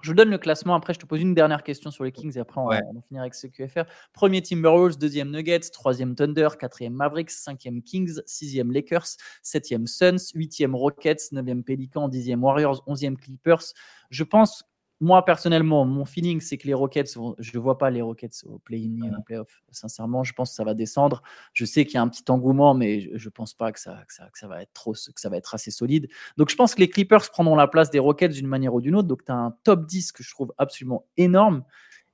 Je 0.02 0.08
vous 0.08 0.14
donne 0.14 0.30
le 0.30 0.38
classement. 0.38 0.74
Après, 0.74 0.94
je 0.94 0.98
te 0.98 1.06
pose 1.06 1.20
une 1.20 1.34
dernière 1.34 1.62
question 1.62 1.90
sur 1.90 2.04
les 2.04 2.12
Kings 2.12 2.36
et 2.36 2.40
après, 2.40 2.60
on, 2.60 2.68
va, 2.68 2.80
finir 3.06 3.20
avec 3.20 3.34
ce 3.34 3.46
QFR. 3.46 3.82
Premier 4.14 4.40
Timberwolves, 4.40 4.96
deuxième 4.96 5.30
Nuggets, 5.30 5.60
troisième 5.72 6.14
Thunder, 6.14 6.48
quatrième 6.58 6.94
Mavericks, 6.94 7.30
cinquième 7.30 7.82
Kings, 7.82 8.20
sixième 8.24 8.72
Lakers, 8.72 9.06
septième 9.42 9.86
Suns, 9.86 10.32
huitième 10.34 10.74
Rockets, 10.74 11.32
neuvième 11.32 11.62
Pelicans, 11.62 12.08
dixième 12.08 12.42
Warriors, 12.42 12.82
onzième 12.86 13.18
Clippers. 13.18 13.74
Je 14.08 14.24
pense 14.24 14.64
moi, 15.00 15.24
personnellement, 15.24 15.86
mon 15.86 16.04
feeling, 16.04 16.42
c'est 16.42 16.58
que 16.58 16.66
les 16.66 16.74
Rockets, 16.74 17.16
je 17.38 17.56
ne 17.56 17.58
vois 17.58 17.78
pas 17.78 17.88
les 17.90 18.02
Rockets 18.02 18.44
au 18.44 18.58
play-in 18.58 18.88
ni 18.88 19.10
au 19.10 19.22
play-off. 19.22 19.62
Sincèrement, 19.70 20.24
je 20.24 20.34
pense 20.34 20.50
que 20.50 20.56
ça 20.56 20.64
va 20.64 20.74
descendre. 20.74 21.22
Je 21.54 21.64
sais 21.64 21.86
qu'il 21.86 21.94
y 21.94 21.96
a 21.96 22.02
un 22.02 22.08
petit 22.08 22.24
engouement, 22.28 22.74
mais 22.74 23.00
je 23.00 23.24
ne 23.24 23.30
pense 23.30 23.54
pas 23.54 23.72
que 23.72 23.80
ça, 23.80 24.04
que 24.06 24.12
ça, 24.38 24.46
va 24.46 24.60
être 24.60 24.72
trop, 24.74 24.92
que 24.92 25.20
ça 25.20 25.30
va 25.30 25.38
être 25.38 25.54
assez 25.54 25.70
solide. 25.70 26.08
Donc, 26.36 26.50
je 26.50 26.56
pense 26.56 26.74
que 26.74 26.80
les 26.80 26.88
Clippers 26.90 27.30
prendront 27.30 27.56
la 27.56 27.66
place 27.66 27.90
des 27.90 27.98
Rockets 27.98 28.32
d'une 28.32 28.46
manière 28.46 28.74
ou 28.74 28.82
d'une 28.82 28.94
autre. 28.94 29.08
Donc, 29.08 29.24
tu 29.24 29.32
as 29.32 29.36
un 29.36 29.56
top 29.64 29.86
10 29.86 30.12
que 30.12 30.22
je 30.22 30.30
trouve 30.30 30.52
absolument 30.58 31.06
énorme. 31.16 31.64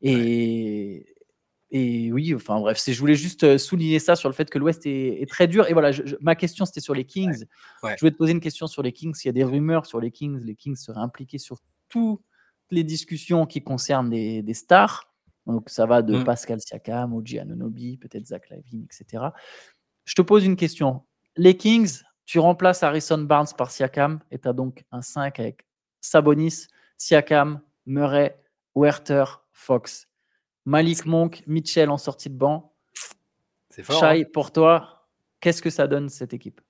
Et, 0.01 1.17
et 1.73 2.13
oui, 2.13 2.33
enfin 2.37 2.61
bref, 2.61 2.81
je 2.87 3.01
voulais 3.01 3.17
juste 3.17 3.43
euh, 3.43 3.59
souligner 3.59 3.99
ça 3.99 4.15
sur 4.15 4.29
le 4.29 4.35
fait 4.35 4.49
que 4.49 4.59
l'Ouest 4.59 4.87
est, 4.87 5.29
très 5.29 5.49
dur. 5.49 5.69
Et 5.69 5.73
voilà, 5.73 5.91
ma 6.21 6.37
question 6.37 6.65
c'était 6.65 6.81
sur 6.81 6.95
les 6.95 7.05
Kings. 7.05 7.47
Je 7.83 7.99
voulais 7.99 8.13
te 8.13 8.17
poser 8.17 8.31
une 8.31 8.41
question 8.41 8.69
sur 8.69 8.83
les 8.83 8.93
Kings. 8.93 9.17
Il 9.25 9.27
y 9.27 9.31
a 9.31 9.33
des 9.33 9.43
rumeurs 9.43 9.87
sur 9.87 9.99
les 9.99 10.13
Kings. 10.13 10.39
Les 10.45 10.55
Kings 10.55 10.77
seraient 10.77 11.01
impliqués 11.01 11.39
sur 11.39 11.59
tout 11.89 12.21
les 12.71 12.85
discussions 12.85 13.47
qui 13.47 13.63
concernent 13.63 14.11
des, 14.11 14.55
stars. 14.55 15.13
Donc, 15.47 15.69
ça 15.69 15.87
va 15.87 16.03
de 16.03 16.19
mmh. 16.19 16.25
Pascal 16.25 16.61
Siakam, 16.61 17.15
Oji 17.15 17.39
Anunobi, 17.39 17.97
peut-être 17.99 18.27
Zach 18.27 18.51
Lavine, 18.51 18.85
etc. 18.85 19.25
Je 20.05 20.15
te 20.15 20.23
pose 20.23 20.45
une 20.45 20.57
question. 20.57 21.05
Les 21.37 21.57
Kings, 21.57 22.03
tu 22.25 22.39
remplaces 22.39 22.83
Harrison 22.83 23.19
Barnes 23.19 23.47
par 23.57 23.71
Siakam 23.71 24.21
et 24.31 24.39
tu 24.39 24.49
as 24.49 24.53
donc 24.53 24.85
un 24.91 25.03
5 25.03 25.39
avec 25.39 25.65
Sabonis, 26.01 26.67
Siakam, 26.97 27.61
Murray, 27.87 28.41
Werther, 28.75 29.25
Fox. 29.53 30.09
Malik 30.65 31.07
Monk, 31.07 31.45
Mitchell 31.47 31.91
en 31.91 31.97
sortie 31.97 32.29
de 32.29 32.37
banc. 32.37 32.75
C'est 33.71 33.85
fort. 33.85 34.01
Shai, 34.01 34.23
hein. 34.23 34.25
pour 34.33 34.53
toi, 34.53 35.09
qu'est-ce 35.41 35.63
que 35.63 35.71
ça 35.71 35.87
donne 35.87 36.09
cette 36.09 36.35
équipe? 36.35 36.61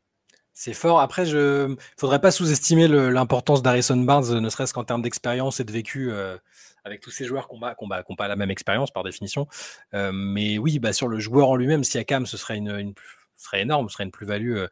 C'est 0.58 0.72
fort. 0.72 1.00
Après, 1.00 1.26
je 1.26 1.66
ne 1.66 1.76
faudrait 1.98 2.18
pas 2.18 2.30
sous-estimer 2.30 2.88
l'importance 2.88 3.60
d'Harrison 3.60 3.98
Barnes, 3.98 4.40
ne 4.40 4.48
serait-ce 4.48 4.72
qu'en 4.72 4.84
termes 4.84 5.02
d'expérience 5.02 5.60
et 5.60 5.64
de 5.64 5.70
vécu 5.70 6.10
euh, 6.10 6.38
avec 6.82 7.02
tous 7.02 7.10
ces 7.10 7.26
joueurs 7.26 7.46
qui 7.46 7.54
n'ont 7.54 8.16
pas 8.16 8.26
la 8.26 8.36
même 8.36 8.50
expérience 8.50 8.90
par 8.90 9.04
définition. 9.04 9.46
Euh, 9.92 10.12
mais 10.14 10.56
oui, 10.56 10.78
bah, 10.78 10.94
sur 10.94 11.08
le 11.08 11.18
joueur 11.18 11.50
en 11.50 11.56
lui-même, 11.56 11.84
Siakam, 11.84 12.24
ce 12.24 12.38
serait, 12.38 12.56
une, 12.56 12.94
serait 13.36 13.60
énorme, 13.60 13.90
ce 13.90 13.92
serait 13.92 14.04
une 14.04 14.10
plus-value. 14.10 14.56
Euh. 14.56 14.68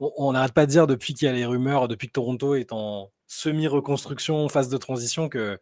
on 0.00 0.32
n'arrête 0.32 0.54
pas 0.54 0.66
de 0.66 0.72
dire 0.72 0.88
depuis 0.88 1.14
qu'il 1.14 1.26
y 1.26 1.28
a 1.28 1.34
les 1.34 1.46
rumeurs, 1.46 1.86
depuis 1.86 2.08
que 2.08 2.14
Toronto 2.14 2.56
est 2.56 2.72
en 2.72 3.12
semi-reconstruction, 3.28 4.48
phase 4.48 4.68
de 4.68 4.76
transition, 4.76 5.28
que 5.28 5.60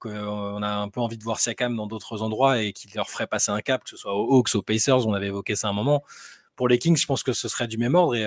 qu'on 0.00 0.62
a 0.62 0.68
un 0.68 0.88
peu 0.90 1.00
envie 1.00 1.16
de 1.16 1.24
voir 1.24 1.40
Siakam 1.40 1.74
dans 1.76 1.86
d'autres 1.86 2.20
endroits 2.20 2.60
et 2.60 2.74
qu'il 2.74 2.90
leur 2.94 3.08
ferait 3.08 3.26
passer 3.26 3.52
un 3.52 3.62
cap, 3.62 3.84
que 3.84 3.88
ce 3.88 3.96
soit 3.96 4.14
aux 4.14 4.34
Hawks, 4.34 4.54
aux 4.54 4.60
Pacers, 4.60 5.06
on 5.06 5.14
avait 5.14 5.28
évoqué 5.28 5.56
ça 5.56 5.68
un 5.68 5.72
moment. 5.72 6.04
Pour 6.56 6.68
les 6.68 6.78
Kings, 6.78 6.98
je 6.98 7.06
pense 7.06 7.22
que 7.22 7.32
ce 7.32 7.48
serait 7.48 7.68
du 7.68 7.78
même 7.78 7.94
ordre 7.94 8.14
et 8.14 8.26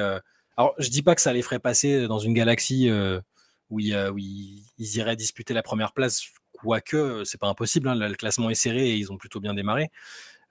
alors, 0.57 0.73
je 0.79 0.89
dis 0.89 1.03
pas 1.03 1.13
que 1.13 1.21
ça 1.21 1.31
les 1.33 1.43
ferait 1.43 1.59
passer 1.59 2.07
dans 2.07 2.17
une 2.17 2.33
galaxie 2.33 2.89
euh, 2.89 3.21
où, 3.69 3.79
ils, 3.79 4.63
iraient 4.79 5.15
disputer 5.15 5.53
la 5.53 5.61
première 5.61 5.93
place, 5.93 6.23
quoique 6.51 7.23
c'est 7.25 7.39
pas 7.39 7.47
impossible. 7.47 7.87
Hein, 7.87 7.95
le 7.95 8.15
classement 8.15 8.49
est 8.49 8.55
serré 8.55 8.89
et 8.89 8.95
ils 8.95 9.11
ont 9.11 9.17
plutôt 9.17 9.39
bien 9.39 9.53
démarré. 9.53 9.91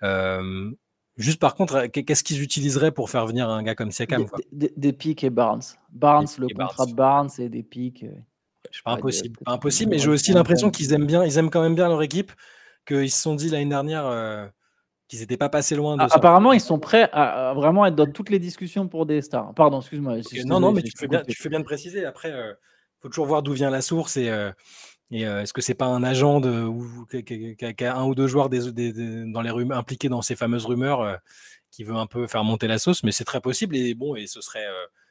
Euh, 0.05 0.71
juste 1.17 1.41
par 1.41 1.57
contre, 1.57 1.87
qu'est-ce 1.87 2.23
qu'ils 2.23 2.41
utiliseraient 2.41 2.93
pour 2.93 3.11
faire 3.11 3.27
venir 3.27 3.51
un 3.51 3.65
gars 3.65 3.75
comme 3.75 3.91
Siakam 3.91 4.27
Des, 4.53 4.93
pics 4.93 5.25
et 5.25 5.31
Barnes. 5.31 5.63
Barnes, 5.91 6.29
le 6.39 6.55
contrat 6.55 6.87
de 6.87 6.95
Barnes 6.95 7.31
et 7.39 7.49
des 7.49 7.65
pics. 7.65 8.05
Euh, 8.05 8.15
pas 8.85 8.93
impossible, 8.93 9.39
pas 9.45 9.53
impossible, 9.53 9.91
mais 9.91 9.99
j'ai 9.99 10.09
aussi 10.09 10.33
l'impression 10.33 10.71
qu'ils 10.71 10.93
aiment 10.93 11.07
bien, 11.07 11.25
ils 11.25 11.37
aiment 11.39 11.51
quand 11.51 11.63
même 11.63 11.75
bien 11.75 11.89
leur 11.89 12.03
équipe, 12.03 12.33
qu'ils 12.87 13.11
se 13.11 13.23
sont 13.23 13.35
dit 13.35 13.49
l'année 13.49 13.69
dernière, 13.69 14.53
qu'ils 15.09 15.21
n'étaient 15.21 15.37
pas 15.37 15.49
passés 15.49 15.77
loin 15.77 15.97
de 15.97 16.03
ah, 16.03 16.09
Apparemment, 16.11 16.53
ils 16.53 16.61
sont 16.61 16.79
prêts 16.79 17.09
à, 17.13 17.53
vraiment 17.55 17.87
être 17.87 17.95
dans 17.95 18.11
toutes 18.11 18.31
les 18.31 18.39
discussions 18.39 18.89
pour 18.89 19.07
des 19.07 19.23
stars. 19.23 19.55
Pardon, 19.55 19.81
excuse-moi. 19.81 20.17
non, 20.45 20.61
non, 20.61 20.73
mais 20.73 20.83
tu 20.83 20.93
fais, 20.97 21.07
bien, 21.07 21.23
tu 21.23 21.41
fais, 21.41 21.49
bien, 21.49 21.61
de 21.61 21.65
préciser. 21.65 22.05
Après, 22.05 22.31
il 22.31 22.35
euh, 22.35 22.53
faut 23.01 23.09
toujours 23.09 23.27
voir 23.27 23.43
d'où 23.43 23.53
vient 23.53 23.71
la 23.71 23.83
source 23.83 24.17
et, 24.17 24.29
euh, 24.29 24.51
et 25.11 25.27
euh, 25.27 25.43
est-ce 25.43 25.53
que 25.53 25.61
c'est 25.61 25.75
pas 25.75 25.87
un 25.87 26.03
agent 26.03 26.41
de, 26.41 26.63
ou, 26.63 27.07
qui 27.07 27.85
a, 27.85 27.97
un 27.97 28.05
ou 28.05 28.15
deux 28.15 28.27
joueurs 28.27 28.49
des, 28.49 28.73
dans 29.31 29.43
les 29.43 29.51
rumeurs, 29.51 29.79
impliqués 29.79 30.09
dans 30.09 30.23
ces 30.23 30.35
fameuses 30.35 30.67
rumeurs 30.67 31.19
qui 31.71 31.85
veut 31.85 31.95
un 31.95 32.07
peu 32.07 32.27
faire 32.27 32.43
monter 32.43 32.67
la 32.67 32.79
sauce, 32.79 33.05
mais 33.05 33.13
c'est 33.13 33.25
très 33.25 33.41
possible. 33.41 33.77
Et 33.77 33.95
bon, 33.95 34.17
et 34.17 34.27
ce 34.27 34.41
serait, 34.41 34.67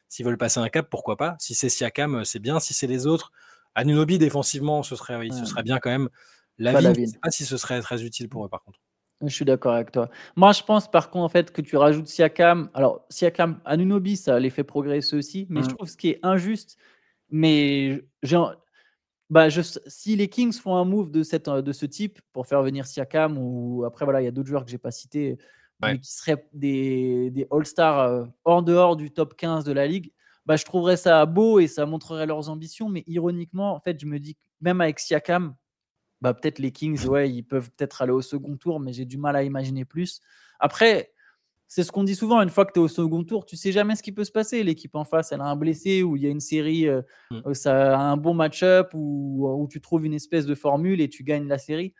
s'ils 0.09 0.25
veulent 0.25 0.37
passer 0.37 0.59
un 0.59 0.67
cap, 0.67 0.89
pourquoi 0.89 1.15
pas? 1.15 1.35
Si 1.39 1.55
c'est 1.55 1.69
Siakam, 1.69 2.25
c'est 2.25 2.39
bien. 2.39 2.59
Si 2.59 2.73
c'est 2.73 2.87
les 2.87 3.07
autres, 3.07 3.31
Anunobi 3.75 4.17
défensivement, 4.17 4.83
ce 4.83 4.97
serait, 4.97 5.29
ce 5.29 5.45
serait 5.45 5.63
bien 5.63 5.79
quand 5.79 5.89
même. 5.89 6.09
La 6.57 6.73
vie, 6.79 6.93
je 6.95 7.01
ne 7.01 7.05
sais 7.05 7.19
pas 7.21 7.31
si 7.31 7.45
ce 7.45 7.57
serait 7.57 7.79
très 7.81 8.03
utile 8.03 8.27
pour 8.27 8.45
eux 8.45 8.49
par 8.49 8.63
contre. 8.63 8.79
Je 9.21 9.33
suis 9.33 9.45
d'accord 9.45 9.73
avec 9.73 9.91
toi. 9.91 10.09
Moi, 10.35 10.51
je 10.51 10.61
pense 10.63 10.89
par 10.89 11.09
contre 11.09 11.25
en 11.25 11.29
fait 11.29 11.51
que 11.51 11.61
tu 11.61 11.77
rajoutes 11.77 12.07
Siakam. 12.07 12.69
Alors, 12.73 13.05
Siakam, 13.09 13.59
Anunobi, 13.65 14.17
ça 14.17 14.39
les 14.39 14.49
fait 14.49 14.63
progresser 14.63 15.15
aussi. 15.15 15.47
Mais 15.49 15.61
je 15.63 15.69
mmh. 15.69 15.73
trouve 15.75 15.87
ce 15.87 15.97
qui 15.97 16.09
est 16.09 16.19
injuste, 16.23 16.77
mais 17.29 18.03
bah, 19.29 19.49
je, 19.49 19.61
si 19.87 20.15
les 20.15 20.27
Kings 20.27 20.53
font 20.53 20.75
un 20.75 20.85
move 20.85 21.11
de, 21.11 21.23
cette, 21.23 21.49
de 21.49 21.71
ce 21.71 21.85
type 21.85 22.19
pour 22.33 22.45
faire 22.45 22.61
venir 22.61 22.85
Siakam, 22.85 23.37
ou 23.37 23.83
après, 23.85 24.05
voilà, 24.05 24.21
il 24.21 24.25
y 24.25 24.27
a 24.27 24.31
d'autres 24.31 24.49
joueurs 24.49 24.65
que 24.65 24.71
j'ai 24.71 24.77
pas 24.77 24.91
cités, 24.91 25.37
qui 25.83 26.11
seraient 26.11 26.47
des, 26.53 27.29
des 27.31 27.47
All-Stars 27.51 27.99
euh, 27.99 28.25
hors 28.43 28.63
dehors 28.63 28.95
du 28.95 29.11
top 29.11 29.35
15 29.35 29.65
de 29.65 29.71
la 29.71 29.87
ligue, 29.87 30.11
bah, 30.45 30.55
je 30.55 30.65
trouverais 30.65 30.97
ça 30.97 31.25
beau 31.25 31.59
et 31.59 31.67
ça 31.67 31.85
montrerait 31.85 32.25
leurs 32.25 32.49
ambitions. 32.49 32.89
Mais 32.89 33.03
ironiquement, 33.07 33.73
en 33.73 33.79
fait, 33.79 33.99
je 33.99 34.05
me 34.05 34.19
dis 34.19 34.35
que 34.35 34.41
même 34.61 34.81
avec 34.81 34.99
Siakam, 34.99 35.55
bah, 36.25 36.33
peut-être 36.33 36.57
les 36.57 36.71
Kings, 36.71 37.05
ouais, 37.05 37.29
ils 37.29 37.43
peuvent 37.43 37.69
peut-être 37.69 38.01
aller 38.01 38.11
au 38.11 38.23
second 38.23 38.57
tour, 38.57 38.79
mais 38.79 38.93
j'ai 38.93 39.05
du 39.05 39.19
mal 39.19 39.35
à 39.35 39.43
imaginer 39.43 39.85
plus. 39.85 40.21
Après, 40.59 41.13
c'est 41.67 41.83
ce 41.83 41.91
qu'on 41.91 42.03
dit 42.03 42.15
souvent, 42.15 42.41
une 42.41 42.49
fois 42.49 42.65
que 42.65 42.71
tu 42.73 42.79
es 42.79 42.81
au 42.81 42.87
second 42.87 43.23
tour, 43.23 43.45
tu 43.45 43.55
sais 43.55 43.71
jamais 43.71 43.95
ce 43.95 44.01
qui 44.01 44.11
peut 44.11 44.23
se 44.23 44.31
passer. 44.31 44.63
L'équipe 44.63 44.95
en 44.95 45.05
face, 45.05 45.31
elle 45.31 45.41
a 45.41 45.43
un 45.43 45.55
blessé, 45.55 46.01
ou 46.01 46.15
il 46.15 46.23
y 46.23 46.25
a 46.25 46.31
une 46.31 46.39
série, 46.39 46.87
euh, 46.87 47.03
mm. 47.29 47.41
euh, 47.45 47.53
ça 47.53 47.95
a 47.95 48.01
un 48.01 48.17
bon 48.17 48.33
match-up, 48.33 48.89
ou 48.95 49.47
où 49.55 49.67
tu 49.67 49.79
trouves 49.81 50.03
une 50.03 50.15
espèce 50.15 50.47
de 50.47 50.55
formule 50.55 50.99
et 50.99 51.09
tu 51.09 51.23
gagnes 51.23 51.47
la 51.47 51.59
série. 51.59 51.93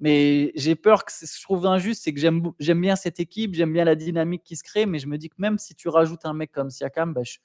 Mais 0.00 0.50
j'ai 0.56 0.74
peur 0.74 1.04
que 1.04 1.12
je 1.12 1.42
trouve 1.44 1.64
injuste, 1.64 2.02
c'est 2.02 2.12
que 2.12 2.18
j'aime 2.20 2.80
bien 2.80 2.96
cette 2.96 3.20
équipe, 3.20 3.54
j'aime 3.54 3.72
bien 3.72 3.84
la 3.84 3.94
dynamique 3.94 4.42
qui 4.42 4.56
se 4.56 4.64
crée, 4.64 4.86
mais 4.86 4.98
je 4.98 5.06
me 5.06 5.18
dis 5.18 5.28
que 5.28 5.36
même 5.38 5.58
si 5.58 5.76
tu 5.76 5.88
rajoutes 5.88 6.24
un 6.24 6.34
mec 6.34 6.50
comme 6.50 6.70
Siakam, 6.70 7.12
bah, 7.12 7.22
je, 7.22 7.38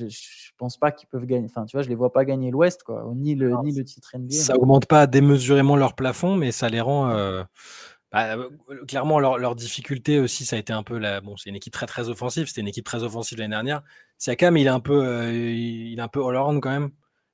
ne 0.00 0.08
pense 0.58 0.76
pas 0.76 0.92
qu'ils 0.92 1.08
peuvent 1.08 1.26
gagner. 1.26 1.46
Enfin, 1.46 1.64
tu 1.66 1.76
vois, 1.76 1.82
je 1.82 1.88
les 1.88 1.94
vois 1.94 2.12
pas 2.12 2.24
gagner 2.24 2.50
l'Ouest, 2.50 2.82
quoi, 2.82 3.04
ni 3.14 3.34
le, 3.34 3.54
ni 3.64 3.72
le 3.72 3.84
titre 3.84 4.16
NBA. 4.16 4.36
Ça 4.36 4.56
augmente 4.56 4.86
pas 4.86 5.06
démesurément 5.06 5.76
leur 5.76 5.94
plafond, 5.94 6.36
mais 6.36 6.52
ça 6.52 6.68
les 6.68 6.80
rend. 6.80 7.10
Euh, 7.10 7.42
bah, 8.10 8.36
euh, 8.36 8.48
clairement, 8.86 9.18
leur, 9.20 9.54
difficulté 9.56 10.18
aussi, 10.18 10.44
ça 10.44 10.56
a 10.56 10.58
été 10.58 10.72
un 10.72 10.82
peu 10.82 10.98
la. 10.98 11.20
Bon, 11.20 11.36
c'est 11.36 11.50
une 11.50 11.56
équipe 11.56 11.72
très 11.72 11.86
très 11.86 12.08
offensive. 12.08 12.46
C'était 12.46 12.60
une 12.60 12.68
équipe 12.68 12.84
très 12.84 13.02
offensive 13.02 13.38
l'année 13.38 13.54
dernière. 13.54 13.82
Siakam, 14.18 14.56
il 14.56 14.66
est 14.66 14.70
un 14.70 14.80
peu, 14.80 15.04
euh, 15.04 15.32
il 15.32 15.98
est 15.98 16.02
un 16.02 16.08
peu 16.08 16.24
all-around 16.24 16.60
quand 16.60 16.70
même. 16.70 16.90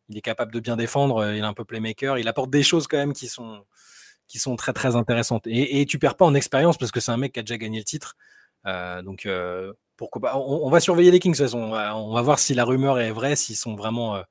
Il 0.08 0.16
est 0.16 0.22
capable 0.22 0.52
de 0.52 0.60
bien 0.60 0.76
défendre. 0.76 1.32
Il 1.32 1.38
est 1.38 1.40
un 1.42 1.54
peu 1.54 1.64
playmaker. 1.64 2.18
Il 2.18 2.28
apporte 2.28 2.50
des 2.50 2.62
choses 2.62 2.86
quand 2.86 2.96
même 2.96 3.12
qui 3.12 3.28
sont 3.28 3.64
qui 4.26 4.38
sont 4.38 4.56
très 4.56 4.72
très 4.72 4.94
intéressantes. 4.94 5.46
Et, 5.46 5.80
et 5.80 5.86
tu 5.86 5.98
perds 5.98 6.16
pas 6.16 6.26
en 6.26 6.34
expérience 6.34 6.78
parce 6.78 6.92
que 6.92 7.00
c'est 7.00 7.10
un 7.10 7.16
mec 7.16 7.32
qui 7.32 7.40
a 7.40 7.42
déjà 7.42 7.58
gagné 7.58 7.78
le 7.78 7.84
titre. 7.84 8.16
Euh, 8.66 9.02
donc 9.02 9.26
euh, 9.26 9.72
pourquoi 9.98 10.22
pas 10.22 10.38
on, 10.38 10.70
va 10.70 10.80
surveiller 10.80 11.10
les 11.10 11.20
Kings. 11.20 11.32
De 11.32 11.36
toute 11.36 11.46
façon. 11.46 11.58
On, 11.60 12.14
va, 12.14 12.22
voir 12.22 12.38
si 12.38 12.54
la 12.54 12.64
rumeur 12.64 12.98
est 12.98 13.10
vraie, 13.10 13.36
s'ils 13.36 13.56
sont 13.56 13.76
vraiment 13.76 14.16
euh, 14.16 14.22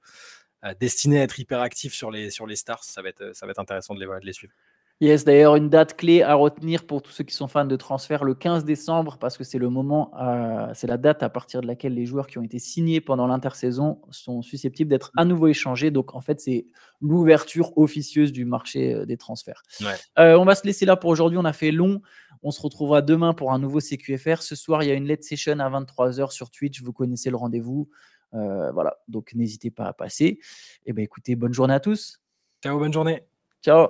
destinés 0.79 1.19
à 1.19 1.23
être 1.23 1.39
hyper 1.39 1.61
actifs 1.61 1.93
sur 1.93 2.09
les 2.09 2.31
sur 2.31 2.47
les 2.47 2.55
stars. 2.55 2.83
Ça 2.83 3.03
va 3.03 3.09
être 3.09 3.35
ça 3.35 3.45
va 3.45 3.51
être 3.51 3.59
intéressant 3.59 3.93
de 3.93 3.99
les, 3.99 4.07
de 4.07 4.25
les 4.25 4.33
suivre. 4.33 4.53
Yes, 4.99 5.25
d'ailleurs, 5.25 5.55
une 5.55 5.69
date 5.69 5.95
clé 5.95 6.23
à 6.23 6.33
retenir 6.33 6.83
pour 6.87 7.03
tous 7.03 7.11
ceux 7.11 7.23
qui 7.23 7.35
sont 7.35 7.47
fans 7.47 7.65
de 7.65 7.75
transfert, 7.75 8.23
le 8.23 8.33
15 8.33 8.65
décembre, 8.65 9.19
parce 9.19 9.37
que 9.37 9.43
c'est 9.43 9.59
le 9.59 9.69
moment, 9.69 10.11
c'est 10.73 10.87
la 10.87 10.97
date 10.97 11.21
à 11.21 11.29
partir 11.29 11.61
de 11.61 11.67
laquelle 11.67 11.93
les 11.93 12.07
joueurs 12.07 12.25
qui 12.25 12.39
ont 12.39 12.43
été 12.43 12.57
signés 12.57 12.99
pendant 12.99 13.27
l'intersaison 13.27 14.01
sont 14.09 14.41
susceptibles 14.41 14.89
d'être 14.89 15.11
à 15.15 15.23
nouveau 15.23 15.49
échangés. 15.49 15.91
Donc, 15.91 16.15
en 16.15 16.21
fait, 16.21 16.39
c'est 16.39 16.65
l'ouverture 16.99 17.77
officieuse 17.77 18.31
du 18.31 18.43
marché 18.43 18.95
euh, 18.95 19.05
des 19.05 19.17
transferts. 19.17 19.61
Euh, 20.17 20.35
on 20.35 20.45
va 20.45 20.55
se 20.55 20.65
laisser 20.65 20.87
là 20.87 20.95
pour 20.95 21.11
aujourd'hui. 21.11 21.37
On 21.37 21.45
a 21.45 21.53
fait 21.53 21.71
long. 21.71 22.01
On 22.43 22.51
se 22.51 22.61
retrouvera 22.61 23.01
demain 23.01 23.33
pour 23.33 23.51
un 23.51 23.59
nouveau 23.59 23.79
CQFR. 23.79 24.41
Ce 24.41 24.55
soir, 24.55 24.83
il 24.83 24.89
y 24.89 24.91
a 24.91 24.95
une 24.95 25.05
LED 25.05 25.23
session 25.23 25.59
à 25.59 25.69
23h 25.69 26.31
sur 26.31 26.49
Twitch. 26.51 26.81
Vous 26.81 26.93
connaissez 26.93 27.29
le 27.29 27.37
rendez-vous. 27.37 27.89
Euh, 28.33 28.71
voilà, 28.71 28.97
donc 29.07 29.33
n'hésitez 29.33 29.71
pas 29.71 29.85
à 29.85 29.93
passer. 29.93 30.25
Et 30.25 30.41
eh 30.87 30.93
ben, 30.93 31.03
écoutez, 31.03 31.35
bonne 31.35 31.53
journée 31.53 31.73
à 31.73 31.79
tous. 31.79 32.19
Ciao, 32.63 32.77
bonne 32.77 32.93
journée. 32.93 33.23
Ciao. 33.63 33.87